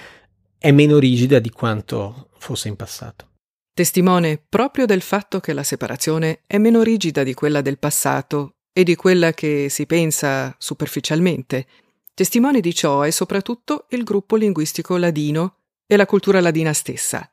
è 0.58 0.70
meno 0.70 0.98
rigida 0.98 1.38
di 1.38 1.48
quanto 1.48 2.28
fosse 2.36 2.68
in 2.68 2.76
passato. 2.76 3.28
Testimone 3.74 4.40
proprio 4.48 4.86
del 4.86 5.02
fatto 5.02 5.40
che 5.40 5.52
la 5.52 5.64
separazione 5.64 6.42
è 6.46 6.58
meno 6.58 6.82
rigida 6.82 7.24
di 7.24 7.34
quella 7.34 7.60
del 7.60 7.80
passato 7.80 8.58
e 8.72 8.84
di 8.84 8.94
quella 8.94 9.32
che 9.32 9.66
si 9.68 9.84
pensa 9.84 10.54
superficialmente. 10.58 11.66
Testimone 12.14 12.60
di 12.60 12.72
ciò 12.72 13.00
è 13.00 13.10
soprattutto 13.10 13.86
il 13.90 14.04
gruppo 14.04 14.36
linguistico 14.36 14.96
ladino 14.96 15.56
e 15.88 15.96
la 15.96 16.06
cultura 16.06 16.40
ladina 16.40 16.72
stessa. 16.72 17.28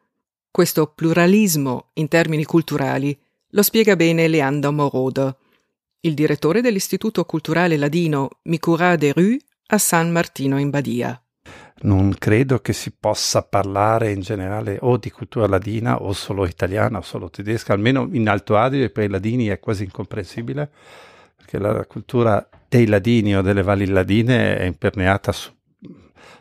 Questo 0.50 0.88
pluralismo 0.88 1.92
in 1.94 2.08
termini 2.08 2.44
culturali 2.44 3.16
lo 3.50 3.62
spiega 3.62 3.96
bene 3.96 4.28
Leandro 4.28 4.72
Moroder, 4.72 5.38
il 6.00 6.16
direttore 6.16 6.62
dell'Istituto 6.62 7.24
Culturale 7.24 7.78
Ladino 7.78 8.40
Micura 8.46 8.96
de 8.96 9.14
Rue 9.14 9.40
a 9.68 9.78
San 9.78 10.10
Martino 10.10 10.60
in 10.60 10.72
Badia 10.72 11.24
non 11.82 12.14
credo 12.18 12.60
che 12.60 12.74
si 12.74 12.92
possa 12.98 13.44
parlare 13.44 14.12
in 14.12 14.22
generale 14.22 14.78
o 14.82 14.98
di 14.98 15.10
cultura 15.10 15.48
ladina 15.48 16.02
o 16.02 16.14
solo 16.14 16.46
italiana 16.46 17.00
o 17.00 17.02
solo 17.02 17.30
tedesca, 17.30 17.74
almeno 17.74 18.08
in 18.12 18.28
Alto 18.30 18.58
Adige 18.58 18.90
per 18.90 19.06
i 19.06 19.10
ladini 19.10 19.48
è 19.48 19.60
quasi 19.60 19.84
incomprensibile, 19.84 20.70
perché 21.36 21.58
la 21.58 21.86
cultura 21.86 22.48
dei 22.68 22.88
ladini 22.88 23.36
o 23.36 23.42
delle 23.42 23.64
valli 23.64 23.86
ladine 23.86 24.58
è 24.58 24.64
imperneata 24.64 25.32
su, 25.32 25.52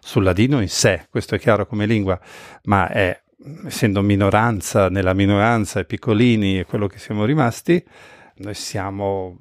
sul 0.01 0.22
ladino 0.22 0.61
in 0.61 0.68
sé, 0.68 1.07
questo 1.11 1.34
è 1.34 1.38
chiaro 1.38 1.66
come 1.66 1.86
lingua, 1.86 2.20
ma 2.64 2.88
è, 2.88 3.18
essendo 3.66 4.03
minoranza 4.03 4.88
nella 4.88 5.14
minoranza 5.14 5.80
e 5.80 5.84
piccolini 5.84 6.59
e 6.59 6.66
quello 6.66 6.86
che 6.86 6.99
siamo 6.99 7.24
rimasti, 7.24 7.82
noi 8.36 8.55
siamo 8.55 9.36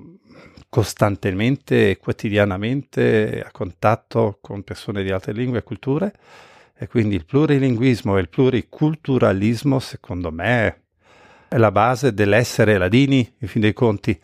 costantemente 0.69 1.89
e 1.89 1.97
quotidianamente 1.97 3.43
a 3.43 3.49
contatto 3.51 4.37
con 4.39 4.61
persone 4.61 5.03
di 5.03 5.11
altre 5.11 5.33
lingue 5.33 5.59
e 5.59 5.63
culture. 5.63 6.13
E 6.77 6.87
quindi 6.87 7.15
il 7.15 7.25
plurilinguismo 7.25 8.15
e 8.15 8.21
il 8.21 8.29
pluriculturalismo 8.29 9.79
secondo 9.79 10.31
me 10.31 10.83
è 11.49 11.57
la 11.57 11.71
base 11.71 12.13
dell'essere 12.13 12.77
ladini 12.77 13.35
in 13.39 13.47
fin 13.47 13.61
dei 13.61 13.73
conti. 13.73 14.17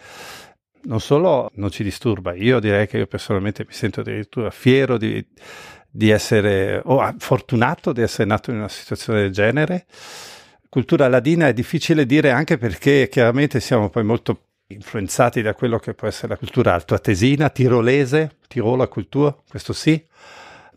Non 0.84 1.02
solo 1.02 1.52
non 1.56 1.72
ci 1.72 1.84
disturba 1.84 2.34
io 2.36 2.60
direi 2.60 2.88
che 2.88 3.00
io 3.00 3.08
personalmente 3.08 3.66
mi 3.68 3.74
sento 3.74 4.02
addirittura 4.02 4.52
fiero 4.52 4.98
di, 4.98 5.26
di 5.89 6.10
essere 6.12 6.80
o 6.86 7.04
oh, 7.04 7.16
fortunato 7.18 7.91
di 7.91 8.02
essere 8.02 8.26
nato 8.26 8.52
in 8.52 8.58
una 8.58 8.70
situazione 8.70 9.22
del 9.22 9.32
genere. 9.32 9.86
Cultura 10.70 11.08
ladina 11.08 11.48
è 11.48 11.54
difficile 11.54 12.06
dire 12.06 12.32
anche 12.32 12.58
perché 12.58 13.10
chiaramente 13.10 13.60
siamo 13.60 13.89
poi 13.89 14.04
molto 14.04 14.45
influenzati 14.68 15.41
da 15.41 15.53
quello 15.53 15.78
che 15.78 15.93
può 15.93 16.07
essere 16.07 16.30
la 16.30 16.38
cultura 16.38 16.74
altoatesina, 16.74 17.49
tirolese, 17.49 18.38
Tirola 18.47 18.88
cultura, 18.88 19.36
questo 19.47 19.74
sì. 19.74 20.03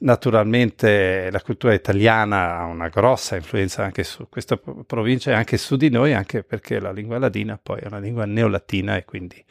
Naturalmente 0.01 1.29
la 1.31 1.41
cultura 1.41 1.75
italiana 1.75 2.59
ha 2.59 2.65
una 2.65 2.89
grossa 2.89 3.35
influenza 3.35 3.83
anche 3.83 4.05
su 4.05 4.29
questa 4.29 4.57
provincia 4.87 5.33
e 5.33 5.35
anche 5.35 5.57
su 5.57 5.77
di 5.77 5.91
noi, 5.91 6.15
anche 6.15 6.45
perché 6.45 6.79
la 6.79 6.93
lingua 6.93 7.19
ladina 7.19 7.59
poi 7.61 7.81
è 7.81 7.87
una 7.87 7.99
lingua 7.99 8.25
neolatina 8.25 8.97
e 8.97 9.05
quindi 9.05 9.45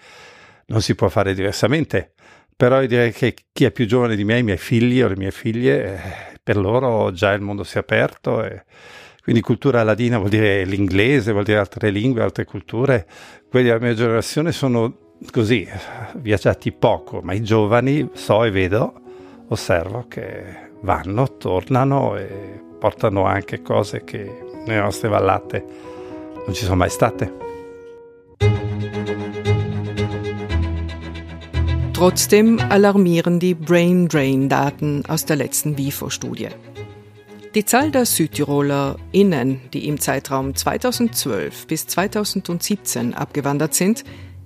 non 0.67 0.81
si 0.81 0.95
può 0.95 1.09
fare 1.09 1.33
diversamente. 1.33 2.13
Però 2.55 2.81
io 2.81 2.87
direi 2.87 3.11
che 3.11 3.35
chi 3.51 3.65
è 3.65 3.71
più 3.71 3.85
giovane 3.85 4.15
di 4.15 4.23
me, 4.23 4.39
i 4.39 4.43
miei 4.43 4.57
figli 4.57 5.01
o 5.01 5.07
le 5.07 5.17
mie 5.17 5.31
figlie, 5.31 5.83
eh, 5.83 6.39
per 6.41 6.57
loro 6.57 7.11
già 7.11 7.33
il 7.33 7.41
mondo 7.41 7.63
si 7.63 7.75
è 7.75 7.79
aperto 7.79 8.43
e 8.43 8.63
quindi 9.27 9.43
cultura 9.43 9.83
ladina 9.83 10.19
vuol 10.19 10.29
dire 10.29 10.63
l'inglese, 10.63 11.33
vuol 11.33 11.43
dire 11.43 11.57
altre 11.57 11.89
lingue, 11.89 12.21
altre 12.21 12.45
culture. 12.45 13.05
Quelli 13.49 13.65
della 13.65 13.77
mia 13.77 13.93
generazione 13.93 14.53
sono 14.53 15.15
così, 15.31 15.67
viaggiati 16.15 16.71
poco, 16.71 17.19
ma 17.21 17.33
i 17.33 17.43
giovani 17.43 18.09
so 18.13 18.45
e 18.45 18.51
vedo, 18.51 18.93
osservo 19.49 20.05
che 20.07 20.69
vanno, 20.79 21.35
tornano 21.35 22.15
e 22.15 22.61
portano 22.79 23.25
anche 23.25 23.61
cose 23.61 24.05
che 24.05 24.45
nelle 24.65 24.79
nostre 24.79 25.09
vallate 25.09 25.65
non 26.45 26.53
ci 26.53 26.63
sono 26.63 26.77
mai 26.77 26.89
state. 26.89 27.33
Trotzdem 31.91 32.59
alarmieren 32.69 33.39
die 33.39 33.55
Brain 33.55 34.05
Drain 34.05 34.47
Daten 34.47 35.01
aus 35.07 35.25
der 35.25 35.35
letzten 35.35 35.75
WIFO-Studie. 35.75 36.76
Die 37.57 37.65
Zahl 37.65 37.89
der 37.89 38.05
SüdtirolerInnen, 38.05 39.61
die 39.73 39.87
im 39.87 39.99
Zeitraum 39.99 40.53
2012 40.53 41.65
bis 41.65 41.87
2017 41.87 43.15
abgewandert 43.15 43.73
sind, 43.73 44.03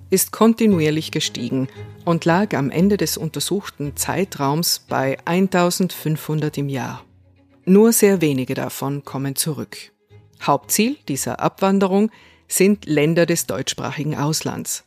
ist 0.08 0.32
kontinuierlich 0.32 1.10
gestiegen 1.10 1.68
und 2.06 2.24
lag 2.24 2.54
am 2.54 2.70
Ende 2.70 2.96
des 2.96 3.18
untersuchten 3.18 3.96
Zeitraums 3.96 4.86
bei 4.88 5.18
1500 5.26 6.56
im 6.56 6.70
Jahr. 6.70 7.04
Nur 7.66 7.92
sehr 7.92 8.22
wenige 8.22 8.54
davon 8.54 9.04
kommen 9.04 9.36
zurück. 9.36 9.76
Hauptziel 10.40 10.96
dieser 11.06 11.40
Abwanderung 11.40 12.10
sind 12.48 12.86
Länder 12.86 13.26
des 13.26 13.44
deutschsprachigen 13.44 14.16
Auslands. 14.16 14.84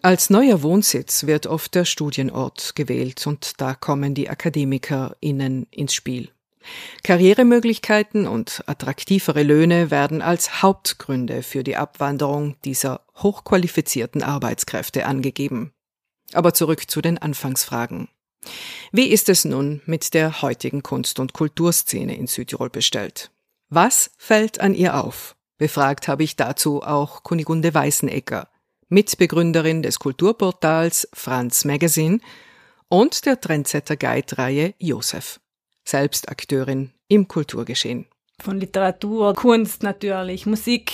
Als 0.00 0.30
neuer 0.30 0.62
Wohnsitz 0.62 1.26
wird 1.26 1.46
oft 1.46 1.74
der 1.74 1.84
Studienort 1.84 2.74
gewählt 2.74 3.26
und 3.26 3.60
da 3.60 3.74
kommen 3.74 4.14
die 4.14 4.30
AkademikerInnen 4.30 5.66
ins 5.70 5.92
Spiel. 5.92 6.30
Karrieremöglichkeiten 7.02 8.26
und 8.26 8.62
attraktivere 8.66 9.42
Löhne 9.42 9.90
werden 9.90 10.22
als 10.22 10.62
Hauptgründe 10.62 11.42
für 11.42 11.62
die 11.62 11.76
Abwanderung 11.76 12.56
dieser 12.64 13.02
hochqualifizierten 13.16 14.22
Arbeitskräfte 14.22 15.06
angegeben. 15.06 15.72
Aber 16.32 16.54
zurück 16.54 16.90
zu 16.90 17.00
den 17.00 17.18
Anfangsfragen. 17.18 18.08
Wie 18.92 19.08
ist 19.08 19.28
es 19.28 19.44
nun 19.44 19.82
mit 19.86 20.14
der 20.14 20.42
heutigen 20.42 20.82
Kunst- 20.82 21.18
und 21.18 21.32
Kulturszene 21.32 22.16
in 22.16 22.26
Südtirol 22.26 22.70
bestellt? 22.70 23.30
Was 23.68 24.10
fällt 24.18 24.60
an 24.60 24.74
ihr 24.74 25.02
auf? 25.02 25.36
Befragt 25.58 26.06
habe 26.06 26.22
ich 26.22 26.36
dazu 26.36 26.82
auch 26.82 27.22
Kunigunde 27.22 27.72
Weißenegger, 27.72 28.48
Mitbegründerin 28.88 29.82
des 29.82 29.98
Kulturportals 29.98 31.08
Franz 31.12 31.64
Magazine 31.64 32.20
und 32.88 33.26
der 33.26 33.40
Trendsetter 33.40 33.96
Guide-Reihe 33.96 34.74
Josef 34.78 35.40
selbst 35.86 36.28
Akteurin 36.28 36.90
im 37.08 37.28
Kulturgeschehen. 37.28 38.06
Von 38.40 38.60
Literatur, 38.60 39.34
Kunst 39.34 39.82
natürlich, 39.82 40.44
Musik, 40.44 40.92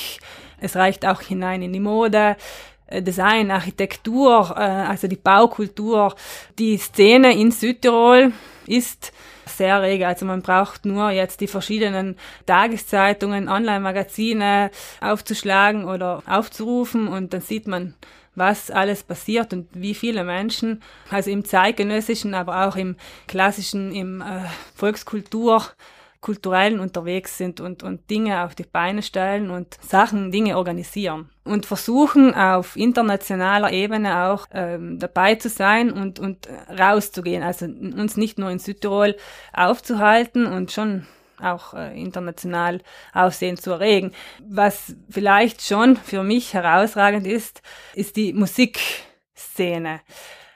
es 0.60 0.76
reicht 0.76 1.04
auch 1.04 1.20
hinein 1.20 1.62
in 1.62 1.72
die 1.72 1.80
Mode, 1.80 2.36
äh, 2.86 3.02
Design, 3.02 3.50
Architektur, 3.50 4.54
äh, 4.56 4.60
also 4.60 5.08
die 5.08 5.16
Baukultur. 5.16 6.14
Die 6.58 6.76
Szene 6.76 7.36
in 7.36 7.50
Südtirol 7.50 8.32
ist 8.66 9.12
sehr 9.46 9.82
rege. 9.82 10.06
Also 10.06 10.24
man 10.24 10.42
braucht 10.42 10.84
nur 10.84 11.10
jetzt 11.10 11.40
die 11.40 11.48
verschiedenen 11.48 12.16
Tageszeitungen, 12.46 13.48
Online-Magazine 13.48 14.70
aufzuschlagen 15.00 15.84
oder 15.84 16.22
aufzurufen 16.26 17.08
und 17.08 17.32
dann 17.32 17.40
sieht 17.40 17.66
man 17.66 17.94
was 18.34 18.70
alles 18.70 19.02
passiert 19.02 19.52
und 19.52 19.68
wie 19.72 19.94
viele 19.94 20.24
Menschen, 20.24 20.82
also 21.10 21.30
im 21.30 21.44
zeitgenössischen, 21.44 22.34
aber 22.34 22.66
auch 22.66 22.76
im 22.76 22.96
klassischen, 23.26 23.92
im 23.92 24.20
äh, 24.20 24.44
Volkskultur, 24.74 25.62
kulturellen 26.22 26.78
unterwegs 26.78 27.36
sind 27.36 27.60
und, 27.60 27.82
und 27.82 28.08
Dinge 28.08 28.44
auf 28.44 28.54
die 28.54 28.62
Beine 28.62 29.02
stellen 29.02 29.50
und 29.50 29.76
Sachen, 29.82 30.30
Dinge 30.30 30.56
organisieren. 30.56 31.28
Und 31.44 31.66
versuchen 31.66 32.32
auf 32.32 32.76
internationaler 32.76 33.72
Ebene 33.72 34.26
auch 34.26 34.46
ähm, 34.52 35.00
dabei 35.00 35.34
zu 35.34 35.48
sein 35.48 35.90
und, 35.90 36.20
und 36.20 36.48
rauszugehen. 36.70 37.42
Also 37.42 37.66
uns 37.66 38.16
nicht 38.16 38.38
nur 38.38 38.50
in 38.50 38.60
Südtirol 38.60 39.16
aufzuhalten 39.52 40.46
und 40.46 40.70
schon 40.70 41.06
auch 41.42 41.74
äh, 41.74 42.00
international 42.00 42.80
Aufsehen 43.12 43.56
zu 43.56 43.72
erregen. 43.72 44.12
Was 44.40 44.94
vielleicht 45.10 45.62
schon 45.62 45.96
für 45.96 46.22
mich 46.22 46.54
herausragend 46.54 47.26
ist, 47.26 47.62
ist 47.94 48.16
die 48.16 48.32
Musikszene. 48.32 50.00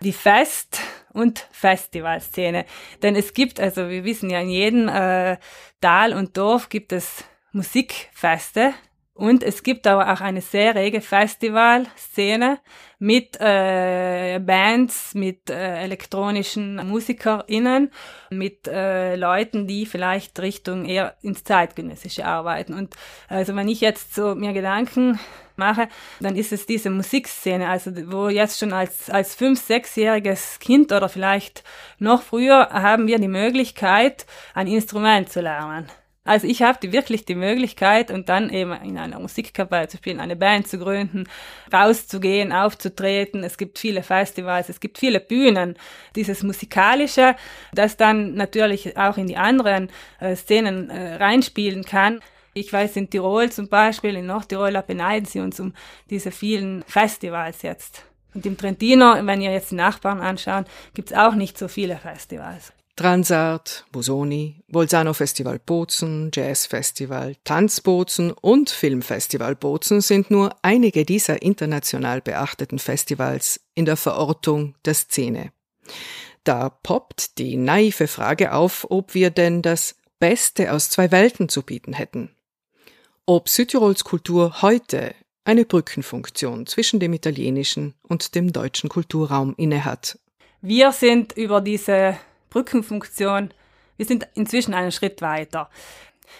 Die 0.01 0.13
Fest- 0.13 0.81
und 1.13 1.47
Festivalszene. 1.51 2.67
Denn 3.03 3.17
es 3.17 3.33
gibt, 3.33 3.59
also 3.59 3.89
wir 3.89 4.05
wissen 4.05 4.29
ja, 4.29 4.41
in 4.41 4.51
jedem 4.51 4.89
äh, 4.89 5.39
Tal 5.81 6.13
und 6.13 6.37
Dorf 6.37 6.69
gibt 6.69 6.93
es 6.93 7.25
Musikfeste, 7.53 8.75
Und 9.17 9.43
es 9.43 9.63
gibt 9.63 9.87
aber 9.87 10.13
auch 10.13 10.21
eine 10.21 10.43
sehr 10.43 10.75
rege 10.75 11.01
Festivalszene 11.01 12.59
mit 12.99 13.41
äh, 13.41 14.39
Bands, 14.41 15.15
mit 15.15 15.49
äh, 15.49 15.83
elektronischen 15.85 16.87
MusikerInnen, 16.87 17.91
mit 18.29 18.69
äh, 18.69 19.17
Leuten, 19.17 19.67
die 19.67 19.87
vielleicht 19.87 20.39
Richtung 20.41 20.85
eher 20.85 21.17
ins 21.23 21.45
Zeitgenössische 21.45 22.27
arbeiten. 22.27 22.75
Und 22.75 22.95
also 23.29 23.57
wenn 23.57 23.69
ich 23.69 23.81
jetzt 23.81 24.15
so 24.15 24.35
mir 24.35 24.53
Gedanken 24.53 25.19
mache, 25.57 25.89
dann 26.21 26.37
ist 26.37 26.53
es 26.53 26.67
diese 26.67 26.91
Musikszene, 26.91 27.71
also 27.71 27.93
wo 28.13 28.29
jetzt 28.29 28.59
schon 28.59 28.75
als, 28.75 29.09
als 29.09 29.35
fünf-, 29.35 29.63
sechsjähriges 29.63 30.59
Kind 30.59 30.93
oder 30.93 31.09
vielleicht 31.09 31.65
noch 31.99 32.21
früher 32.21 32.69
haben 32.71 33.07
wir 33.07 33.19
die 33.19 33.29
Möglichkeit, 33.29 34.27
ein 34.53 34.67
Instrument 34.67 35.31
zu 35.31 35.41
lernen. 35.41 35.89
Also 36.27 36.47
ich 36.47 36.63
habe 36.63 36.79
die, 36.83 36.93
wirklich 36.93 37.25
die 37.25 37.37
Möglichkeit 37.37 38.11
und 38.11 38.29
dann 38.29 38.51
eben 38.51 38.73
in 38.73 38.99
einer 38.99 39.21
Musikkapelle 39.21 39.89
zu 39.89 39.97
spielen, 39.97 40.21
eine 40.21 40.37
Band 40.37 40.67
zu 40.67 40.79
gründen, 40.79 41.25
rauszugehen, 41.73 42.53
aufzutreten. 42.53 43.45
Es 43.45 43.57
gibt 43.57 43.79
viele 43.79 44.03
Festivals, 44.03 44.69
es 44.69 44.81
gibt 44.81 44.99
viele 44.99 45.21
Bühnen. 45.21 45.77
Dieses 46.17 46.43
Musikalische, 46.43 47.37
das 47.73 47.97
dann 47.97 48.35
natürlich 48.35 48.97
auch 48.97 49.17
in 49.17 49.29
die 49.29 49.37
anderen 49.37 49.89
äh, 50.19 50.35
Szenen 50.35 50.91
äh, 50.91 51.15
reinspielen 51.15 51.85
kann. 51.85 52.21
Ich 52.55 52.73
weiß, 52.73 52.97
in 52.97 53.09
Tirol 53.09 53.53
zum 53.53 53.69
Beispiel, 53.69 54.17
in 54.17 54.27
Nordtirol, 54.27 54.73
da 54.73 54.81
beneiden 54.81 55.27
sie 55.27 55.41
uns 55.41 55.61
um 55.61 55.75
diese 56.11 56.31
vielen 56.31 56.83
Festivals 56.85 57.63
jetzt. 57.63 58.05
Und 58.35 58.45
im 58.47 58.57
Trentino, 58.57 59.15
wenn 59.23 59.41
ihr 59.41 59.53
jetzt 59.53 59.71
die 59.71 59.77
Nachbarn 59.77 60.21
anschaut, 60.21 60.67
gibt's 60.93 61.13
auch 61.13 61.35
nicht 61.35 61.57
so 61.57 61.69
viele 61.69 61.97
Festivals. 61.97 62.73
Transart, 62.97 63.85
Busoni, 63.93 64.63
Bolzano 64.69 65.13
Festival 65.13 65.59
Bozen, 65.59 66.31
Jazz 66.33 66.65
Festival, 66.65 67.37
Tanzbozen 67.45 68.33
und 68.33 68.71
Filmfestival 68.71 69.55
Bozen 69.55 70.01
sind 70.01 70.31
nur 70.31 70.57
einige 70.63 71.05
dieser 71.05 71.43
international 71.43 72.23
beachteten 72.23 72.79
Festivals 72.79 73.61
in 73.75 73.85
der 73.85 73.99
Verortung 73.99 74.75
der 74.87 74.95
Szene. 74.95 75.53
Da 76.43 76.71
poppt 76.71 77.37
die 77.37 77.57
naive 77.57 78.09
Frage 78.09 78.53
auf, 78.53 78.87
ob 78.89 79.13
wir 79.13 79.29
denn 79.29 79.61
das 79.61 79.97
Beste 80.19 80.73
aus 80.73 80.89
zwei 80.89 81.11
Welten 81.11 81.51
zu 81.51 81.63
bieten 81.63 81.93
hätten. 81.93 82.31
Ob 83.27 83.51
Südtirols 83.51 84.05
Kultur 84.05 84.63
heute 84.63 85.15
eine 85.45 85.67
Brückenfunktion 85.67 86.67
zwischen 86.67 86.99
dem 86.99 87.13
italienischen 87.13 87.93
und 88.03 88.35
dem 88.35 88.55
deutschen 88.55 88.89
Kulturraum 88.89 89.53
innehat. 89.59 90.19
Wir 90.63 90.93
sind 90.93 91.35
über 91.37 91.61
diese 91.61 92.17
Brückenfunktion. 92.57 93.53
Wir 93.99 94.07
sind 94.07 94.27
inzwischen 94.35 94.73
einen 94.73 94.91
Schritt 94.91 95.21
weiter. 95.21 95.69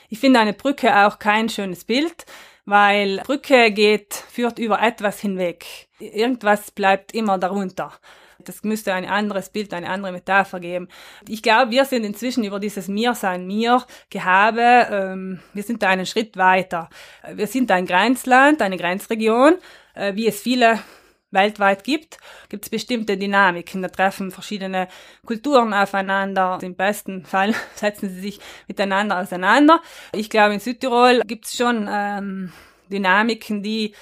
Ich 0.09 0.19
finde 0.19 0.41
eine 0.41 0.55
Brücke 0.55 1.07
auch 1.07 1.19
kein 1.19 1.51
schönes 1.51 1.85
Bild, 1.85 2.25
weil 2.65 3.19
Brücke 3.19 3.71
geht, 3.71 4.15
führt 4.15 4.59
über 4.59 4.81
etwas 4.81 5.21
hinweg. 5.21 5.67
Irgendwas 5.99 6.71
bleibt 6.71 7.13
immer 7.13 7.37
darunter. 7.37 7.93
Das 8.39 8.65
müsste 8.65 8.95
ein 8.95 9.05
anderes 9.05 9.51
Bild, 9.51 9.75
eine 9.75 9.91
andere 9.91 10.13
Metapher 10.13 10.59
geben. 10.59 10.89
Ich 11.29 11.43
glaube, 11.43 11.71
wir 11.71 11.85
sind 11.85 12.03
inzwischen 12.05 12.45
über 12.45 12.61
dieses 12.61 12.89
Mir 12.89 13.15
sein, 13.15 13.47
Mir, 13.47 13.85
Gehabe, 14.09 14.87
ähm, 14.91 15.41
wir 15.53 15.65
sind 15.65 15.83
da 15.83 15.91
einen 15.91 16.07
Schritt 16.07 16.39
weiter. 16.39 16.89
Wir 17.31 17.47
sind 17.47 17.71
ein 17.71 17.85
Grenzland, 17.85 18.63
eine 18.63 18.79
Grenzregion, 18.79 19.59
äh, 19.93 20.15
wie 20.15 20.29
es 20.29 20.41
viele 20.41 20.79
weltweit 21.37 21.85
gibt, 21.85 22.19
gibt 22.49 22.65
es 22.65 22.71
bestimmte 22.71 23.17
Dynamiken. 23.17 23.83
Da 23.83 23.89
treffen 23.89 24.33
verschiedene 24.33 24.89
Kulturen 25.25 25.73
aufeinander. 25.73 26.59
Im 26.63 26.75
besten 26.75 27.25
Fall 27.25 27.55
setzen 27.77 28.09
sie 28.11 28.21
sich 28.21 28.41
miteinander 28.67 29.21
auseinander. 29.21 29.81
Ich 30.13 30.31
glaube, 30.31 30.55
in 30.55 30.61
Südtirol 30.61 31.23
gibt 31.25 31.47
es 31.47 31.57
schon 31.57 31.89
ähm, 31.89 32.53
Dynamiken, 32.91 33.63
die 33.63 33.95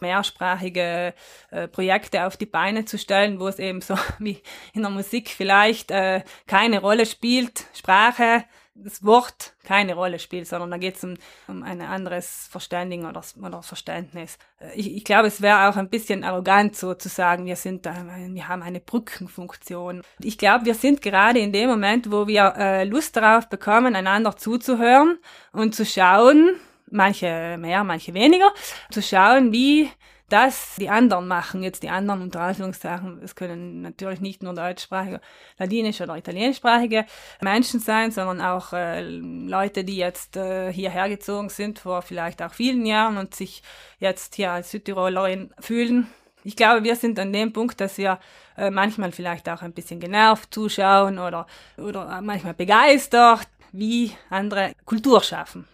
mehrsprachige 0.00 1.14
äh, 1.50 1.68
Projekte 1.68 2.26
auf 2.26 2.36
die 2.36 2.46
Beine 2.46 2.84
zu 2.84 2.98
stellen, 2.98 3.40
wo 3.40 3.48
es 3.48 3.58
eben 3.58 3.80
so 3.80 3.96
wie 4.18 4.40
in 4.72 4.82
der 4.82 4.90
Musik 4.90 5.28
vielleicht 5.28 5.90
äh, 5.90 6.22
keine 6.46 6.80
Rolle 6.80 7.06
spielt, 7.06 7.64
Sprache 7.74 8.44
das 8.82 9.04
Wort 9.04 9.54
keine 9.64 9.94
Rolle 9.94 10.18
spielt, 10.18 10.46
sondern 10.46 10.70
da 10.70 10.76
geht 10.76 10.96
es 10.96 11.04
um, 11.04 11.14
um 11.48 11.62
ein 11.62 11.80
anderes 11.80 12.48
Verständigen 12.50 13.06
oder, 13.06 13.22
oder 13.42 13.62
Verständnis. 13.62 14.38
Äh, 14.60 14.74
ich, 14.74 14.94
ich 14.96 15.04
glaube, 15.04 15.28
es 15.28 15.42
wäre 15.42 15.68
auch 15.68 15.76
ein 15.76 15.88
bisschen 15.88 16.24
arrogant 16.24 16.76
so 16.76 16.94
zu 16.94 17.08
sagen, 17.08 17.46
wir 17.46 17.56
sind 17.56 17.86
da, 17.86 17.94
wir 18.28 18.48
haben 18.48 18.62
eine 18.62 18.80
Brückenfunktion. 18.80 20.02
Ich 20.20 20.38
glaube, 20.38 20.66
wir 20.66 20.74
sind 20.74 21.02
gerade 21.02 21.38
in 21.38 21.52
dem 21.52 21.68
Moment, 21.68 22.10
wo 22.10 22.26
wir 22.26 22.54
äh, 22.56 22.84
Lust 22.84 23.16
darauf 23.16 23.48
bekommen, 23.48 23.96
einander 23.96 24.36
zuzuhören 24.36 25.18
und 25.52 25.74
zu 25.74 25.84
schauen, 25.84 26.56
manche 26.90 27.56
mehr, 27.58 27.84
manche 27.84 28.14
weniger, 28.14 28.52
zu 28.90 29.02
schauen, 29.02 29.52
wie 29.52 29.90
das 30.28 30.74
die 30.76 30.88
anderen 30.88 31.28
machen, 31.28 31.62
jetzt 31.62 31.82
die 31.82 31.88
anderen 31.88 32.22
unter 32.22 32.40
Anführungszeichen, 32.40 33.20
es 33.22 33.36
können 33.36 33.82
natürlich 33.82 34.20
nicht 34.20 34.42
nur 34.42 34.54
deutschsprachige, 34.54 35.20
ladinisch 35.58 36.00
oder 36.00 36.16
italienischsprachige 36.16 37.06
Menschen 37.40 37.80
sein, 37.80 38.10
sondern 38.10 38.40
auch 38.40 38.72
äh, 38.72 39.02
Leute, 39.02 39.84
die 39.84 39.96
jetzt 39.96 40.36
äh, 40.36 40.72
hierher 40.72 41.08
gezogen 41.08 41.48
sind 41.48 41.78
vor 41.78 42.02
vielleicht 42.02 42.42
auch 42.42 42.52
vielen 42.52 42.84
Jahren 42.86 43.18
und 43.18 43.34
sich 43.34 43.62
jetzt 43.98 44.34
hier 44.34 44.50
als 44.50 44.70
Südtirolerin 44.70 45.52
fühlen. 45.60 46.08
Ich 46.42 46.56
glaube, 46.56 46.84
wir 46.84 46.96
sind 46.96 47.18
an 47.18 47.32
dem 47.32 47.52
Punkt, 47.52 47.80
dass 47.80 47.98
wir 47.98 48.18
äh, 48.56 48.70
manchmal 48.70 49.12
vielleicht 49.12 49.48
auch 49.48 49.62
ein 49.62 49.72
bisschen 49.72 50.00
genervt 50.00 50.52
zuschauen 50.52 51.18
oder, 51.18 51.46
oder 51.76 52.20
manchmal 52.20 52.54
begeistert, 52.54 53.48
wie 53.72 54.12
andere 54.30 54.72
Kultur 54.84 55.22
schaffen. 55.22 55.66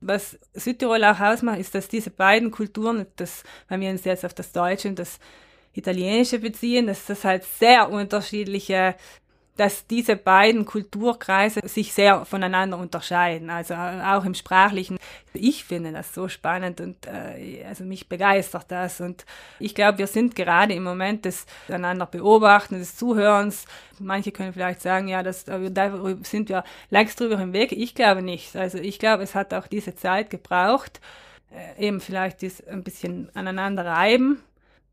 Was 0.00 0.38
Südtirol 0.54 1.02
auch 1.04 1.18
ausmacht, 1.18 1.58
ist, 1.58 1.74
dass 1.74 1.88
diese 1.88 2.10
beiden 2.10 2.50
Kulturen, 2.50 3.06
das, 3.16 3.42
wenn 3.68 3.80
wir 3.80 3.90
uns 3.90 4.04
jetzt 4.04 4.24
auf 4.24 4.34
das 4.34 4.52
Deutsche 4.52 4.88
und 4.88 4.98
das 4.98 5.18
Italienische 5.72 6.38
beziehen, 6.38 6.86
dass 6.86 7.06
das 7.06 7.24
halt 7.24 7.44
sehr 7.44 7.90
unterschiedliche 7.90 8.94
dass 9.58 9.88
diese 9.88 10.14
beiden 10.14 10.64
Kulturkreise 10.64 11.60
sich 11.64 11.92
sehr 11.92 12.24
voneinander 12.24 12.78
unterscheiden, 12.78 13.50
also 13.50 13.74
auch 13.74 14.24
im 14.24 14.34
sprachlichen. 14.34 14.98
Ich 15.34 15.64
finde 15.64 15.90
das 15.90 16.14
so 16.14 16.28
spannend 16.28 16.80
und 16.80 17.06
äh, 17.06 17.64
also 17.68 17.82
mich 17.82 18.08
begeistert 18.08 18.66
das 18.68 19.00
und 19.00 19.26
ich 19.58 19.74
glaube, 19.74 19.98
wir 19.98 20.06
sind 20.06 20.36
gerade 20.36 20.74
im 20.74 20.84
Moment 20.84 21.24
des 21.24 21.44
einander 21.68 22.06
beobachten, 22.06 22.78
des 22.78 22.96
Zuhörens. 22.96 23.64
Manche 23.98 24.30
können 24.30 24.52
vielleicht 24.52 24.80
sagen, 24.80 25.08
ja, 25.08 25.24
das, 25.24 25.44
da 25.44 25.58
sind 26.22 26.48
wir 26.48 26.62
längst 26.90 27.18
drüber 27.18 27.38
hinweg. 27.38 27.72
Ich 27.72 27.96
glaube 27.96 28.22
nicht. 28.22 28.54
Also 28.54 28.78
ich 28.78 29.00
glaube, 29.00 29.24
es 29.24 29.34
hat 29.34 29.52
auch 29.52 29.66
diese 29.66 29.96
Zeit 29.96 30.30
gebraucht, 30.30 31.00
äh, 31.50 31.88
eben 31.88 32.00
vielleicht 32.00 32.42
dies 32.42 32.64
ein 32.64 32.84
bisschen 32.84 33.28
aneinander 33.34 33.84
reiben 33.84 34.40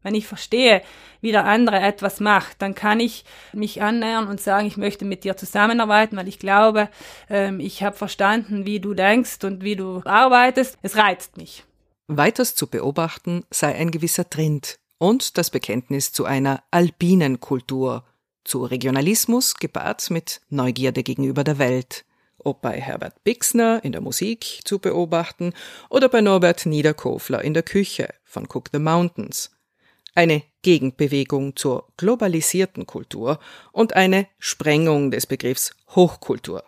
wenn 0.06 0.14
ich 0.14 0.28
verstehe, 0.28 0.84
wie 1.20 1.32
der 1.32 1.46
andere 1.46 1.80
etwas 1.80 2.20
macht, 2.20 2.62
dann 2.62 2.76
kann 2.76 3.00
ich 3.00 3.26
mich 3.54 3.82
annähern 3.82 4.28
und 4.28 4.40
sagen, 4.40 4.68
ich 4.68 4.78
möchte 4.78 5.04
mit 5.04 5.24
dir 5.24 5.36
zusammenarbeiten, 5.36 6.16
weil 6.16 6.28
ich 6.28 6.38
glaube, 6.38 6.90
ähm, 7.28 7.60
ich 7.60 7.82
habe 7.82 7.98
verstanden, 7.98 8.68
wie 8.68 8.80
du 8.80 8.94
denkst 8.94 9.44
und 9.44 9.64
wie 9.64 9.76
du 9.76 10.04
arbeitest. 10.06 10.78
Es 10.84 10.96
reizt 10.96 11.38
mich. 11.38 11.64
Weiters 12.08 12.54
zu 12.54 12.68
beobachten 12.68 13.46
sei 13.50 13.74
ein 13.74 13.90
gewisser 13.90 14.30
Trend 14.30 14.78
und 15.00 15.40
das 15.40 15.50
Bekenntnis 15.50 16.12
zu 16.12 16.26
einer 16.26 16.64
alpinen 16.70 17.40
Kultur, 17.40 18.06
zu 18.44 18.64
Regionalismus 18.64 19.56
gepaart 19.56 20.12
mit 20.12 20.40
Neugierde 20.50 21.02
gegenüber 21.02 21.44
der 21.44 21.58
Welt 21.58 22.06
ob 22.46 22.62
bei 22.62 22.80
Herbert 22.80 23.24
Bixner 23.24 23.84
in 23.84 23.92
der 23.92 24.02
Musik 24.02 24.60
zu 24.66 24.78
beobachten 24.78 25.54
oder 25.90 26.10
bei 26.10 26.22
Norbert 26.22 26.68
Niederkofler 26.68 27.44
in 27.44 27.56
der 27.56 27.64
Küche 27.64 28.14
von 28.24 28.46
Cook 28.46 28.70
the 28.72 28.78
Mountains 28.78 29.50
eine 30.16 30.44
Gegenbewegung 30.62 31.56
zur 31.56 31.88
globalisierten 31.98 32.88
Kultur 32.88 33.40
und 33.72 33.94
eine 33.94 34.28
Sprengung 34.40 35.12
des 35.12 35.28
Begriffs 35.28 35.76
Hochkultur. 35.90 36.64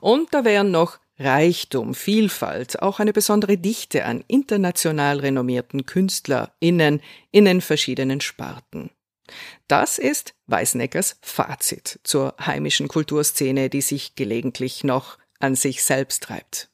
Und 0.00 0.32
da 0.32 0.44
wären 0.44 0.70
noch 0.70 0.98
Reichtum, 1.18 1.94
Vielfalt, 1.94 2.82
auch 2.82 3.00
eine 3.00 3.12
besondere 3.12 3.56
Dichte 3.56 4.04
an 4.04 4.22
international 4.28 5.20
renommierten 5.20 5.86
KünstlerInnen 5.86 7.00
in 7.30 7.46
den 7.46 7.62
verschiedenen 7.62 8.20
Sparten. 8.20 8.90
Das 9.66 9.98
ist 9.98 10.34
Weißneckers 10.46 11.18
Fazit 11.22 12.00
zur 12.04 12.36
heimischen 12.38 12.86
Kulturszene, 12.86 13.70
die 13.70 13.80
sich 13.80 14.14
gelegentlich 14.14 14.84
noch 14.84 15.18
an 15.40 15.54
sich 15.54 15.82
selbst 15.82 16.22
treibt. 16.22 16.70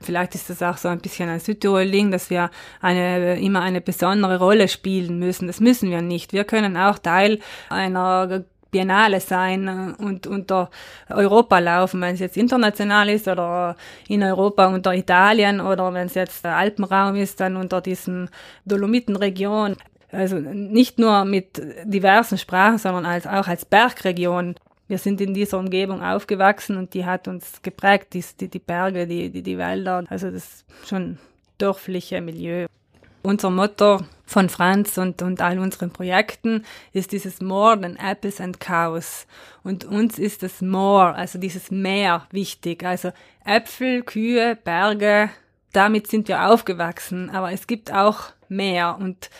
Vielleicht 0.00 0.34
ist 0.34 0.50
das 0.50 0.62
auch 0.62 0.76
so 0.76 0.88
ein 0.88 1.00
bisschen 1.00 1.28
ein 1.28 1.40
Südtirol-Ding, 1.40 2.10
dass 2.10 2.28
wir 2.28 2.50
eine, 2.80 3.40
immer 3.40 3.62
eine 3.62 3.80
besondere 3.80 4.38
Rolle 4.38 4.68
spielen 4.68 5.18
müssen. 5.18 5.46
Das 5.46 5.60
müssen 5.60 5.90
wir 5.90 6.02
nicht. 6.02 6.32
Wir 6.32 6.44
können 6.44 6.76
auch 6.76 6.98
Teil 6.98 7.40
einer 7.70 8.44
Biennale 8.70 9.20
sein 9.20 9.94
und 9.94 10.26
unter 10.26 10.70
Europa 11.08 11.58
laufen, 11.60 12.00
wenn 12.02 12.14
es 12.14 12.20
jetzt 12.20 12.36
international 12.36 13.08
ist 13.08 13.26
oder 13.26 13.76
in 14.06 14.22
Europa 14.22 14.66
unter 14.66 14.92
Italien 14.92 15.60
oder 15.60 15.94
wenn 15.94 16.08
es 16.08 16.14
jetzt 16.14 16.44
der 16.44 16.56
Alpenraum 16.56 17.16
ist, 17.16 17.40
dann 17.40 17.56
unter 17.56 17.80
diesem 17.80 18.28
Dolomitenregion. 18.66 19.76
Also 20.12 20.36
nicht 20.36 20.98
nur 20.98 21.24
mit 21.24 21.60
diversen 21.84 22.38
Sprachen, 22.38 22.78
sondern 22.78 23.06
als, 23.06 23.26
auch 23.26 23.48
als 23.48 23.64
Bergregion 23.64 24.56
wir 24.88 24.98
sind 24.98 25.20
in 25.20 25.34
dieser 25.34 25.58
Umgebung 25.58 26.02
aufgewachsen 26.02 26.76
und 26.76 26.94
die 26.94 27.04
hat 27.04 27.28
uns 27.28 27.62
geprägt, 27.62 28.14
die, 28.14 28.24
die, 28.40 28.48
die 28.48 28.58
Berge, 28.58 29.06
die, 29.06 29.30
die, 29.30 29.42
die 29.42 29.58
Wälder. 29.58 30.04
Also 30.08 30.30
das 30.30 30.64
schon 30.86 31.18
dörfliche 31.58 32.20
Milieu. 32.20 32.66
Unser 33.22 33.50
Motto 33.50 34.00
von 34.24 34.48
Franz 34.48 34.98
und, 34.98 35.22
und 35.22 35.40
all 35.40 35.58
unseren 35.58 35.90
Projekten 35.90 36.64
ist 36.92 37.10
dieses 37.10 37.40
More 37.40 37.80
than 37.80 37.96
Apples 37.96 38.40
and 38.40 38.60
Cows. 38.60 39.26
Und 39.64 39.84
uns 39.84 40.18
ist 40.18 40.44
das 40.44 40.62
More, 40.62 41.14
also 41.14 41.38
dieses 41.38 41.72
Meer 41.72 42.26
wichtig. 42.30 42.84
Also 42.84 43.10
Äpfel, 43.44 44.02
Kühe, 44.04 44.54
Berge, 44.54 45.30
damit 45.72 46.06
sind 46.06 46.28
wir 46.28 46.48
aufgewachsen. 46.48 47.30
Aber 47.30 47.50
es 47.50 47.66
gibt 47.66 47.92
auch 47.92 48.30
mehr 48.48 48.96
und 49.00 49.30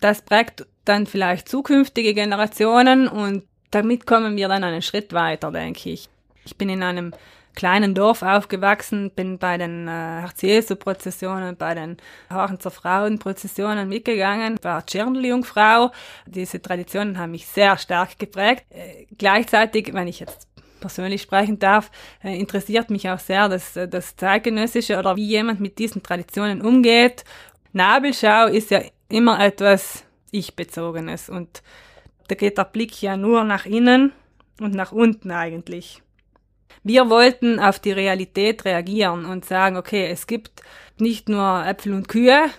das 0.00 0.22
prägt 0.22 0.66
dann 0.86 1.06
vielleicht 1.06 1.46
zukünftige 1.46 2.14
Generationen 2.14 3.06
und 3.06 3.44
damit 3.70 4.06
kommen 4.06 4.36
wir 4.36 4.48
dann 4.48 4.64
einen 4.64 4.82
Schritt 4.82 5.12
weiter, 5.12 5.50
denke 5.50 5.90
ich. 5.90 6.08
Ich 6.44 6.56
bin 6.56 6.68
in 6.68 6.82
einem 6.82 7.12
kleinen 7.54 7.94
Dorf 7.94 8.22
aufgewachsen, 8.22 9.10
bin 9.10 9.38
bei 9.38 9.58
den 9.58 9.88
äh, 9.88 9.90
Herz-Jesu-Prozessionen, 9.90 11.56
bei 11.56 11.74
den 11.74 11.96
Horchenzer 12.32 12.70
Frauenprozessionen 12.70 13.88
mitgegangen, 13.88 14.58
war 14.62 14.86
Tschirnl-Jungfrau. 14.86 15.90
Diese 16.26 16.62
Traditionen 16.62 17.18
haben 17.18 17.32
mich 17.32 17.46
sehr 17.46 17.76
stark 17.76 18.18
geprägt. 18.18 18.64
Äh, 18.70 19.06
gleichzeitig, 19.18 19.92
wenn 19.92 20.08
ich 20.08 20.20
jetzt 20.20 20.48
persönlich 20.80 21.22
sprechen 21.22 21.58
darf, 21.58 21.90
äh, 22.24 22.38
interessiert 22.38 22.90
mich 22.90 23.08
auch 23.10 23.18
sehr 23.18 23.48
das, 23.48 23.76
äh, 23.76 23.88
das 23.88 24.16
Zeitgenössische 24.16 24.98
oder 24.98 25.16
wie 25.16 25.26
jemand 25.26 25.60
mit 25.60 25.78
diesen 25.78 26.02
Traditionen 26.02 26.62
umgeht. 26.62 27.24
Nabelschau 27.72 28.46
ist 28.46 28.70
ja 28.70 28.80
immer 29.08 29.38
etwas 29.44 30.04
Ich-Bezogenes 30.30 31.28
und 31.28 31.62
da 32.30 32.36
geht 32.36 32.58
der 32.58 32.64
Blick 32.64 33.02
ja 33.02 33.16
nur 33.16 33.42
nach 33.42 33.66
innen 33.66 34.12
und 34.60 34.74
nach 34.74 34.92
unten 34.92 35.32
eigentlich. 35.32 36.02
Wir 36.84 37.10
wollten 37.10 37.58
auf 37.58 37.78
die 37.78 37.92
Realität 37.92 38.64
reagieren 38.64 39.24
und 39.26 39.44
sagen, 39.44 39.76
okay, 39.76 40.06
es 40.06 40.26
gibt 40.26 40.62
nicht 40.98 41.28
nur 41.28 41.64
Äpfel 41.66 41.92
und 41.92 42.08
Kühe, 42.08 42.50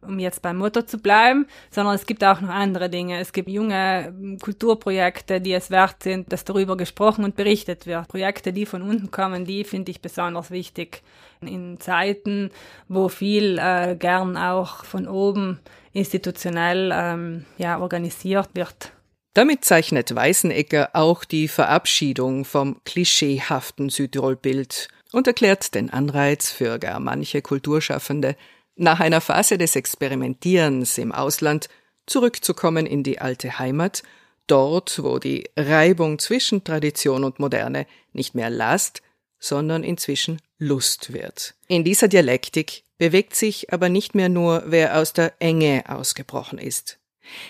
um 0.00 0.18
jetzt 0.18 0.40
beim 0.40 0.56
Motto 0.56 0.82
zu 0.82 0.98
bleiben, 0.98 1.46
sondern 1.70 1.94
es 1.94 2.06
gibt 2.06 2.24
auch 2.24 2.40
noch 2.40 2.48
andere 2.48 2.88
Dinge. 2.88 3.20
Es 3.20 3.32
gibt 3.32 3.50
junge 3.50 4.06
ähm, 4.08 4.38
Kulturprojekte, 4.38 5.40
die 5.40 5.52
es 5.52 5.70
wert 5.70 6.02
sind, 6.02 6.32
dass 6.32 6.44
darüber 6.44 6.76
gesprochen 6.76 7.24
und 7.24 7.36
berichtet 7.36 7.86
wird. 7.86 8.08
Projekte, 8.08 8.54
die 8.54 8.64
von 8.64 8.80
unten 8.80 9.10
kommen, 9.10 9.44
die 9.44 9.64
finde 9.64 9.90
ich 9.90 10.00
besonders 10.00 10.50
wichtig. 10.50 11.02
In 11.42 11.78
Zeiten, 11.78 12.50
wo 12.88 13.08
viel 13.08 13.58
äh, 13.58 13.96
gern 13.96 14.36
auch 14.36 14.84
von 14.84 15.06
oben 15.06 15.60
institutionell 15.92 16.90
ähm, 16.94 17.44
ja, 17.58 17.78
organisiert 17.78 18.48
wird. 18.54 18.92
Damit 19.40 19.64
zeichnet 19.64 20.14
Weißenegger 20.14 20.90
auch 20.92 21.24
die 21.24 21.48
Verabschiedung 21.48 22.44
vom 22.44 22.84
klischeehaften 22.84 23.88
Südtirol-Bild 23.88 24.88
und 25.12 25.26
erklärt 25.26 25.74
den 25.74 25.88
Anreiz 25.88 26.50
für 26.50 26.78
gar 26.78 27.00
manche 27.00 27.40
Kulturschaffende, 27.40 28.36
nach 28.76 29.00
einer 29.00 29.22
Phase 29.22 29.56
des 29.56 29.76
Experimentierens 29.76 30.98
im 30.98 31.10
Ausland 31.10 31.70
zurückzukommen 32.04 32.84
in 32.84 33.02
die 33.02 33.18
alte 33.18 33.58
Heimat, 33.58 34.02
dort, 34.46 35.02
wo 35.02 35.18
die 35.18 35.48
Reibung 35.56 36.18
zwischen 36.18 36.62
Tradition 36.62 37.24
und 37.24 37.38
Moderne 37.38 37.86
nicht 38.12 38.34
mehr 38.34 38.50
Last, 38.50 39.00
sondern 39.38 39.84
inzwischen 39.84 40.42
Lust 40.58 41.14
wird. 41.14 41.54
In 41.66 41.82
dieser 41.82 42.08
Dialektik 42.08 42.82
bewegt 42.98 43.34
sich 43.34 43.72
aber 43.72 43.88
nicht 43.88 44.14
mehr 44.14 44.28
nur, 44.28 44.64
wer 44.66 44.98
aus 44.98 45.14
der 45.14 45.32
Enge 45.38 45.84
ausgebrochen 45.88 46.58
ist. 46.58 46.99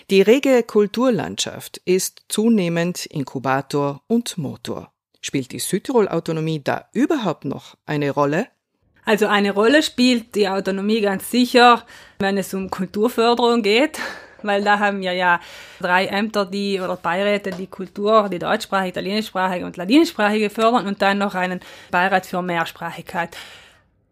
Die 0.09 0.21
rege 0.21 0.63
Kulturlandschaft 0.63 1.81
ist 1.85 2.23
zunehmend 2.27 3.05
Inkubator 3.05 4.01
und 4.07 4.37
Motor. 4.37 4.91
Spielt 5.21 5.51
die 5.51 5.59
Südtirol-Autonomie 5.59 6.63
da 6.63 6.85
überhaupt 6.93 7.45
noch 7.45 7.75
eine 7.85 8.11
Rolle? 8.11 8.47
Also 9.05 9.27
eine 9.27 9.51
Rolle 9.51 9.83
spielt 9.83 10.35
die 10.35 10.47
Autonomie 10.47 11.01
ganz 11.01 11.29
sicher, 11.31 11.83
wenn 12.19 12.37
es 12.37 12.53
um 12.53 12.69
Kulturförderung 12.69 13.61
geht, 13.61 13.99
weil 14.43 14.63
da 14.63 14.79
haben 14.79 15.01
wir 15.01 15.13
ja 15.13 15.39
drei 15.79 16.05
Ämter, 16.05 16.45
die 16.45 16.79
oder 16.79 16.95
Beiräte, 16.95 17.51
die 17.51 17.67
Kultur, 17.67 18.29
die 18.29 18.39
deutschsprachige, 18.39 18.89
italienischsprachige 18.89 19.65
und 19.65 19.77
ladinischsprachige 19.77 20.49
fördern 20.49 20.87
und 20.87 21.01
dann 21.01 21.17
noch 21.17 21.35
einen 21.35 21.61
Beirat 21.91 22.25
für 22.25 22.41
Mehrsprachigkeit. 22.41 23.35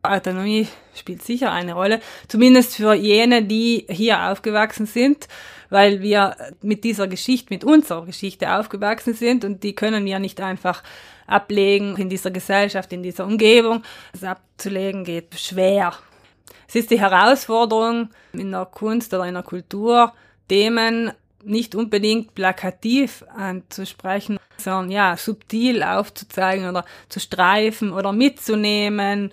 Autonomie 0.01 0.67
spielt 0.95 1.23
sicher 1.23 1.51
eine 1.51 1.73
Rolle, 1.73 1.99
zumindest 2.27 2.75
für 2.75 2.93
jene, 2.93 3.43
die 3.43 3.85
hier 3.89 4.31
aufgewachsen 4.31 4.85
sind, 4.85 5.27
weil 5.69 6.01
wir 6.01 6.35
mit 6.61 6.83
dieser 6.83 7.07
Geschichte, 7.07 7.53
mit 7.53 7.63
unserer 7.63 8.05
Geschichte 8.05 8.53
aufgewachsen 8.53 9.13
sind 9.13 9.43
und 9.43 9.63
die 9.63 9.75
können 9.75 10.05
wir 10.05 10.19
nicht 10.19 10.41
einfach 10.41 10.83
ablegen 11.27 11.97
in 11.97 12.09
dieser 12.09 12.31
Gesellschaft, 12.31 12.91
in 12.93 13.03
dieser 13.03 13.25
Umgebung. 13.25 13.83
Das 14.13 14.23
abzulegen 14.23 15.03
geht 15.03 15.37
schwer. 15.37 15.93
Es 16.67 16.75
ist 16.75 16.91
die 16.91 16.99
Herausforderung 16.99 18.09
in 18.33 18.51
der 18.51 18.65
Kunst 18.65 19.13
oder 19.13 19.25
in 19.25 19.33
der 19.33 19.43
Kultur, 19.43 20.13
Themen 20.47 21.11
nicht 21.43 21.75
unbedingt 21.75 22.35
plakativ 22.35 23.23
anzusprechen, 23.35 24.39
sondern 24.57 24.91
ja, 24.91 25.17
subtil 25.17 25.83
aufzuzeigen 25.83 26.67
oder 26.67 26.85
zu 27.07 27.19
streifen 27.19 27.93
oder 27.93 28.11
mitzunehmen 28.11 29.31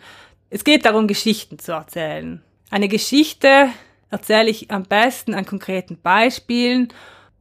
es 0.50 0.64
geht 0.64 0.84
darum, 0.84 1.06
Geschichten 1.06 1.58
zu 1.58 1.72
erzählen. 1.72 2.42
Eine 2.70 2.88
Geschichte 2.88 3.68
erzähle 4.10 4.50
ich 4.50 4.70
am 4.70 4.84
besten 4.84 5.34
an 5.34 5.46
konkreten 5.46 5.98
Beispielen. 6.00 6.92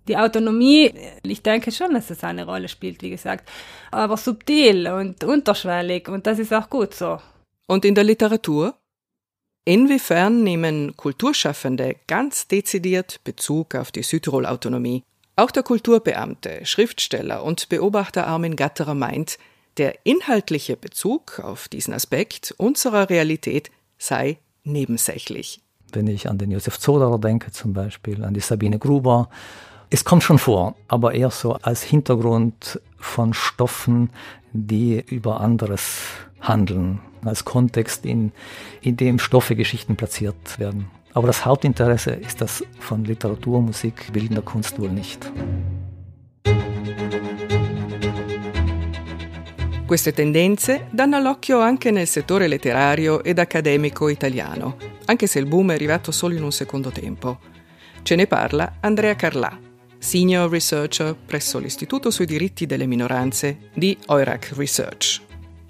Die 0.08 0.18
Autonomie, 0.18 0.94
ich 1.24 1.42
denke 1.42 1.72
schon, 1.72 1.94
dass 1.94 2.10
es 2.10 2.24
eine 2.24 2.46
Rolle 2.46 2.68
spielt, 2.68 3.02
wie 3.02 3.10
gesagt, 3.10 3.50
aber 3.92 4.18
subtil 4.18 4.88
und 4.88 5.24
unterschwellig 5.24 6.08
und 6.08 6.28
das 6.28 6.40
ist 6.40 6.54
auch 6.54 6.70
gut 6.70 6.94
so. 6.94 7.20
Und 7.68 7.86
in 7.86 7.96
der 7.96 8.04
Literatur? 8.04 8.76
Inwiefern 9.68 10.44
nehmen 10.44 10.96
Kulturschaffende 10.96 11.96
ganz 12.06 12.48
dezidiert 12.48 13.24
Bezug 13.24 13.74
auf 13.74 13.92
die 13.92 14.04
Südtirol-Autonomie? 14.04 15.04
Auch 15.38 15.50
der 15.50 15.64
Kulturbeamte, 15.64 16.66
Schriftsteller 16.66 17.44
und 17.44 17.68
Beobachter 17.70 18.28
Armin 18.28 18.56
Gatterer 18.56 18.94
meint, 18.94 19.40
der 19.78 20.06
inhaltliche 20.06 20.78
Bezug 20.78 21.40
auf 21.40 21.68
diesen 21.68 21.94
Aspekt 21.94 22.54
unserer 22.58 23.10
Realität 23.10 23.72
sei 23.98 24.38
nebensächlich. 24.64 25.62
Wenn 25.92 26.08
ich 26.08 26.30
an 26.30 26.38
den 26.38 26.52
Josef 26.52 26.80
Zoderer 26.80 27.20
denke 27.20 27.52
zum 27.52 27.74
Beispiel, 27.74 28.24
an 28.24 28.34
die 28.34 28.40
Sabine 28.40 28.80
Gruber, 28.80 29.30
es 29.90 30.04
kommt 30.04 30.24
schon 30.24 30.40
vor, 30.40 30.76
aber 30.88 31.14
eher 31.14 31.30
so 31.30 31.54
als 31.54 31.84
Hintergrund 31.84 32.82
von 32.98 33.34
Stoffen, 33.34 34.10
die 34.52 35.00
über 35.00 35.42
anderes 35.42 36.02
handeln, 36.42 37.00
als 37.24 37.46
Kontext, 37.46 38.06
in, 38.06 38.32
in 38.82 38.98
dem 38.98 39.20
Stoffe, 39.20 39.56
Geschichten 39.56 39.96
platziert 39.96 40.60
werden. 40.60 40.90
Aber 41.14 41.28
das 41.28 41.46
Hauptinteresse 41.46 42.12
ist 42.12 42.42
das 42.42 42.64
von 42.80 43.06
Literatur, 43.06 43.62
Musik, 43.62 44.12
bildender 44.12 44.42
Kunst 44.42 44.80
wohl 44.80 44.92
nicht. 44.92 45.32
Queste 49.86 50.14
tendenze 50.14 50.88
danno 50.90 51.16
all'occhio 51.16 51.60
anche 51.60 51.92
nel 51.92 52.08
settore 52.08 52.48
letterario 52.48 53.24
ed 53.24 53.38
accademico 53.38 54.10
italiano, 54.10 54.78
anche 55.06 55.28
se 55.28 55.38
il 55.38 55.46
boom 55.46 55.70
è 55.70 55.74
arrivato 55.76 56.12
solo 56.12 56.34
in 56.34 56.42
un 56.42 56.52
secondo 56.52 56.90
tempo. 56.90 57.38
Ce 58.02 58.16
ne 58.16 58.26
parla 58.26 58.78
Andrea 58.80 59.16
Carlà, 59.16 59.56
Senior 60.00 60.50
Researcher 60.50 61.16
presso 61.16 61.60
l'Istituto 61.60 62.10
sui 62.10 62.26
diritti 62.26 62.66
delle 62.66 62.88
minoranze 62.88 63.70
di 63.76 63.96
Eurac 64.08 64.54
Research. 64.56 65.22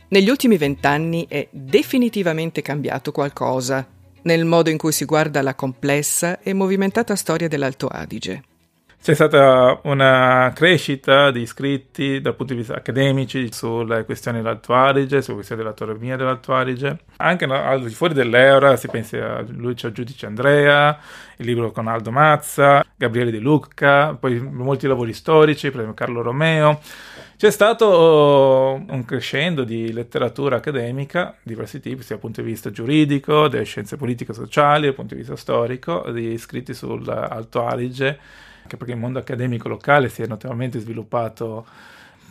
Negli 0.08 0.30
ultimi 0.30 0.56
vent'anni 0.56 1.26
è 1.28 1.50
definitivamente 1.52 2.62
cambiato 2.62 3.12
qualcosa 3.12 3.86
nel 4.22 4.46
modo 4.46 4.70
in 4.70 4.78
cui 4.78 4.94
si 4.94 5.04
guarda 5.04 5.42
la 5.42 5.56
complessa 5.56 6.40
e 6.40 6.54
movimentata 6.54 7.18
storia 7.18 7.50
dell'Alto 7.50 7.88
Adige. 7.88 8.44
C'è 9.06 9.14
stata 9.14 9.82
una 9.84 10.52
crescita 10.56 11.30
di 11.30 11.42
iscritti 11.42 12.20
dal 12.22 12.34
punto 12.34 12.54
di 12.54 12.60
vista 12.62 12.74
accademici 12.74 13.54
sulle 13.54 14.04
questioni 14.04 14.38
dell'Alto 14.38 14.74
Adige, 14.74 15.22
sulle 15.22 15.36
questioni 15.36 15.62
dell'autonomia 15.62 16.16
dell'Alto 16.16 16.56
Adige. 16.56 16.98
Anche 17.18 17.46
al 17.46 17.84
di 17.84 17.94
fuori 17.94 18.16
dell'Eura 18.16 18.76
si 18.78 18.88
pensa 18.88 19.38
a 19.38 19.46
Lucio 19.48 19.92
Giudice 19.92 20.26
Andrea, 20.26 20.98
il 21.38 21.46
libro 21.46 21.72
con 21.72 21.86
Aldo 21.86 22.10
Mazza, 22.10 22.84
Gabriele 22.98 23.30
De 23.30 23.38
Lucca, 23.38 24.16
poi 24.16 24.40
molti 24.40 24.88
lavori 24.88 25.14
storici, 25.14 25.70
per 25.70 25.82
esempio 25.82 26.04
Carlo 26.04 26.24
Romeo. 26.24 26.80
C'è 27.38 27.52
stato 27.52 28.84
un 28.90 29.06
crescendo 29.06 29.64
di 29.64 29.94
letteratura 29.94 30.56
accademica, 30.56 31.36
di 31.44 31.50
diversi 31.54 31.80
tipi, 31.80 32.02
sia 32.02 32.16
dal 32.16 32.22
punto 32.22 32.42
di 32.42 32.48
vista 32.48 32.72
giuridico, 32.72 33.50
delle 33.50 33.66
scienze 33.66 33.98
politiche 33.98 34.32
e 34.32 34.34
sociali, 34.34 34.86
dal 34.86 34.96
punto 34.96 35.14
di 35.14 35.20
vista 35.20 35.36
storico, 35.36 36.10
di 36.10 36.36
scritti 36.40 36.74
sull'Alto 36.74 37.68
Adige 37.68 38.20
anche 38.66 38.78
perché 38.78 38.94
il 38.94 39.00
mondo 39.00 39.20
accademico 39.20 39.68
locale 39.68 40.10
si 40.10 40.24
è 40.24 40.28
notevolmente 40.28 40.80
sviluppato 40.80 41.68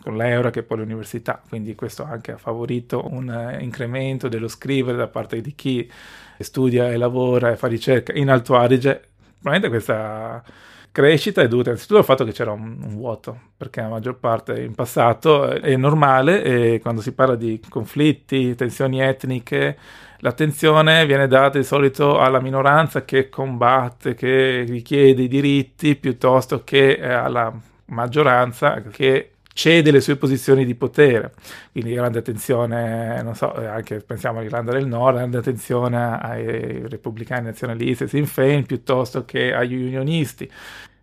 con 0.03 0.17
l'euro 0.17 0.51
che 0.51 0.65
poi 0.65 0.79
l'università, 0.79 1.41
quindi 1.49 1.77
questo 1.77 2.03
anche 2.03 2.33
ha 2.33 2.37
favorito 2.37 3.07
un 3.09 3.31
eh, 3.31 3.63
incremento 3.63 4.29
dello 4.29 4.49
scrivere 4.49 4.97
da 4.99 5.07
parte 5.07 5.41
di 5.41 5.55
chi 5.55 5.91
studia 6.39 6.91
e 6.91 6.97
lavora 6.97 7.53
e 7.53 7.57
fa 7.57 7.69
ricerca 7.69 8.13
in 8.13 8.29
Alto 8.29 8.57
Adige. 8.57 9.01
Probabilmente 9.41 9.69
questa 9.69 10.43
crescita 10.91 11.41
è 11.41 11.49
dovuta 11.49 11.71
innanzitutto 11.71 12.01
al 12.01 12.05
fatto 12.05 12.25
che 12.25 12.33
c'era 12.33 12.51
un, 12.51 12.79
un, 12.83 12.97
vuoto, 12.97 13.39
perché 13.57 13.81
la 13.81 13.89
maggior 13.89 14.19
parte 14.19 14.61
in 14.61 14.75
passato 14.75 15.49
è 15.49 15.77
normale 15.77 16.43
e 16.43 16.81
quando 16.81 17.01
si 17.01 17.13
parla 17.13 17.37
di 17.37 17.61
conflitti, 17.69 18.55
tensioni 18.57 19.01
etniche, 19.01 19.79
L'attenzione 20.25 21.05
viene 21.05 21.29
data 21.29 21.59
di 21.59 21.65
solito 21.65 22.19
alla 22.19 22.41
minoranza 22.41 23.05
che 23.05 23.29
combatte, 23.29 24.15
che 24.15 24.65
richiede 24.67 25.25
i 25.25 25.29
diritti, 25.29 25.97
piuttosto 25.97 26.65
che 26.65 26.93
eh, 26.93 27.13
alla 27.13 27.53
maggioranza 27.89 28.81
che 28.91 29.33
cede 29.53 29.91
le 29.91 30.01
sue 30.01 30.17
posizioni 30.17 30.65
di 30.65 30.75
potere. 30.75 31.35
Quindi 31.73 31.93
grande 31.93 32.21
attenzione, 32.21 33.21
non 33.23 33.35
so, 33.35 33.53
anche 33.53 34.01
pensiamo 34.01 34.39
all'Irlanda 34.39 34.73
del 34.73 34.87
Nord, 34.87 35.17
grande 35.19 35.37
attenzione 35.37 36.19
ai 36.19 36.89
repubblicani 36.89 37.45
nazionalisti, 37.45 38.09
Sinn 38.09 38.25
Féin, 38.25 38.65
piuttosto 38.65 39.27
che 39.27 39.53
agli 39.53 39.75
unionisti. 39.75 40.51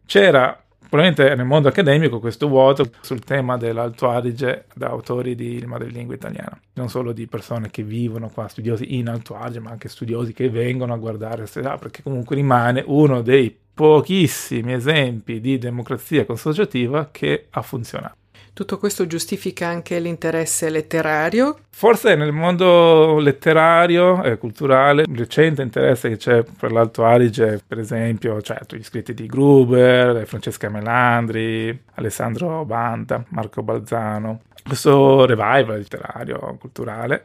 C'era 0.03 0.63
Probabilmente 0.91 1.35
nel 1.35 1.45
mondo 1.45 1.69
accademico 1.69 2.19
questo 2.19 2.49
vuoto 2.49 2.83
sul 2.99 3.21
tema 3.21 3.55
dell'Alto 3.55 4.09
Adige 4.09 4.65
da 4.75 4.87
autori 4.87 5.35
di 5.35 5.63
madrelingua 5.65 6.15
italiana, 6.15 6.59
non 6.73 6.89
solo 6.89 7.13
di 7.13 7.27
persone 7.27 7.69
che 7.69 7.81
vivono 7.81 8.29
qua, 8.29 8.49
studiosi 8.49 8.97
in 8.97 9.07
Alto 9.07 9.37
Adige, 9.37 9.61
ma 9.61 9.69
anche 9.69 9.87
studiosi 9.87 10.33
che 10.33 10.49
vengono 10.49 10.91
a 10.91 10.97
guardare, 10.97 11.45
perché 11.53 12.03
comunque 12.03 12.35
rimane 12.35 12.83
uno 12.85 13.21
dei 13.21 13.57
pochissimi 13.73 14.73
esempi 14.73 15.39
di 15.39 15.57
democrazia 15.57 16.25
consociativa 16.25 17.07
che 17.09 17.47
ha 17.49 17.61
funzionato. 17.61 18.19
Tutto 18.53 18.77
questo 18.77 19.07
giustifica 19.07 19.67
anche 19.67 19.97
l'interesse 19.99 20.69
letterario? 20.69 21.59
Forse 21.69 22.15
nel 22.15 22.33
mondo 22.33 23.17
letterario 23.17 24.21
e 24.23 24.37
culturale, 24.37 25.03
il 25.07 25.17
recente 25.17 25.61
interesse 25.61 26.09
che 26.09 26.17
c'è 26.17 26.43
per 26.43 26.73
l'Alto 26.73 27.05
Adige, 27.05 27.63
per 27.65 27.79
esempio, 27.79 28.41
certo, 28.41 28.75
gli 28.75 28.83
scritti 28.83 29.13
di 29.13 29.25
Gruber, 29.25 30.27
Francesca 30.27 30.67
Melandri, 30.69 31.83
Alessandro 31.93 32.65
Banta, 32.65 33.23
Marco 33.29 33.63
Balzano, 33.63 34.41
questo 34.63 35.25
revival 35.25 35.77
letterario, 35.77 36.57
culturale, 36.59 37.23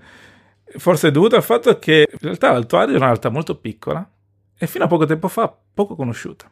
forse 0.76 1.08
è 1.08 1.10
dovuto 1.10 1.34
al 1.34 1.42
fatto 1.42 1.76
che 1.80 2.08
in 2.08 2.18
realtà 2.20 2.52
l'Alto 2.52 2.78
Adige 2.78 2.94
è 2.94 2.98
una 2.98 3.06
realtà 3.06 3.30
molto 3.30 3.56
piccola 3.56 4.08
e 4.56 4.66
fino 4.68 4.84
a 4.84 4.88
poco 4.88 5.04
tempo 5.06 5.26
fa 5.26 5.52
poco 5.74 5.96
conosciuta. 5.96 6.48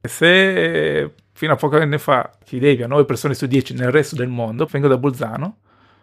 Se 0.00 1.14
fino 1.32 1.52
a 1.52 1.56
pochi 1.56 1.76
anni 1.76 1.98
fa 1.98 2.30
chiedevi 2.44 2.82
a 2.82 2.86
9 2.86 3.04
persone 3.04 3.34
su 3.34 3.46
10 3.46 3.74
nel 3.74 3.90
resto 3.90 4.16
del 4.16 4.28
mondo, 4.28 4.66
vengo 4.66 4.88
da 4.88 4.98
Bolzano, 4.98 5.56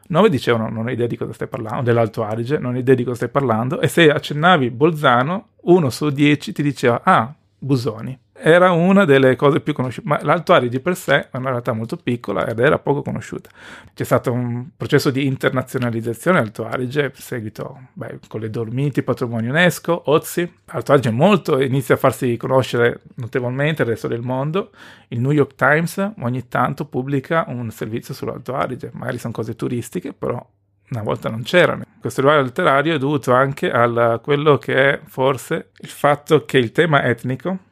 9 0.07 0.29
dicevano 0.29 0.69
non 0.69 0.87
ho 0.87 0.91
idea 0.91 1.07
di 1.07 1.15
cosa 1.15 1.33
stai 1.33 1.47
parlando, 1.47 1.83
dell'Alto 1.83 2.23
Adige, 2.23 2.57
non 2.57 2.75
ho 2.75 2.77
idea 2.77 2.95
di 2.95 3.03
cosa 3.03 3.15
stai 3.15 3.29
parlando, 3.29 3.79
e 3.79 3.87
se 3.87 4.09
accennavi 4.09 4.71
Bolzano, 4.71 5.49
uno 5.61 5.89
su 5.89 6.09
10 6.09 6.51
ti 6.51 6.63
diceva 6.63 7.01
ah, 7.03 7.33
Busoni 7.57 8.17
era 8.41 8.71
una 8.71 9.05
delle 9.05 9.35
cose 9.35 9.59
più 9.59 9.73
conosciute, 9.73 10.07
ma 10.07 10.19
l'Alto 10.23 10.53
Adige 10.53 10.77
di 10.77 10.79
per 10.79 10.95
sé 10.95 11.29
è 11.29 11.37
una 11.37 11.49
realtà 11.49 11.73
molto 11.73 11.97
piccola 11.97 12.47
ed 12.47 12.59
era 12.59 12.79
poco 12.79 13.01
conosciuta. 13.01 13.49
C'è 13.93 14.03
stato 14.03 14.31
un 14.31 14.69
processo 14.75 15.09
di 15.11 15.25
internazionalizzazione 15.25 16.39
Alto 16.39 16.65
Adige, 16.65 17.11
seguito 17.15 17.89
beh, 17.93 18.19
con 18.27 18.39
le 18.39 18.49
Dolomiti, 18.49 19.03
patrimonio 19.03 19.51
UNESCO, 19.51 20.03
Ozzi. 20.05 20.51
Alto 20.65 20.93
Adige 20.93 21.11
molto 21.11 21.61
inizia 21.61 21.95
a 21.95 21.97
farsi 21.97 22.37
conoscere 22.37 23.01
notevolmente 23.15 23.81
il 23.81 23.89
resto 23.89 24.07
del 24.07 24.21
mondo. 24.21 24.71
Il 25.09 25.19
New 25.19 25.31
York 25.31 25.55
Times 25.55 26.13
ogni 26.21 26.47
tanto 26.47 26.85
pubblica 26.85 27.45
un 27.47 27.69
servizio 27.71 28.13
sull'Alto 28.13 28.55
Adige, 28.55 28.89
magari 28.93 29.17
sono 29.17 29.33
cose 29.33 29.55
turistiche, 29.55 30.13
però 30.13 30.43
una 30.91 31.03
volta 31.03 31.29
non 31.29 31.43
c'erano. 31.43 31.83
Questo 31.99 32.21
livello 32.21 32.41
letterario 32.41 32.95
è 32.95 32.97
dovuto 32.97 33.33
anche 33.33 33.69
a 33.69 34.19
quello 34.19 34.57
che 34.57 34.75
è 34.75 34.99
forse 35.05 35.71
il 35.79 35.89
fatto 35.89 36.45
che 36.45 36.57
il 36.57 36.71
tema 36.71 37.03
etnico 37.03 37.67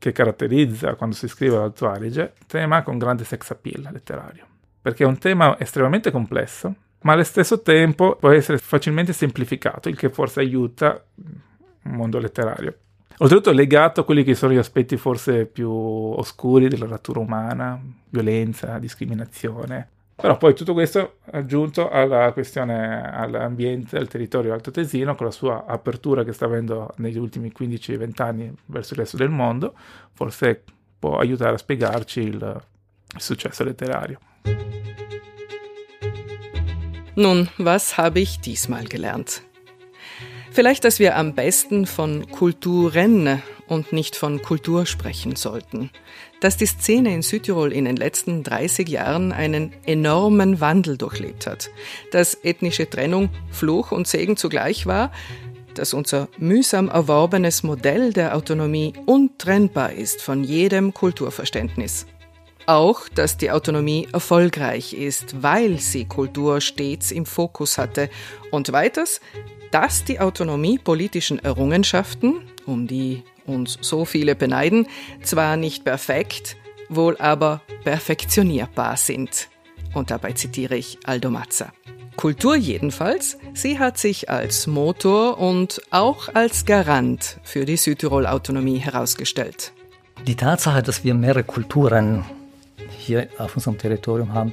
che 0.00 0.12
caratterizza 0.12 0.94
quando 0.94 1.14
si 1.14 1.28
scrive 1.28 1.56
l'Alto 1.56 1.86
Adige, 1.86 2.32
tema 2.46 2.82
con 2.82 2.96
grande 2.96 3.24
sex 3.24 3.50
appeal 3.50 3.90
letterario, 3.92 4.46
perché 4.80 5.04
è 5.04 5.06
un 5.06 5.18
tema 5.18 5.60
estremamente 5.60 6.10
complesso, 6.10 6.74
ma 7.02 7.12
allo 7.12 7.22
stesso 7.22 7.60
tempo 7.60 8.16
può 8.16 8.30
essere 8.30 8.56
facilmente 8.56 9.12
semplificato, 9.12 9.90
il 9.90 9.96
che 9.96 10.08
forse 10.08 10.40
aiuta 10.40 11.04
il 11.16 11.90
mondo 11.92 12.18
letterario. 12.18 12.74
Oltretutto 13.18 13.50
è 13.50 13.54
legato 13.54 14.00
a 14.00 14.04
quelli 14.04 14.24
che 14.24 14.34
sono 14.34 14.54
gli 14.54 14.56
aspetti 14.56 14.96
forse 14.96 15.44
più 15.44 15.70
oscuri 15.70 16.68
della 16.68 16.86
natura 16.86 17.20
umana, 17.20 17.78
violenza, 18.08 18.78
discriminazione, 18.78 19.88
però 20.20 20.36
poi 20.36 20.54
tutto 20.54 20.72
questo 20.72 21.16
aggiunto 21.32 21.88
alla 21.88 22.32
questione 22.32 23.10
all'ambiente, 23.10 23.96
al 23.96 24.08
territorio 24.08 24.52
altoatesino, 24.52 25.14
con 25.14 25.26
la 25.26 25.32
sua 25.32 25.64
apertura 25.66 26.24
che 26.24 26.32
sta 26.32 26.44
avendo 26.44 26.92
negli 26.96 27.18
ultimi 27.18 27.52
15-20 27.56 28.22
anni 28.22 28.54
verso 28.66 28.92
il 28.94 29.00
resto 29.00 29.16
del 29.16 29.30
mondo, 29.30 29.74
forse 30.12 30.62
può 30.98 31.18
aiutare 31.18 31.54
a 31.54 31.58
spiegarci 31.58 32.20
il, 32.20 32.62
il 33.14 33.20
successo 33.20 33.64
letterario. 33.64 34.18
Nun, 37.14 37.48
was 37.58 37.96
habe 37.98 38.20
ich 38.20 38.38
diesmal 38.40 38.84
gelernt? 38.84 39.42
Vielleicht, 40.52 40.84
dass 40.84 40.98
wir 40.98 41.16
am 41.16 41.34
besten 41.34 41.86
von 41.86 42.26
Kulturen 42.30 43.42
und 43.70 43.92
nicht 43.92 44.16
von 44.16 44.42
Kultur 44.42 44.84
sprechen 44.84 45.36
sollten. 45.36 45.90
Dass 46.40 46.56
die 46.56 46.66
Szene 46.66 47.14
in 47.14 47.22
Südtirol 47.22 47.72
in 47.72 47.84
den 47.84 47.96
letzten 47.96 48.42
30 48.42 48.88
Jahren 48.88 49.32
einen 49.32 49.72
enormen 49.86 50.60
Wandel 50.60 50.98
durchlebt 50.98 51.46
hat. 51.46 51.70
Dass 52.10 52.36
ethnische 52.42 52.90
Trennung 52.90 53.30
Fluch 53.50 53.92
und 53.92 54.08
Segen 54.08 54.36
zugleich 54.36 54.86
war. 54.86 55.12
Dass 55.74 55.94
unser 55.94 56.28
mühsam 56.36 56.88
erworbenes 56.88 57.62
Modell 57.62 58.12
der 58.12 58.36
Autonomie 58.36 58.92
untrennbar 59.06 59.92
ist 59.92 60.20
von 60.20 60.42
jedem 60.42 60.92
Kulturverständnis. 60.92 62.06
Auch, 62.66 63.08
dass 63.08 63.36
die 63.36 63.52
Autonomie 63.52 64.08
erfolgreich 64.12 64.94
ist, 64.94 65.42
weil 65.42 65.78
sie 65.78 66.06
Kultur 66.06 66.60
stets 66.60 67.12
im 67.12 67.24
Fokus 67.24 67.78
hatte. 67.78 68.10
Und 68.50 68.72
weiters, 68.72 69.20
dass 69.70 70.04
die 70.04 70.18
Autonomie 70.18 70.78
politischen 70.78 71.38
Errungenschaften, 71.38 72.40
um 72.66 72.86
die 72.86 73.22
uns 73.50 73.78
so 73.80 74.04
viele 74.04 74.34
beneiden, 74.34 74.86
zwar 75.22 75.56
nicht 75.56 75.84
perfekt, 75.84 76.56
wohl 76.88 77.16
aber 77.18 77.60
perfektionierbar 77.84 78.96
sind. 78.96 79.48
Und 79.94 80.10
dabei 80.10 80.32
zitiere 80.32 80.76
ich 80.76 80.98
Aldo 81.04 81.30
Mazza. 81.30 81.72
Kultur 82.16 82.54
jedenfalls, 82.54 83.38
sie 83.54 83.78
hat 83.78 83.96
sich 83.96 84.28
als 84.28 84.66
Motor 84.66 85.38
und 85.38 85.80
auch 85.90 86.28
als 86.34 86.66
Garant 86.66 87.40
für 87.44 87.64
die 87.64 87.76
Südtirol-Autonomie 87.76 88.78
herausgestellt. 88.78 89.72
Die 90.26 90.34
Tatsache, 90.34 90.82
dass 90.82 91.02
wir 91.02 91.14
mehrere 91.14 91.44
Kulturen 91.44 92.24
hier 92.98 93.28
auf 93.38 93.56
unserem 93.56 93.78
Territorium 93.78 94.34
haben, 94.34 94.52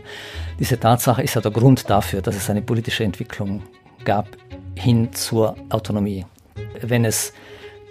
diese 0.59 0.79
Tatsache 0.79 1.21
ist 1.21 1.35
ja 1.35 1.41
der 1.41 1.51
Grund 1.51 1.89
dafür, 1.89 2.21
dass 2.21 2.37
es 2.37 2.49
eine 2.49 2.61
politische 2.61 3.03
Entwicklung 3.03 3.61
gab 4.05 4.29
hin 4.75 5.11
zur 5.11 5.57
Autonomie. 5.69 6.25
Wenn 6.81 7.03
es 7.03 7.33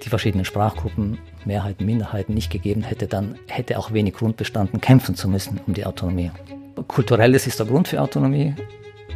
die 0.05 0.09
verschiedenen 0.09 0.45
Sprachgruppen, 0.45 1.19
Mehrheiten, 1.45 1.87
Minderheiten 1.87 2.35
nicht 2.35 2.51
gegeben 2.51 2.83
hätte, 2.83 3.07
dann 3.07 3.39
hätte 3.47 3.79
auch 3.79 3.93
wenig 3.93 4.15
Grund 4.15 4.37
bestanden, 4.37 4.81
kämpfen 4.81 5.15
zu 5.15 5.29
müssen 5.29 5.61
um 5.67 5.75
die 5.75 5.87
Autonomie. 5.87 6.31
Kulturelles 6.89 7.47
ist 7.47 7.59
der 7.59 7.67
Grund 7.67 7.89
für 7.89 8.01
Autonomie, 8.01 8.55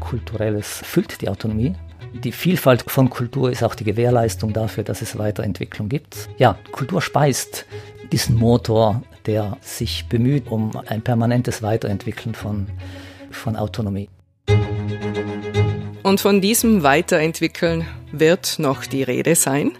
kulturelles 0.00 0.80
füllt 0.84 1.20
die 1.20 1.28
Autonomie. 1.28 1.74
Die 2.12 2.32
Vielfalt 2.32 2.84
von 2.90 3.08
Kultur 3.10 3.50
ist 3.52 3.62
auch 3.62 3.74
die 3.74 3.84
Gewährleistung 3.84 4.52
dafür, 4.52 4.82
dass 4.82 5.02
es 5.02 5.16
Weiterentwicklung 5.16 5.88
gibt. 5.88 6.28
Ja, 6.38 6.58
Kultur 6.72 7.00
speist 7.02 7.66
diesen 8.10 8.36
Motor, 8.36 9.02
der 9.26 9.56
sich 9.60 10.06
bemüht 10.08 10.50
um 10.50 10.72
ein 10.86 11.02
permanentes 11.02 11.62
Weiterentwickeln 11.62 12.34
von, 12.34 12.66
von 13.30 13.54
Autonomie. 13.54 14.08
Und 16.02 16.20
von 16.20 16.40
diesem 16.40 16.82
Weiterentwickeln 16.82 17.86
wird 18.10 18.58
noch 18.58 18.84
die 18.86 19.02
Rede 19.02 19.36
sein, 19.36 19.72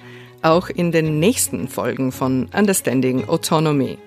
auch 0.43 0.68
in 0.68 0.93
den 0.93 1.18
nächsten 1.18 1.68
Folgen 1.68 2.12
von 2.12 2.49
Understanding 2.57 3.28
Autonomy. 3.28 3.99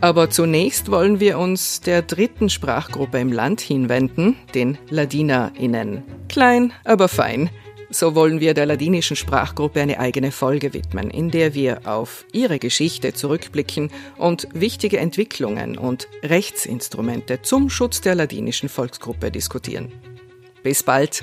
Aber 0.00 0.30
zunächst 0.30 0.90
wollen 0.90 1.20
wir 1.20 1.38
uns 1.38 1.80
der 1.80 2.02
dritten 2.02 2.50
Sprachgruppe 2.50 3.18
im 3.18 3.32
Land 3.32 3.60
hinwenden, 3.60 4.36
den 4.54 4.78
LadinerInnen. 4.90 6.02
Klein, 6.28 6.72
aber 6.84 7.08
fein. 7.08 7.50
So 7.88 8.14
wollen 8.16 8.40
wir 8.40 8.52
der 8.52 8.66
ladinischen 8.66 9.16
Sprachgruppe 9.16 9.80
eine 9.80 10.00
eigene 10.00 10.32
Folge 10.32 10.74
widmen, 10.74 11.08
in 11.08 11.30
der 11.30 11.54
wir 11.54 11.82
auf 11.84 12.24
ihre 12.32 12.58
Geschichte 12.58 13.14
zurückblicken 13.14 13.90
und 14.18 14.48
wichtige 14.52 14.98
Entwicklungen 14.98 15.78
und 15.78 16.08
Rechtsinstrumente 16.22 17.42
zum 17.42 17.70
Schutz 17.70 18.00
der 18.00 18.16
ladinischen 18.16 18.68
Volksgruppe 18.68 19.30
diskutieren. 19.30 19.92
Bis 20.64 20.82
bald! 20.82 21.22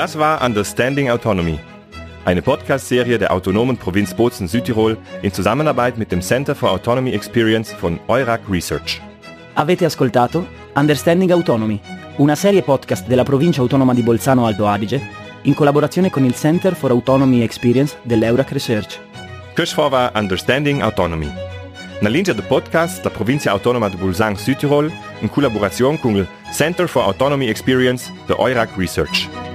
Das 0.00 0.16
war 0.16 0.40
Understanding 0.40 1.10
Autonomy, 1.10 1.58
eine 2.24 2.40
Podcast-Serie 2.40 3.18
der 3.18 3.30
autonomen 3.30 3.76
Provinz 3.76 4.14
Bozen 4.14 4.48
Südtirol 4.48 4.96
in 5.20 5.30
Zusammenarbeit 5.30 5.98
mit 5.98 6.10
dem 6.10 6.22
Center 6.22 6.54
for 6.54 6.70
Autonomy 6.70 7.12
Experience 7.12 7.70
von 7.70 8.00
Eurac 8.08 8.40
Research. 8.48 8.98
Avete 9.56 9.84
ascoltato 9.84 10.46
Understanding 10.74 11.30
Autonomy, 11.32 11.78
una 12.16 12.34
serie 12.34 12.62
podcast 12.62 13.08
della 13.08 13.24
provincia 13.24 13.60
autonoma 13.60 13.92
di 13.92 14.00
Bolzano 14.00 14.46
Alto 14.46 14.66
Adige 14.66 15.02
in 15.42 15.52
collaborazione 15.52 16.08
con 16.08 16.24
il 16.24 16.34
Center 16.34 16.74
for 16.74 16.92
Autonomy 16.92 17.42
Experience 17.42 17.98
dell'Eurac 18.02 18.52
Research. 18.52 18.98
War 19.76 20.12
Understanding 20.14 20.80
Autonomy. 20.80 21.30
Na 22.00 22.08
linea 22.08 22.32
del 22.32 22.44
podcast 22.44 23.04
la 23.04 23.10
provincia 23.10 23.50
autonoma 23.50 23.90
di 23.90 23.96
Bolzano 23.96 24.36
Südtirol 24.36 24.90
in 25.20 25.28
collaborazione 25.28 26.00
con 26.00 26.16
il 26.16 26.26
Center 26.54 26.88
for 26.88 27.02
Autonomy 27.02 27.48
Experience 27.48 28.10
de 28.26 28.34
Eurac 28.38 28.70
Research. 28.78 29.49